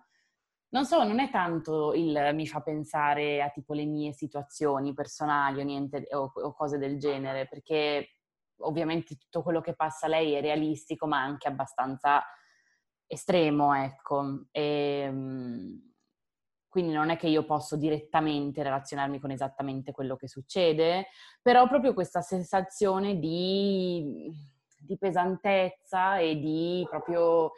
Non 0.69 0.85
so, 0.85 1.03
non 1.03 1.19
è 1.19 1.29
tanto 1.29 1.93
il 1.93 2.31
mi 2.33 2.45
fa 2.45 2.61
pensare 2.61 3.41
a 3.41 3.49
tipo 3.49 3.73
le 3.73 3.85
mie 3.85 4.11
situazioni 4.11 4.93
personali 4.93 5.61
o, 5.61 5.63
niente, 5.63 6.07
o, 6.11 6.31
o 6.33 6.53
cose 6.53 6.77
del 6.77 6.99
genere, 6.99 7.47
perché 7.47 8.17
ovviamente 8.59 9.15
tutto 9.15 9.41
quello 9.41 9.61
che 9.61 9.75
passa 9.75 10.07
lei 10.07 10.33
è 10.33 10.41
realistico, 10.41 11.07
ma 11.07 11.21
anche 11.21 11.47
abbastanza 11.47 12.23
estremo, 13.07 13.73
ecco. 13.73 14.47
E, 14.51 14.61
ehm, 15.05 15.93
quindi 16.67 16.93
non 16.93 17.09
è 17.09 17.17
che 17.17 17.27
io 17.27 17.45
posso 17.45 17.75
direttamente 17.75 18.61
relazionarmi 18.61 19.19
con 19.19 19.31
esattamente 19.31 19.91
quello 19.91 20.15
che 20.15 20.27
succede, 20.27 21.07
però 21.41 21.67
proprio 21.67 21.93
questa 21.93 22.21
sensazione 22.21 23.17
di 23.17 24.31
di 24.77 24.97
pesantezza 24.97 26.17
e 26.17 26.35
di 26.39 26.85
proprio 26.89 27.51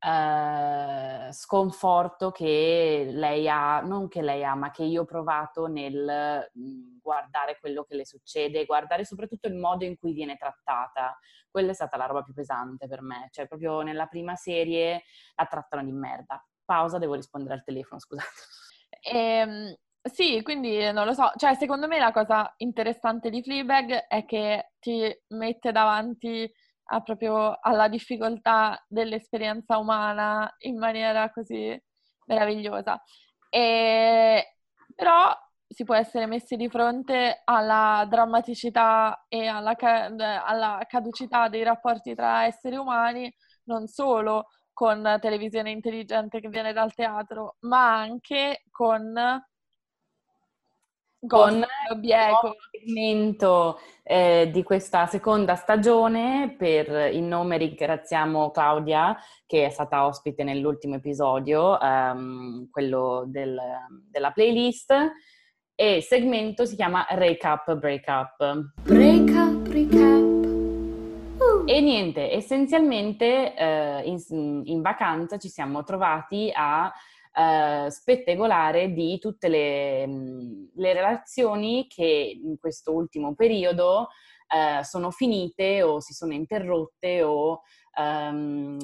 uh, 0.00 1.32
sconforto 1.32 2.30
che 2.30 3.08
lei 3.12 3.48
ha, 3.48 3.80
non 3.80 4.08
che 4.08 4.22
lei 4.22 4.44
ha, 4.44 4.54
ma 4.54 4.70
che 4.70 4.84
io 4.84 5.02
ho 5.02 5.04
provato 5.04 5.66
nel 5.66 6.50
mh, 6.52 6.98
guardare 7.00 7.58
quello 7.60 7.84
che 7.84 7.94
le 7.96 8.06
succede, 8.06 8.64
guardare 8.64 9.04
soprattutto 9.04 9.48
il 9.48 9.54
modo 9.54 9.84
in 9.84 9.96
cui 9.96 10.12
viene 10.12 10.36
trattata. 10.36 11.18
Quella 11.50 11.70
è 11.70 11.74
stata 11.74 11.96
la 11.96 12.06
roba 12.06 12.22
più 12.22 12.32
pesante 12.32 12.86
per 12.86 13.02
me, 13.02 13.28
cioè 13.32 13.46
proprio 13.46 13.80
nella 13.82 14.06
prima 14.06 14.34
serie 14.36 15.02
la 15.34 15.46
trattano 15.46 15.84
di 15.84 15.92
merda. 15.92 16.44
Pausa, 16.64 16.98
devo 16.98 17.14
rispondere 17.14 17.54
al 17.54 17.64
telefono, 17.64 18.00
scusate. 18.00 18.28
Ehm, 19.12 19.74
sì, 20.02 20.40
quindi 20.42 20.90
non 20.92 21.04
lo 21.06 21.12
so, 21.12 21.30
cioè 21.36 21.54
secondo 21.56 21.86
me 21.86 21.98
la 21.98 22.10
cosa 22.12 22.52
interessante 22.58 23.28
di 23.30 23.42
Fleabag 23.42 24.06
è 24.08 24.24
che 24.24 24.72
ti 24.78 25.14
mette 25.28 25.72
davanti 25.72 26.50
a 26.92 27.00
proprio 27.02 27.58
alla 27.60 27.88
difficoltà 27.88 28.82
dell'esperienza 28.88 29.78
umana 29.78 30.52
in 30.60 30.78
maniera 30.78 31.30
così 31.30 31.78
meravigliosa. 32.26 33.00
E, 33.50 34.56
però 34.94 35.36
si 35.68 35.84
può 35.84 35.94
essere 35.94 36.26
messi 36.26 36.56
di 36.56 36.68
fronte 36.68 37.42
alla 37.44 38.04
drammaticità 38.08 39.24
e 39.28 39.46
alla, 39.46 39.76
alla 40.44 40.84
caducità 40.88 41.48
dei 41.48 41.62
rapporti 41.62 42.14
tra 42.14 42.44
esseri 42.46 42.76
umani, 42.76 43.32
non 43.64 43.86
solo 43.86 44.46
con 44.72 45.18
televisione 45.20 45.70
intelligente 45.70 46.40
che 46.40 46.48
viene 46.48 46.72
dal 46.72 46.94
teatro, 46.94 47.56
ma 47.60 48.00
anche 48.00 48.64
con 48.70 49.12
con 51.26 51.56
il 51.56 52.54
segmento 52.70 53.78
eh, 54.02 54.48
di 54.52 54.62
questa 54.62 55.06
seconda 55.06 55.54
stagione. 55.54 56.54
Per 56.56 57.12
il 57.12 57.22
nome 57.22 57.58
ringraziamo 57.58 58.50
Claudia 58.50 59.16
che 59.46 59.66
è 59.66 59.70
stata 59.70 60.06
ospite 60.06 60.44
nell'ultimo 60.44 60.94
episodio, 60.94 61.78
ehm, 61.80 62.70
quello 62.70 63.24
del, 63.26 63.58
della 64.10 64.30
playlist. 64.30 64.94
E 65.74 65.96
il 65.96 66.02
segmento 66.02 66.66
si 66.66 66.76
chiama 66.76 67.06
Recap 67.08 67.74
Breakup. 67.74 68.72
Breakup, 68.82 69.66
recap. 69.66 70.38
Uh. 71.40 71.64
E 71.64 71.80
niente, 71.80 72.32
essenzialmente 72.32 73.54
eh, 73.54 74.02
in, 74.04 74.62
in 74.64 74.82
vacanza 74.82 75.38
ci 75.38 75.48
siamo 75.48 75.82
trovati 75.82 76.52
a 76.54 76.92
eh, 77.32 77.86
spettacolare 77.90 78.92
di 78.92 79.18
tutte 79.18 79.48
le, 79.48 80.06
le, 80.74 80.92
relazioni 80.92 81.86
che 81.86 82.40
in 82.42 82.58
questo 82.58 82.92
ultimo 82.92 83.34
periodo 83.34 84.08
eh, 84.48 84.82
sono 84.82 85.10
finite 85.10 85.82
o 85.82 86.00
si 86.00 86.12
sono 86.12 86.32
interrotte 86.32 87.22
o 87.22 87.62
ehm, 87.96 88.78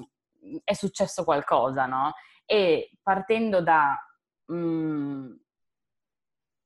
è 0.63 0.73
successo 0.75 1.25
qualcosa, 1.25 1.87
no? 1.87 2.13
E 2.45 2.93
partendo 3.03 3.61
da 3.61 3.99
um, 4.47 5.37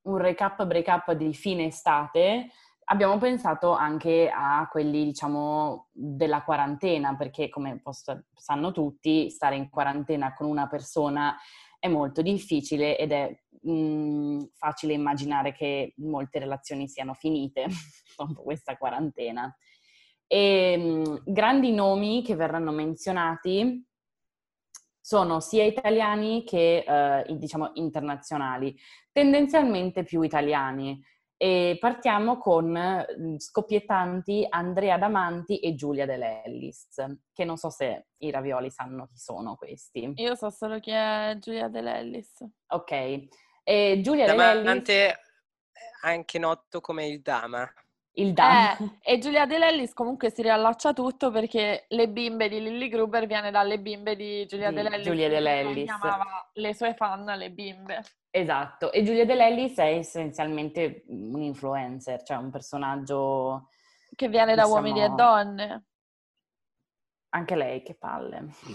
un 0.02 0.16
recap 0.18 0.64
break-up 0.66 1.12
di 1.12 1.32
fine 1.32 1.66
estate, 1.66 2.50
abbiamo 2.84 3.18
pensato 3.18 3.72
anche 3.72 4.30
a 4.32 4.68
quelli, 4.70 5.04
diciamo, 5.04 5.88
della 5.92 6.42
quarantena, 6.42 7.16
perché 7.16 7.48
come 7.48 7.80
posso, 7.80 8.24
sanno 8.34 8.72
tutti, 8.72 9.30
stare 9.30 9.56
in 9.56 9.70
quarantena 9.70 10.34
con 10.34 10.46
una 10.46 10.66
persona 10.68 11.36
è 11.80 11.88
molto 11.88 12.22
difficile 12.22 12.96
ed 12.96 13.10
è 13.10 13.36
mh, 13.62 13.72
mhmm, 13.72 14.48
facile 14.52 14.92
immaginare 14.92 15.52
che 15.52 15.94
molte 15.96 16.38
relazioni 16.38 16.86
siano 16.86 17.14
finite 17.14 17.66
dopo 18.16 18.42
questa 18.42 18.76
quarantena. 18.76 19.52
E, 20.26 20.76
mh, 20.76 20.82
mhmm, 20.82 21.22
grandi 21.24 21.72
nomi 21.72 22.22
che 22.22 22.36
verranno 22.36 22.70
menzionati 22.70 23.84
sono 25.00 25.40
sia 25.40 25.64
italiani 25.64 26.44
che 26.44 26.84
eh, 26.86 27.36
diciamo 27.36 27.72
internazionali, 27.74 28.76
tendenzialmente 29.10 30.04
più 30.04 30.22
italiani. 30.22 31.02
E 31.42 31.78
partiamo 31.80 32.36
con 32.36 32.66
mhmm, 32.66 33.38
scoppiettanti 33.38 34.44
Andrea 34.46 34.98
Damanti 34.98 35.58
e 35.58 35.74
Giulia 35.74 36.04
Dell'Ellis, 36.04 36.88
che 37.32 37.44
non 37.46 37.56
so 37.56 37.70
se 37.70 38.08
i 38.18 38.30
ravioli 38.30 38.68
sanno 38.68 39.06
chi 39.06 39.16
sono 39.16 39.56
questi. 39.56 40.12
Io 40.16 40.34
so 40.34 40.50
solo 40.50 40.78
chi 40.80 40.90
è 40.90 41.38
Giulia 41.40 41.68
Dell'Ellis. 41.68 42.44
Ok. 42.66 43.28
E 43.64 44.00
Giulia 44.02 44.26
Damante, 44.26 44.92
Dell'Ellis... 44.92 45.16
anche 46.02 46.38
noto 46.38 46.82
come 46.82 47.06
il 47.06 47.22
Dama. 47.22 47.66
Il 48.16 48.34
Dama. 48.34 48.76
Eh, 48.76 49.14
e 49.14 49.18
Giulia 49.18 49.46
Dell'Ellis 49.46 49.94
comunque 49.94 50.30
si 50.30 50.42
riallaccia 50.42 50.92
tutto 50.92 51.30
perché 51.30 51.86
le 51.88 52.08
bimbe 52.10 52.50
di 52.50 52.60
Lily 52.60 52.88
Gruber 52.88 53.24
viene 53.26 53.50
dalle 53.50 53.80
bimbe 53.80 54.14
di 54.14 54.44
Giulia 54.44 54.68
di 54.68 54.74
Dell'Ellis. 54.74 55.06
Giulia 55.06 55.28
Dell'Ellis. 55.30 55.84
chiamava 55.86 56.50
le 56.52 56.74
sue 56.74 56.92
fan 56.92 57.24
le 57.24 57.50
bimbe. 57.50 58.04
Esatto, 58.32 58.92
e 58.92 59.02
Giulia 59.02 59.24
Dell'Ellis 59.24 59.76
è 59.78 59.96
essenzialmente 59.96 61.04
un 61.08 61.42
influencer, 61.42 62.22
cioè 62.22 62.36
un 62.36 62.50
personaggio... 62.50 63.68
Che 64.14 64.28
viene 64.28 64.54
da 64.54 64.62
diciamo, 64.62 64.74
uomini 64.74 65.02
e 65.02 65.08
donne. 65.08 65.84
Anche 67.30 67.56
lei, 67.56 67.82
che 67.82 67.94
palle. 67.94 68.48
Sì, 68.52 68.74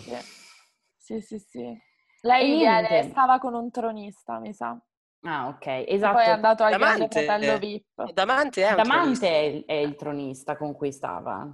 sì, 0.97 1.21
sì. 1.21 1.39
sì. 1.39 1.81
Lei 2.21 2.57
viene, 2.57 3.03
stava 3.03 3.37
con 3.37 3.53
un 3.53 3.69
tronista, 3.69 4.39
mi 4.39 4.53
sa. 4.53 4.77
Ah, 5.21 5.47
ok, 5.47 5.85
esatto. 5.87 6.15
Poi 6.15 6.25
è 6.25 6.29
andato 6.29 6.63
al 6.63 6.71
Damante, 6.71 7.07
grande 7.07 7.25
fratello 7.25 7.57
VIP. 7.57 8.11
Damante 8.13 8.67
è, 8.67 8.75
Damante 8.75 9.27
è, 9.27 9.65
è, 9.65 9.73
il 9.73 9.95
tronista 9.95 10.57
con 10.57 10.73
cui 10.73 10.91
stava. 10.91 11.47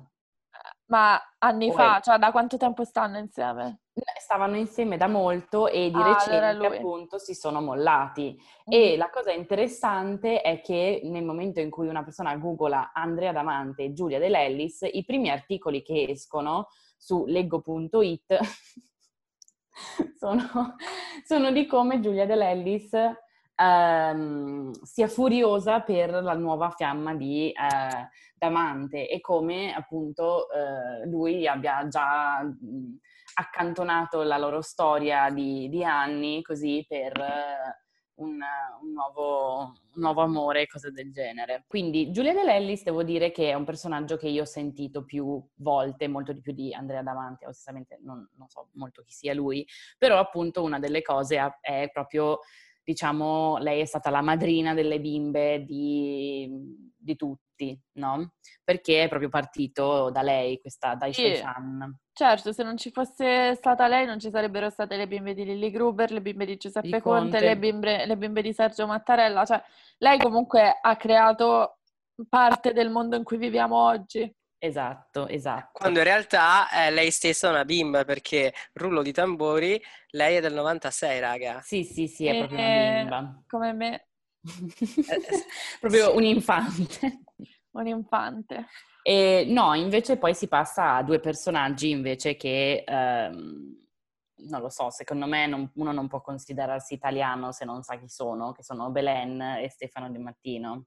Ma 0.86 1.22
anni 1.38 1.68
Poi... 1.68 1.76
fa, 1.76 2.00
cioè 2.00 2.18
da 2.18 2.32
quanto 2.32 2.58
tempo 2.58 2.84
stanno 2.84 3.18
insieme? 3.18 3.81
Stavano 3.94 4.56
insieme 4.56 4.96
da 4.96 5.08
molto 5.08 5.68
e 5.68 5.90
di 5.90 6.00
ah, 6.00 6.14
recente 6.14 6.46
allora 6.46 6.76
appunto 6.76 7.18
si 7.18 7.34
sono 7.34 7.62
mollati. 7.62 8.38
Mm. 8.40 8.72
E 8.72 8.98
la 8.98 9.10
cosa 9.10 9.32
interessante 9.32 10.42
è 10.42 10.62
che 10.62 11.02
nel 11.04 11.26
momento 11.26 11.60
in 11.60 11.70
cui 11.70 11.88
una 11.88 12.04
persona 12.04 12.36
googla 12.38 12.92
Andrea 12.94 13.34
Damante 13.34 13.84
e 13.84 13.94
Giulia 13.94 14.20
Dell'Ellis, 14.20 14.88
i 14.90 15.04
primi 15.04 15.30
articoli 15.30 15.82
che 15.82 16.06
escono 16.10 16.68
su 16.98 17.26
leggo.it 17.26 18.40
sono, 20.18 20.76
sono 21.26 21.52
di 21.52 21.66
come 21.66 22.00
Giulia 22.00 22.26
Dell'Ellis 22.26 22.94
ehm, 23.62 24.72
sia 24.84 25.08
furiosa 25.08 25.82
per 25.82 26.12
la 26.24 26.34
nuova 26.34 26.70
fiamma 26.72 27.14
di 27.14 27.50
eh, 27.50 28.10
Damante 28.36 29.08
e 29.08 29.20
come 29.20 29.74
appunto 29.74 30.48
eh, 30.50 31.08
lui 31.08 31.48
abbia 31.48 31.88
già 31.88 32.42
mh, 32.42 32.98
accantonato 33.34 34.22
la 34.24 34.38
loro 34.38 34.62
storia 34.62 35.30
di, 35.30 35.70
di 35.70 35.84
anni 35.84 36.42
così 36.42 36.86
per 36.88 37.18
eh, 37.18 37.82
un, 38.16 38.40
un, 38.82 38.92
nuovo, 38.92 39.74
un, 39.94 40.02
nuovo, 40.02 40.22
amore, 40.22 40.68
cose 40.68 40.92
del 40.92 41.12
genere. 41.12 41.66
Quindi 41.68 42.12
Giulia 42.12 42.34
Dell'Ellis 42.34 42.84
devo 42.84 43.04
dire 43.04 43.32
che 43.32 43.50
è 43.50 43.54
un 43.54 43.66
personaggio 43.66 44.18
che 44.18 44.28
io 44.28 44.44
ho 44.44 44.46
sentito 44.46 45.04
più 45.04 45.44
volte, 45.56 46.08
molto 46.08 46.34
di 46.34 46.42
più 46.42 46.54
di 46.54 46.74
Andrea 46.74 47.02
Davanti, 47.02 47.46
onestamente 47.46 48.00
non, 48.04 48.28
non 48.38 48.48
so 48.48 48.70
molto 48.74 49.02
chi 49.04 49.12
sia 49.14 49.34
lui, 49.34 49.66
però 49.98 50.20
appunto 50.20 50.64
una 50.64 50.80
delle 50.80 51.02
cose 51.02 51.58
è 51.62 51.90
proprio 51.92 52.40
diciamo, 52.84 53.58
lei 53.60 53.82
è 53.82 53.86
stata 53.86 54.10
la 54.10 54.22
madrina 54.22 54.74
delle 54.74 55.00
bimbe 55.00 55.64
di, 55.64 56.50
di 56.98 57.16
tutti, 57.16 57.80
no? 57.94 58.34
Perché 58.64 59.04
è 59.04 59.08
proprio 59.08 59.30
partito 59.30 60.10
da 60.10 60.22
lei, 60.22 60.60
questa, 60.60 60.96
dai 60.96 61.14
suoi 61.14 61.36
fan. 61.36 61.96
Certo, 62.22 62.54
se 62.54 62.62
non 62.62 62.78
ci 62.78 62.92
fosse 62.92 63.56
stata 63.56 63.88
lei 63.88 64.06
non 64.06 64.20
ci 64.20 64.30
sarebbero 64.30 64.70
state 64.70 64.96
le 64.96 65.08
bimbe 65.08 65.34
di 65.34 65.44
Lily 65.44 65.72
Gruber, 65.72 66.12
le 66.12 66.22
bimbe 66.22 66.46
di 66.46 66.56
Giuseppe 66.56 66.86
Di 66.86 67.00
Conte, 67.00 67.30
Conte. 67.32 67.40
le 67.40 67.58
bimbe, 67.58 68.06
le 68.06 68.16
bimbe 68.16 68.44
di 68.44 68.54
Sergio 68.54 68.86
Mattarella, 68.86 69.44
cioè 69.44 69.60
lei 69.98 70.20
comunque 70.20 70.78
ha 70.80 70.96
creato 70.98 71.80
parte 72.30 72.74
del 72.74 72.92
mondo 72.92 73.16
in 73.16 73.24
cui 73.24 73.38
viviamo 73.38 73.76
oggi. 73.76 74.32
Esatto, 74.60 75.28
esatto. 75.30 75.72
Quando 75.74 75.98
in 75.98 76.06
realtà 76.06 76.70
è 76.70 76.92
lei 76.92 77.10
stessa 77.10 77.50
una 77.50 77.66
bimba, 77.66 78.06
perché 78.06 78.54
rullo 78.74 79.02
di 79.02 79.12
tambori, 79.12 79.82
lei 80.12 80.36
è 80.36 80.42
del 80.42 80.54
96, 80.54 81.20
raga. 81.20 81.60
Sì, 81.64 81.84
sì, 81.84 82.06
sì, 82.08 82.28
è 82.28 82.38
proprio 82.38 82.60
una 82.60 82.68
E- 82.68 83.00
bimba. 83.00 83.44
Come 83.48 83.74
me, 83.74 84.08
proprio 85.80 86.14
un 86.16 86.24
infante. 86.24 87.24
un 87.72 87.88
infante. 87.88 88.68
E 89.04 89.46
no, 89.48 89.74
invece 89.74 90.18
poi 90.18 90.36
si 90.36 90.48
passa 90.48 90.96
a 90.96 91.04
due 91.04 91.20
personaggi 91.20 91.90
invece 91.90 92.36
che, 92.36 92.84
ehm, 92.86 93.80
non 94.50 94.62
lo 94.62 94.70
so, 94.70 94.90
secondo 94.92 95.26
me 95.28 95.48
non- 95.48 95.72
uno 95.76 95.92
non 95.92 96.08
può 96.08 96.22
considerarsi 96.22 96.94
italiano 96.96 97.52
se 97.52 97.66
non 97.66 97.82
sa 97.84 97.98
chi 97.98 98.08
sono, 98.10 98.52
che 98.52 98.64
sono 98.64 98.90
Belen 98.92 99.42
e 99.42 99.70
Stefano 99.70 100.10
Di 100.12 100.18
Martino. 100.20 100.86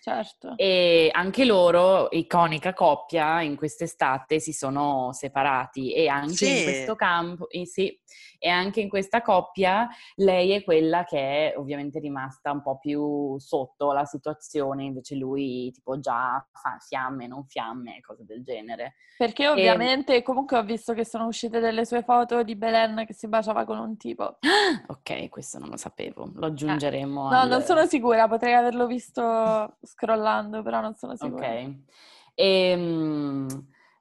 Certo. 0.00 0.54
E 0.56 1.10
anche 1.12 1.44
loro, 1.44 2.08
iconica 2.10 2.72
coppia, 2.72 3.40
in 3.42 3.56
quest'estate 3.56 4.40
si 4.40 4.52
sono 4.52 5.12
separati 5.12 5.92
e 5.92 6.08
anche 6.08 6.34
Sì. 6.34 6.56
in 6.56 6.62
questo 6.62 6.94
campo, 6.96 7.48
eh, 7.50 7.66
sì, 7.66 7.98
e 8.38 8.48
anche 8.48 8.80
in 8.80 8.88
questa 8.88 9.20
coppia 9.22 9.88
lei 10.16 10.52
è 10.52 10.64
quella 10.64 11.04
che 11.04 11.52
è 11.52 11.58
ovviamente 11.58 11.98
rimasta 11.98 12.50
un 12.50 12.62
po' 12.62 12.78
più 12.78 13.38
sotto 13.38 13.92
la 13.92 14.04
situazione, 14.04 14.84
invece 14.84 15.14
lui 15.14 15.70
tipo 15.72 16.00
già 16.00 16.44
fa 16.52 16.76
fiamme, 16.80 17.26
non 17.26 17.44
fiamme, 17.46 18.00
cose 18.00 18.24
del 18.24 18.42
genere. 18.42 18.94
Perché 19.18 19.44
Ehm 19.44 19.50
ovviamente 19.52 20.22
comunque 20.22 20.56
ho 20.56 20.62
visto 20.62 20.94
che 20.94 21.04
sono 21.04 21.26
uscite 21.26 21.60
delle 21.60 21.84
sue 21.84 22.02
foto 22.02 22.42
di 22.42 22.56
Belen 22.56 23.04
che 23.06 23.12
si 23.12 23.28
baciava 23.28 23.64
con 23.66 23.78
un 23.78 23.96
tipo. 23.98 24.38
Ok, 24.88 25.28
questo 25.28 25.58
non 25.58 25.68
lo 25.68 25.76
sapevo, 25.76 26.30
lo 26.34 26.46
aggiungeremo 26.46 27.28
No, 27.28 27.40
al- 27.40 27.48
non 27.48 27.62
sono 27.62 27.84
sicura, 27.86 28.26
potrei 28.28 28.54
averlo 28.54 28.86
visto 28.86 29.76
scrollando, 29.90 30.62
però 30.62 30.80
non 30.80 30.94
sono 30.94 31.16
sicura. 31.16 31.48
Ok. 31.48 31.74
Ehm, 32.34 33.46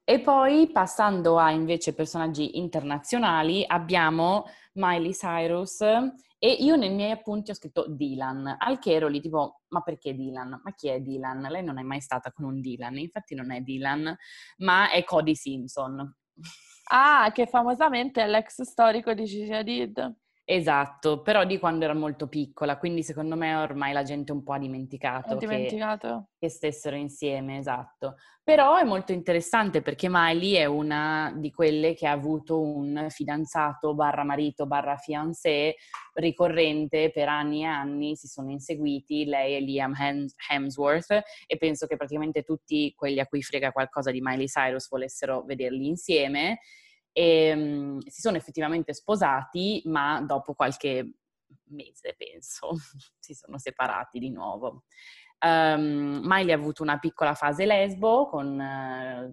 E, 0.03 0.19
poi 0.21 0.71
passando 0.71 1.37
a 1.37 1.51
invece 1.51 1.93
personaggi 1.93 2.57
internazionali 2.57 3.63
abbiamo 3.67 4.45
Miley 4.73 5.11
Cyrus 5.11 5.81
e 5.81 6.51
io 6.51 6.75
nei 6.77 6.89
miei 6.89 7.11
appunti 7.11 7.51
ho 7.51 7.53
scritto 7.53 7.85
Dylan, 7.87 8.55
al 8.57 8.79
che 8.79 8.93
ero 8.93 9.07
lì 9.07 9.21
tipo 9.21 9.61
ma 9.67 9.81
perché 9.81 10.15
Dylan? 10.15 10.61
Ma 10.63 10.73
chi 10.73 10.87
è 10.87 10.99
Dylan? 10.99 11.41
Lei 11.41 11.63
non 11.63 11.77
è 11.77 11.83
mai 11.83 12.01
stata 12.01 12.31
con 12.31 12.45
un 12.45 12.59
Dylan, 12.59 12.97
infatti 12.97 13.35
non 13.35 13.51
è 13.51 13.61
Dylan, 13.61 14.15
ma 14.59 14.89
è 14.89 15.03
Cody 15.03 15.35
Simpson. 15.35 16.15
Ah, 16.91 17.29
che 17.31 17.45
famosamente 17.45 18.23
è 18.23 18.27
l'ex 18.27 18.61
storico 18.63 19.13
di 19.13 19.25
Gigi 19.25 19.53
Hadid. 19.53 20.15
Esatto, 20.51 21.21
però 21.21 21.45
di 21.45 21.59
quando 21.59 21.83
era 21.85 21.93
molto 21.93 22.27
piccola, 22.27 22.79
quindi 22.79 23.03
secondo 23.03 23.35
me 23.35 23.53
ormai 23.53 23.93
la 23.93 24.01
gente 24.01 24.31
un 24.31 24.41
po' 24.41 24.53
ha 24.53 24.57
dimenticato, 24.57 25.35
Ho 25.35 25.37
che- 25.37 25.45
dimenticato. 25.45 26.29
che 26.39 26.49
stessero 26.49 26.95
insieme, 26.95 27.59
esatto. 27.59 28.15
Però 28.43 28.75
è 28.77 28.83
molto 28.83 29.11
interessante 29.11 29.83
perché 29.83 30.07
Miley 30.09 30.53
è 30.53 30.65
una 30.65 31.31
di 31.37 31.51
quelle 31.51 31.93
che 31.93 32.07
ha 32.07 32.13
avuto 32.13 32.59
un 32.59 33.05
fidanzato 33.09 33.93
barra 33.93 34.23
marito 34.23 34.65
barra 34.65 34.97
fiancé 34.97 35.75
ricorrente 36.13 37.11
per 37.11 37.27
anni 37.27 37.61
e 37.61 37.65
anni, 37.65 38.15
si 38.15 38.25
sono 38.25 38.49
inseguiti, 38.49 39.25
lei 39.25 39.53
e 39.55 39.59
Liam 39.59 39.93
Hems- 39.95 40.33
Hemsworth 40.49 41.11
e 41.45 41.57
penso 41.57 41.85
che 41.85 41.95
praticamente 41.95 42.41
tutti 42.41 42.91
quelli 42.95 43.19
a 43.19 43.27
cui 43.27 43.43
frega 43.43 43.71
qualcosa 43.71 44.09
di 44.09 44.19
Miley 44.19 44.47
Cyrus 44.47 44.89
volessero 44.89 45.43
vederli 45.43 45.85
insieme 45.85 46.57
e 47.11 47.55
mm, 47.55 47.99
si 48.07 48.21
sono 48.21 48.37
effettivamente 48.37 48.93
sposati, 48.93 49.81
ma 49.85 50.21
dopo 50.21 50.53
qualche 50.53 51.13
mese, 51.69 52.15
penso, 52.17 52.69
si 53.19 53.33
sono 53.33 53.57
separati 53.57 54.19
di 54.19 54.29
nuovo. 54.29 54.83
Um, 55.41 56.19
Miley 56.23 56.51
ha 56.51 56.55
avuto 56.55 56.83
una 56.83 56.99
piccola 56.99 57.33
fase 57.33 57.65
lesbo 57.65 58.27
con 58.27 58.59
eh, 58.59 59.31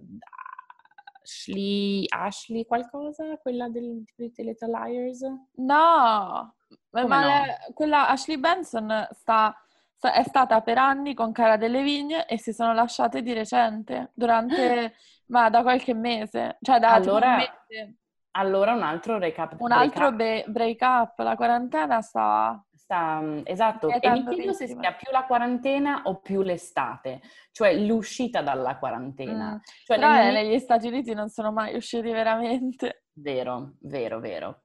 Ashley, 1.21 2.05
Ashley 2.07 2.65
qualcosa, 2.65 3.37
quella 3.39 3.67
del, 3.67 4.05
The 4.15 4.43
Little 4.43 4.69
Liars. 4.71 5.21
No, 5.55 6.55
ma 6.91 7.03
no? 7.03 7.19
le- 7.19 7.73
quella 7.73 8.07
Ashley 8.07 8.37
Benson 8.37 9.07
sta- 9.11 9.53
è 9.99 10.23
stata 10.23 10.61
per 10.61 10.77
anni 10.77 11.13
con 11.13 11.31
Cara 11.31 11.57
delle 11.57 11.81
Vigne 11.81 12.25
e 12.25 12.37
si 12.37 12.53
sono 12.53 12.73
lasciate 12.73 13.21
di 13.21 13.33
recente, 13.33 14.11
durante, 14.13 14.95
ma 15.27 15.49
da 15.49 15.61
qualche 15.61 15.93
mese, 15.93 16.57
cioè 16.61 16.79
da 16.79 16.99
tipo 16.99 17.15
un 17.15 17.23
Allora, 17.23 17.35
mese. 17.37 17.95
Allora 18.31 18.73
un 18.73 18.83
altro 18.83 19.17
recap. 19.17 19.55
Un 19.59 19.71
altro 19.71 20.11
break-up. 20.11 20.45
be- 20.45 20.51
break-up, 20.51 21.19
la 21.19 21.35
quarantena 21.35 22.01
sta... 22.01 22.63
Sta, 22.75 23.19
mm, 23.19 23.41
esatto, 23.43 23.89
e 23.89 24.09
mi 24.11 24.23
chiedo 24.25 24.53
se 24.53 24.67
sia 24.67 24.93
più 24.93 25.11
la 25.11 25.25
quarantena 25.25 26.03
o 26.05 26.21
più 26.21 26.41
l'estate, 26.41 27.19
cioè 27.51 27.75
l'uscita 27.75 28.41
dalla 28.41 28.77
quarantena. 28.77 29.55
Mm. 29.55 29.57
Cioè 29.83 29.97
Però 29.97 30.11
nel 30.11 30.35
eh, 30.35 30.43
negli 30.43 30.59
Stati 30.59 30.87
Uniti 30.87 31.13
non 31.13 31.27
sono 31.27 31.51
mai 31.51 31.75
usciti 31.75 32.11
veramente. 32.11 33.05
Vero, 33.13 33.73
vero, 33.81 34.19
vero. 34.19 34.61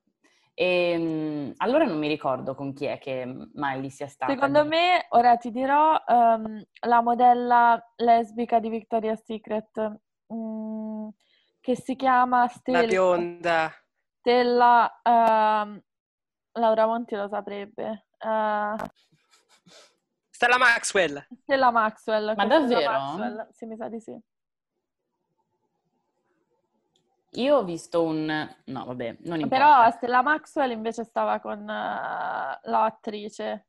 E, 0.55 1.53
allora 1.57 1.84
non 1.84 1.98
mi 1.98 2.09
ricordo 2.09 2.55
con 2.55 2.72
chi 2.74 2.84
è 2.84 2.98
che 2.98 3.24
Miley 3.55 3.90
sia 3.90 4.07
stata. 4.07 4.32
Secondo 4.32 4.64
me, 4.66 5.07
ora 5.11 5.36
ti 5.36 5.50
dirò, 5.50 6.00
ehm, 6.07 6.62
la 6.86 7.00
modella 7.00 7.92
lesbica 7.96 8.59
di 8.61 8.68
Victoria's 8.68 9.24
Secret, 9.24 10.00
mm, 10.32 11.09
che 11.61 11.76
si 11.76 11.96
chiama 11.96 12.42
La 12.42 12.48
Stella, 12.48 12.86
bionda. 12.86 13.72
Stella 14.20 15.00
ehm, 15.03 15.82
Laura 16.53 16.86
Monti 16.86 17.14
lo 17.16 17.28
saprebbe. 17.28 18.07
eh, 18.18 18.74
Stella 20.30 20.59
Maxwell. 20.59 21.26
Stella 21.42 21.70
Maxwell. 21.70 22.34
Ma 22.36 22.46
davvero? 22.46 22.90
Maxwell, 22.90 23.48
Sì, 23.53 23.66
mi 23.66 23.76
sa 23.76 23.88
di 23.88 24.00
sì. 24.00 24.18
Io 27.37 27.57
ho 27.57 27.64
visto 27.64 28.03
un... 28.03 28.26
No, 28.64 28.85
vabbè, 28.85 29.16
non 29.20 29.41
importa. 29.41 29.49
Però 29.49 29.91
Stella 29.91 30.22
Maxwell 30.22 30.70
invece 30.70 31.05
stava 31.05 31.41
con 31.41 31.61
eh, 31.61 32.59
l'attrice, 32.62 33.68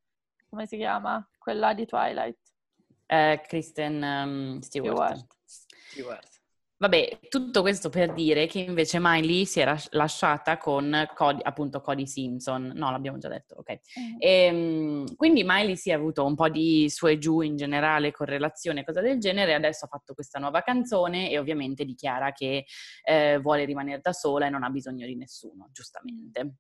come 0.50 0.66
si 0.66 0.76
chiama? 0.78 1.26
Quella 1.38 1.74
di 1.74 1.86
Twilight. 1.86 2.40
Eh, 3.06 3.42
Kristen 3.48 4.04
ehm, 4.04 4.60
Stewart. 4.60 4.96
Stewart. 4.96 5.38
Stewart. 5.46 6.33
Vabbè, 6.84 7.20
tutto 7.30 7.62
questo 7.62 7.88
per 7.88 8.12
dire 8.12 8.46
che 8.46 8.60
invece 8.60 8.98
Miley 9.00 9.46
si 9.46 9.62
era 9.62 9.74
lasciata 9.92 10.58
con 10.58 11.08
Cody, 11.16 11.40
appunto 11.42 11.80
Cody 11.80 12.06
Simpson. 12.06 12.74
No, 12.76 12.92
l'abbiamo 12.92 13.18
già 13.20 13.30
detto, 13.30 13.56
ok. 13.56 13.72
Mm. 13.72 14.16
Ehm, 14.20 15.16
quindi 15.16 15.44
Miley 15.46 15.78
si 15.78 15.92
è 15.92 15.94
avuto 15.94 16.26
un 16.26 16.36
po' 16.36 16.50
di 16.50 16.90
su 16.90 17.08
e 17.08 17.18
giù 17.20 17.40
in 17.40 17.56
generale 17.56 18.12
con 18.12 18.26
relazione 18.26 18.82
e 18.82 18.84
cose 18.84 19.00
del 19.00 19.18
genere, 19.18 19.54
adesso 19.54 19.86
ha 19.86 19.88
fatto 19.88 20.14
questa 20.14 20.40
nuova 20.40 20.62
canzone 20.62 21.30
e 21.30 21.40
ovviamente 21.40 21.86
dichiara 21.86 22.34
che 22.34 22.66
eh, 23.06 23.40
vuole 23.42 23.64
rimanere 23.64 24.02
da 24.02 24.12
sola 24.12 24.48
e 24.48 24.50
non 24.50 24.64
ha 24.64 24.70
bisogno 24.70 25.06
di 25.06 25.16
nessuno, 25.16 25.70
giustamente. 25.72 26.56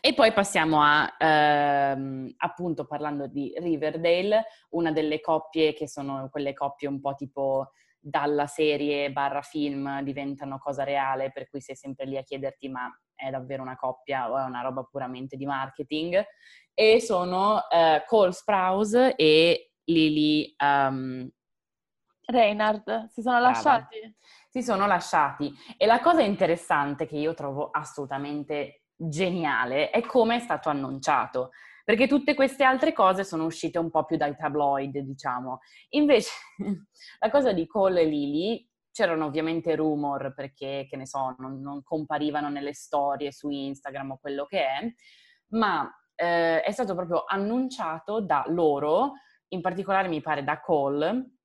E 0.00 0.14
poi 0.14 0.32
passiamo 0.32 0.80
a, 0.80 1.14
ehm, 1.18 2.32
appunto 2.38 2.86
parlando 2.86 3.26
di 3.26 3.52
Riverdale, 3.58 4.46
una 4.70 4.92
delle 4.92 5.20
coppie 5.20 5.74
che 5.74 5.86
sono 5.86 6.30
quelle 6.30 6.54
coppie 6.54 6.88
un 6.88 7.00
po' 7.00 7.14
tipo 7.14 7.72
dalla 8.00 8.46
serie 8.46 9.12
barra 9.12 9.42
film 9.42 10.00
diventano 10.02 10.58
cosa 10.58 10.84
reale, 10.84 11.30
per 11.30 11.48
cui 11.48 11.60
sei 11.60 11.76
sempre 11.76 12.06
lì 12.06 12.16
a 12.16 12.22
chiederti 12.22 12.68
ma 12.68 12.90
è 13.14 13.28
davvero 13.30 13.62
una 13.62 13.76
coppia 13.76 14.30
o 14.30 14.38
è 14.38 14.42
una 14.42 14.62
roba 14.62 14.82
puramente 14.82 15.36
di 15.36 15.44
marketing? 15.44 16.24
E 16.72 17.00
sono 17.00 17.68
eh, 17.68 18.02
Cole 18.06 18.32
Sprouse 18.32 19.14
e 19.16 19.72
Lily 19.84 20.54
um, 20.58 21.28
Reynard, 22.24 23.08
si 23.08 23.20
sono 23.22 23.38
Brava. 23.38 23.52
lasciati? 23.52 24.16
si 24.50 24.62
sono 24.62 24.86
lasciati. 24.86 25.52
E 25.76 25.86
la 25.86 26.00
cosa 26.00 26.22
interessante 26.22 27.06
che 27.06 27.16
io 27.16 27.34
trovo 27.34 27.70
assolutamente 27.70 28.82
geniale 28.96 29.90
è 29.90 30.02
come 30.02 30.36
è 30.36 30.38
stato 30.40 30.68
annunciato, 30.68 31.50
perché 31.90 32.06
tutte 32.06 32.34
queste 32.34 32.62
altre 32.62 32.92
cose 32.92 33.24
sono 33.24 33.46
uscite 33.46 33.76
un 33.76 33.90
po' 33.90 34.04
più 34.04 34.16
dai 34.16 34.36
tabloid, 34.36 34.96
diciamo. 34.96 35.58
Invece 35.88 36.30
la 37.18 37.30
cosa 37.30 37.52
di 37.52 37.66
Cole 37.66 38.02
e 38.02 38.04
Lily 38.04 38.70
c'erano 38.92 39.24
ovviamente 39.24 39.74
rumor 39.74 40.32
perché, 40.32 40.86
che 40.88 40.96
ne 40.96 41.04
so, 41.04 41.34
non, 41.38 41.60
non 41.60 41.82
comparivano 41.82 42.48
nelle 42.48 42.74
storie 42.74 43.32
su 43.32 43.50
Instagram 43.50 44.12
o 44.12 44.18
quello 44.20 44.46
che 44.46 44.64
è, 44.64 44.94
ma 45.48 45.92
eh, 46.14 46.60
è 46.60 46.70
stato 46.70 46.94
proprio 46.94 47.24
annunciato 47.26 48.20
da 48.20 48.44
loro, 48.46 49.14
in 49.48 49.60
particolare 49.60 50.06
mi 50.06 50.20
pare 50.20 50.44
da 50.44 50.60
Cole, 50.60 51.38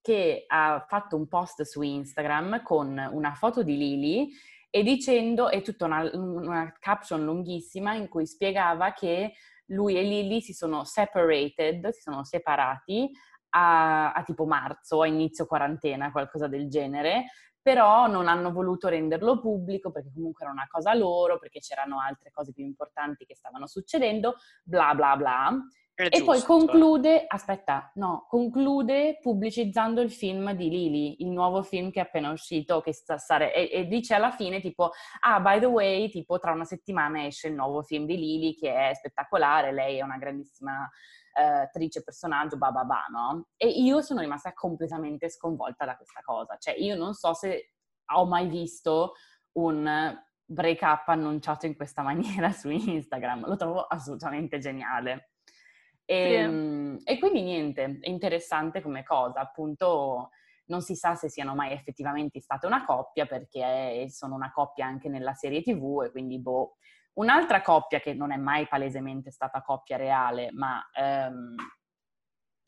che 0.00 0.44
ha 0.46 0.84
fatto 0.86 1.16
un 1.16 1.26
post 1.26 1.62
su 1.62 1.82
Instagram 1.82 2.62
con 2.62 3.08
una 3.10 3.34
foto 3.34 3.64
di 3.64 3.76
Lily 3.76 4.28
e 4.70 4.84
dicendo, 4.84 5.50
e 5.50 5.62
tutta 5.62 5.84
una, 5.84 6.08
una 6.12 6.72
caption 6.78 7.24
lunghissima 7.24 7.94
in 7.94 8.06
cui 8.06 8.24
spiegava 8.24 8.92
che 8.92 9.32
lui 9.66 9.96
e 9.96 10.02
Lily 10.02 10.40
si 10.40 10.52
sono 10.52 10.84
separated, 10.84 11.88
si 11.90 12.00
sono 12.00 12.24
separati 12.24 13.10
a, 13.50 14.12
a 14.12 14.22
tipo 14.22 14.44
marzo, 14.46 15.02
a 15.02 15.06
inizio 15.06 15.46
quarantena, 15.46 16.10
qualcosa 16.10 16.48
del 16.48 16.68
genere, 16.68 17.26
però 17.64 18.06
non 18.06 18.28
hanno 18.28 18.52
voluto 18.52 18.88
renderlo 18.88 19.40
pubblico 19.40 19.90
perché 19.90 20.10
comunque 20.12 20.44
era 20.44 20.52
una 20.52 20.66
cosa 20.68 20.92
loro, 20.92 21.38
perché 21.38 21.60
c'erano 21.60 21.98
altre 21.98 22.30
cose 22.30 22.52
più 22.52 22.62
importanti 22.62 23.24
che 23.24 23.34
stavano 23.34 23.66
succedendo, 23.66 24.36
bla 24.62 24.94
bla 24.94 25.16
bla. 25.16 25.50
È 25.94 26.08
E 26.10 26.24
poi 26.24 26.36
giusto. 26.36 26.36
eh. 26.36 26.58
conclude, 26.58 27.24
aspetta, 27.26 27.90
no, 27.94 28.26
conclude 28.28 29.18
pubblicizzando 29.22 30.02
il 30.02 30.10
film 30.10 30.52
di 30.52 30.68
Lily, 30.68 31.16
il 31.20 31.30
nuovo 31.30 31.62
film 31.62 31.90
che 31.90 32.00
è 32.00 32.02
appena 32.02 32.32
uscito, 32.32 32.82
che 32.82 32.92
sta 32.92 33.16
sare- 33.16 33.54
e, 33.54 33.70
e 33.72 33.86
dice 33.86 34.12
alla 34.12 34.32
fine 34.32 34.60
tipo, 34.60 34.90
ah, 35.20 35.40
by 35.40 35.60
the 35.60 35.66
way, 35.66 36.10
tipo 36.10 36.38
tra 36.38 36.52
una 36.52 36.64
settimana 36.64 37.24
esce 37.24 37.48
il 37.48 37.54
nuovo 37.54 37.82
film 37.82 38.04
di 38.04 38.16
Lily 38.18 38.54
che 38.56 38.74
è 38.90 38.94
spettacolare, 38.94 39.72
lei 39.72 39.96
è 39.98 40.02
una 40.02 40.18
grandissima 40.18 40.86
eh, 41.34 41.42
attrice, 41.42 42.02
personaggio, 42.02 42.56
ba 42.56 42.70
ba 42.70 42.84
ba, 42.84 43.06
no? 43.10 43.48
E 43.56 43.68
io 43.68 44.00
sono 44.00 44.20
rimasta 44.20 44.52
completamente 44.52 45.28
sconvolta 45.28 45.84
da 45.84 45.96
questa 45.96 46.20
cosa, 46.22 46.56
cioè 46.58 46.74
io 46.74 46.96
non 46.96 47.14
so 47.14 47.34
se 47.34 47.72
ho 48.12 48.24
mai 48.26 48.46
visto 48.46 49.14
un 49.52 50.16
break 50.46 50.82
up 50.82 51.08
annunciato 51.08 51.66
in 51.66 51.74
questa 51.74 52.02
maniera 52.02 52.52
su 52.52 52.70
Instagram, 52.70 53.46
lo 53.46 53.56
trovo 53.56 53.82
assolutamente 53.82 54.58
geniale. 54.58 55.30
E, 56.06 56.98
sì. 56.98 57.04
e 57.04 57.18
quindi 57.18 57.42
niente, 57.42 57.98
è 58.00 58.08
interessante 58.08 58.82
come 58.82 59.02
cosa, 59.02 59.40
appunto 59.40 60.30
non 60.66 60.80
si 60.82 60.94
sa 60.94 61.14
se 61.14 61.28
siano 61.28 61.54
mai 61.54 61.72
effettivamente 61.72 62.40
state 62.40 62.66
una 62.66 62.84
coppia 62.84 63.26
perché 63.26 64.06
sono 64.08 64.34
una 64.34 64.52
coppia 64.52 64.86
anche 64.86 65.08
nella 65.08 65.34
serie 65.34 65.62
tv 65.62 66.04
e 66.04 66.10
quindi 66.10 66.38
boh. 66.40 66.76
Un'altra 67.14 67.62
coppia 67.62 68.00
che 68.00 68.14
non 68.14 68.32
è 68.32 68.36
mai 68.36 68.66
palesemente 68.66 69.30
stata 69.30 69.62
coppia 69.62 69.96
reale, 69.96 70.50
ma 70.52 70.82
ehm, 70.92 71.54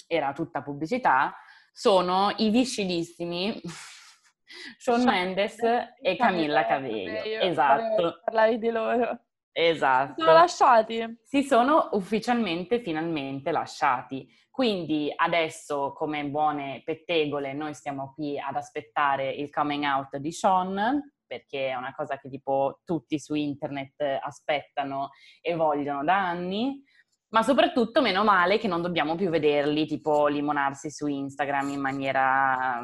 era 0.06 0.32
tutta 0.32 0.62
pubblicità, 0.62 1.34
sono 1.72 2.32
i 2.36 2.50
vicinissimi 2.50 3.60
Shawn 4.78 5.02
Mendes 5.04 5.58
e 6.00 6.16
Camilla 6.16 6.64
Cabello. 6.64 7.22
Esatto. 7.22 8.20
Parlavi 8.24 8.58
di 8.58 8.70
loro. 8.70 9.20
Esatto. 9.52 10.14
Si 10.16 10.20
sono 10.20 10.32
lasciati? 10.32 11.18
Si 11.22 11.42
sono 11.42 11.88
ufficialmente, 11.92 12.80
finalmente 12.80 13.50
lasciati. 13.50 14.28
Quindi 14.50 15.12
adesso, 15.14 15.92
come 15.92 16.24
buone 16.26 16.82
pettegole, 16.84 17.52
noi 17.52 17.74
stiamo 17.74 18.12
qui 18.14 18.38
ad 18.38 18.56
aspettare 18.56 19.30
il 19.30 19.50
coming 19.50 19.84
out 19.84 20.16
di 20.16 20.32
Sean, 20.32 21.00
perché 21.26 21.68
è 21.68 21.74
una 21.74 21.94
cosa 21.94 22.18
che 22.18 22.28
tipo 22.28 22.80
tutti 22.84 23.18
su 23.18 23.34
internet 23.34 24.00
aspettano 24.20 25.10
e 25.40 25.54
vogliono 25.54 26.04
da 26.04 26.28
anni. 26.28 26.82
Ma 27.28 27.42
soprattutto, 27.42 28.00
meno 28.00 28.24
male 28.24 28.58
che 28.58 28.68
non 28.68 28.82
dobbiamo 28.82 29.16
più 29.16 29.28
vederli 29.30 29.86
tipo 29.86 30.28
limonarsi 30.28 30.90
su 30.90 31.06
Instagram 31.06 31.70
in 31.70 31.80
maniera 31.80 32.80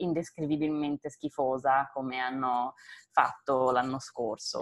indescrivibilmente 0.00 1.10
schifosa 1.10 1.90
come 1.92 2.18
hanno 2.18 2.74
fatto 3.12 3.70
l'anno 3.70 3.98
scorso, 3.98 4.60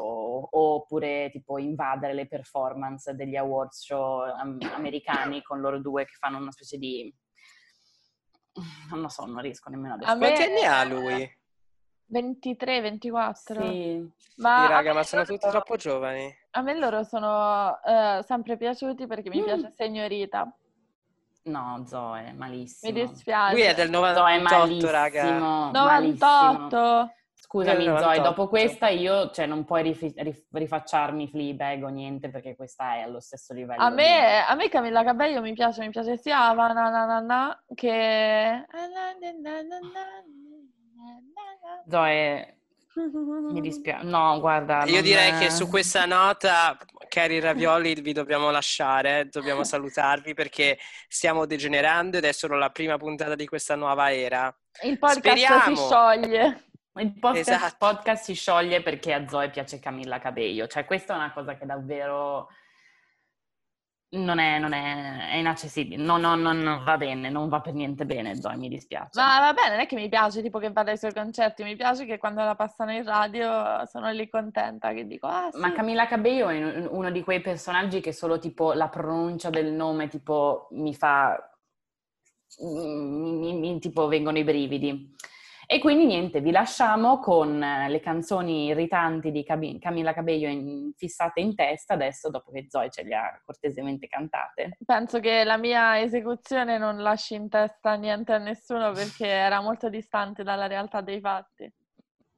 oppure 0.57 1.31
tipo 1.31 1.59
invadere 1.59 2.13
le 2.13 2.27
performance 2.27 3.15
degli 3.15 3.37
awards 3.37 3.85
show 3.85 4.23
americani 4.75 5.43
con 5.43 5.61
loro 5.61 5.81
due 5.81 6.05
che 6.05 6.15
fanno 6.19 6.39
una 6.39 6.51
specie 6.51 6.77
di... 6.77 7.15
non 8.91 9.01
lo 9.01 9.09
so, 9.09 9.25
non 9.27 9.41
riesco 9.41 9.71
nemmeno 9.71 9.95
a 9.95 9.97
descrivere. 9.97 10.35
Quanti 10.35 10.51
anni 10.51 10.65
ha 10.65 10.85
lui? 10.85 11.38
23, 12.09 12.81
24. 12.81 13.67
Sì, 13.67 14.11
ma, 14.37 14.65
sì, 14.65 14.73
raga, 14.73 14.93
ma 14.93 15.03
sono 15.03 15.25
tutti 15.25 15.49
troppo 15.49 15.77
giovani. 15.77 16.35
A 16.53 16.63
me 16.63 16.79
loro 16.79 17.05
sono 17.05 17.79
uh, 17.83 18.23
sempre 18.23 18.57
piaciuti 18.57 19.07
perché 19.07 19.29
mi 19.29 19.41
mm. 19.41 19.45
piace 19.45 19.73
Signorita. 19.77 20.53
No, 21.45 21.85
Zoe, 21.87 22.33
malissimo. 22.33 22.93
Mi 22.93 23.07
dispiace. 23.07 23.55
Lui 23.55 23.63
è 23.63 23.75
del 23.75 23.91
98, 23.91 24.81
Zoe, 24.81 24.91
raga. 24.91 25.71
98. 25.71 27.13
Scusami 27.41 27.85
Zoe, 27.85 28.21
dopo 28.21 28.47
questa 28.47 28.89
io, 28.89 29.31
cioè 29.31 29.47
non 29.47 29.65
puoi 29.65 29.83
rif- 29.83 30.19
rif- 30.19 30.49
rifacciarmi 30.51 31.29
Fleabag 31.29 31.83
o 31.85 31.89
niente 31.89 32.29
perché 32.29 32.55
questa 32.55 32.97
è 32.97 33.01
allo 33.01 33.21
stesso 33.21 33.55
livello. 33.55 33.83
A 33.83 33.89
me, 33.89 34.45
a 34.45 34.55
me 34.55 34.69
Camilla 34.69 35.03
Cabello 35.03 35.41
mi 35.41 35.55
piace, 35.55 35.81
mi 35.81 35.89
piace 35.89 36.19
sia 36.19 36.53
Vananana 36.53 37.65
che... 37.75 38.67
Zoe, 41.89 42.59
mi 43.51 43.61
dispiace. 43.61 44.05
No, 44.05 44.39
guarda. 44.41 44.85
Io 44.87 45.03
direi 45.03 45.33
è... 45.33 45.39
che 45.39 45.51
su 45.51 45.69
questa 45.69 46.05
nota, 46.07 46.77
cari 47.09 47.41
ravioli, 47.41 47.95
vi 48.01 48.13
dobbiamo 48.13 48.51
lasciare, 48.51 49.29
dobbiamo 49.31 49.65
salutarvi 49.65 50.35
perché 50.35 50.79
stiamo 51.09 51.47
degenerando 51.47 52.17
ed 52.17 52.25
è 52.25 52.33
solo 52.33 52.57
la 52.57 52.71
prima 52.71 52.97
puntata 52.97 53.35
di 53.35 53.47
questa 53.47 53.77
nuova 53.77 54.13
era. 54.13 54.55
Il 54.83 54.99
podcast 54.99 55.27
Speriamo... 55.27 55.77
si 55.77 55.83
scioglie. 55.83 56.63
Il 56.99 57.17
podcast, 57.17 57.51
esatto. 57.51 57.77
podcast 57.79 58.25
si 58.25 58.35
scioglie 58.35 58.83
perché 58.83 59.13
a 59.13 59.29
Zoe 59.29 59.51
piace 59.51 59.79
Camilla 59.79 60.19
Cabello. 60.19 60.67
Cioè, 60.67 60.85
questa 60.85 61.15
è 61.15 61.17
una 61.17 61.33
cosa 61.33 61.57
che 61.57 61.65
davvero 61.65 62.49
non 64.11 64.39
è, 64.39 64.59
non 64.59 64.73
è, 64.73 65.33
è 65.33 65.37
inaccessibile, 65.37 66.03
no, 66.03 66.17
no, 66.17 66.35
no, 66.35 66.53
no, 66.53 66.83
va 66.83 66.97
bene, 66.97 67.29
non 67.29 67.49
va 67.49 67.61
per 67.61 67.75
niente 67.75 68.07
bene 68.07 68.41
Zoe, 68.41 68.57
mi 68.57 68.69
dispiace. 68.69 69.21
Ma 69.21 69.39
va 69.41 69.53
bene, 69.53 69.71
non 69.71 69.81
è 69.81 69.87
che 69.87 69.97
mi 69.97 70.09
piace 70.09 70.41
tipo 70.41 70.59
che 70.59 70.71
vada 70.71 70.91
ai 70.91 70.97
suoi 70.97 71.13
concerti, 71.13 71.63
mi 71.63 71.77
piace 71.77 72.07
che 72.07 72.17
quando 72.17 72.43
la 72.43 72.55
passano 72.55 72.93
in 72.93 73.05
radio 73.05 73.85
sono 73.87 74.11
lì 74.11 74.29
contenta, 74.31 74.93
che 74.95 75.07
dico 75.07 75.27
ah 75.27 75.51
sì. 75.53 75.59
Ma 75.59 75.73
Camilla 75.73 76.07
Cabello 76.07 76.49
è 76.49 76.87
uno 76.87 77.11
di 77.11 77.23
quei 77.23 77.41
personaggi 77.41 78.01
che 78.01 78.13
solo 78.13 78.39
tipo 78.39 78.73
la 78.73 78.89
pronuncia 78.89 79.51
del 79.51 79.73
nome 79.73 80.09
tipo 80.09 80.69
mi 80.71 80.95
fa, 80.95 81.39
mi, 82.61 83.59
mi 83.59 83.79
tipo 83.79 84.07
vengono 84.07 84.39
i 84.39 84.45
brividi. 84.45 85.17
E 85.71 85.81
quindi 85.81 86.07
niente, 86.07 86.41
vi 86.41 86.51
lasciamo 86.51 87.19
con 87.19 87.63
eh, 87.63 87.91
le 87.91 88.01
canzoni 88.01 88.69
irritanti 88.69 89.31
di 89.31 89.45
Cam- 89.45 89.79
Camilla 89.79 90.15
Cabello 90.15 90.49
in, 90.49 90.93
fissate 90.97 91.41
in 91.41 91.55
testa 91.55 91.93
adesso, 91.93 92.31
dopo 92.31 92.51
che 92.51 92.65
Zoe 92.71 92.89
ce 92.89 93.03
le 93.03 93.15
ha 93.15 93.39
cortesemente 93.45 94.09
cantate. 94.09 94.79
Penso 94.83 95.21
che 95.21 95.45
la 95.45 95.59
mia 95.59 96.01
esecuzione 96.01 96.79
non 96.79 97.03
lasci 97.03 97.35
in 97.35 97.51
testa 97.51 97.97
niente 97.97 98.33
a 98.33 98.39
nessuno 98.39 98.93
perché 98.93 99.27
era 99.29 99.61
molto 99.61 99.91
distante 99.91 100.43
dalla 100.43 100.67
realtà 100.67 101.03
dei 101.03 101.21
fatti. 101.21 101.71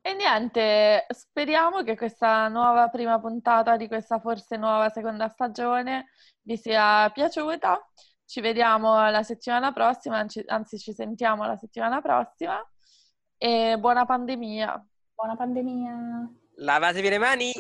E 0.02 0.14
niente, 0.14 1.06
speriamo 1.08 1.84
che 1.84 1.96
questa 1.96 2.48
nuova 2.48 2.88
prima 2.88 3.20
puntata 3.20 3.76
di 3.76 3.86
questa 3.86 4.18
forse 4.18 4.56
nuova 4.56 4.88
seconda 4.88 5.28
stagione 5.28 6.08
vi 6.42 6.56
sia 6.56 7.08
piaciuta. 7.10 7.80
Ci 8.24 8.40
vediamo 8.40 9.08
la 9.08 9.22
settimana 9.22 9.70
prossima, 9.72 10.26
anzi 10.46 10.78
ci 10.80 10.92
sentiamo 10.92 11.46
la 11.46 11.54
settimana 11.56 12.00
prossima. 12.00 12.60
E 13.40 13.76
buona 13.80 14.04
pandemia. 14.04 14.76
Buona 15.16 15.34
pandemia. 15.34 16.28
Lavatevi 16.56 17.08
le 17.08 17.18
mani. 17.18 17.52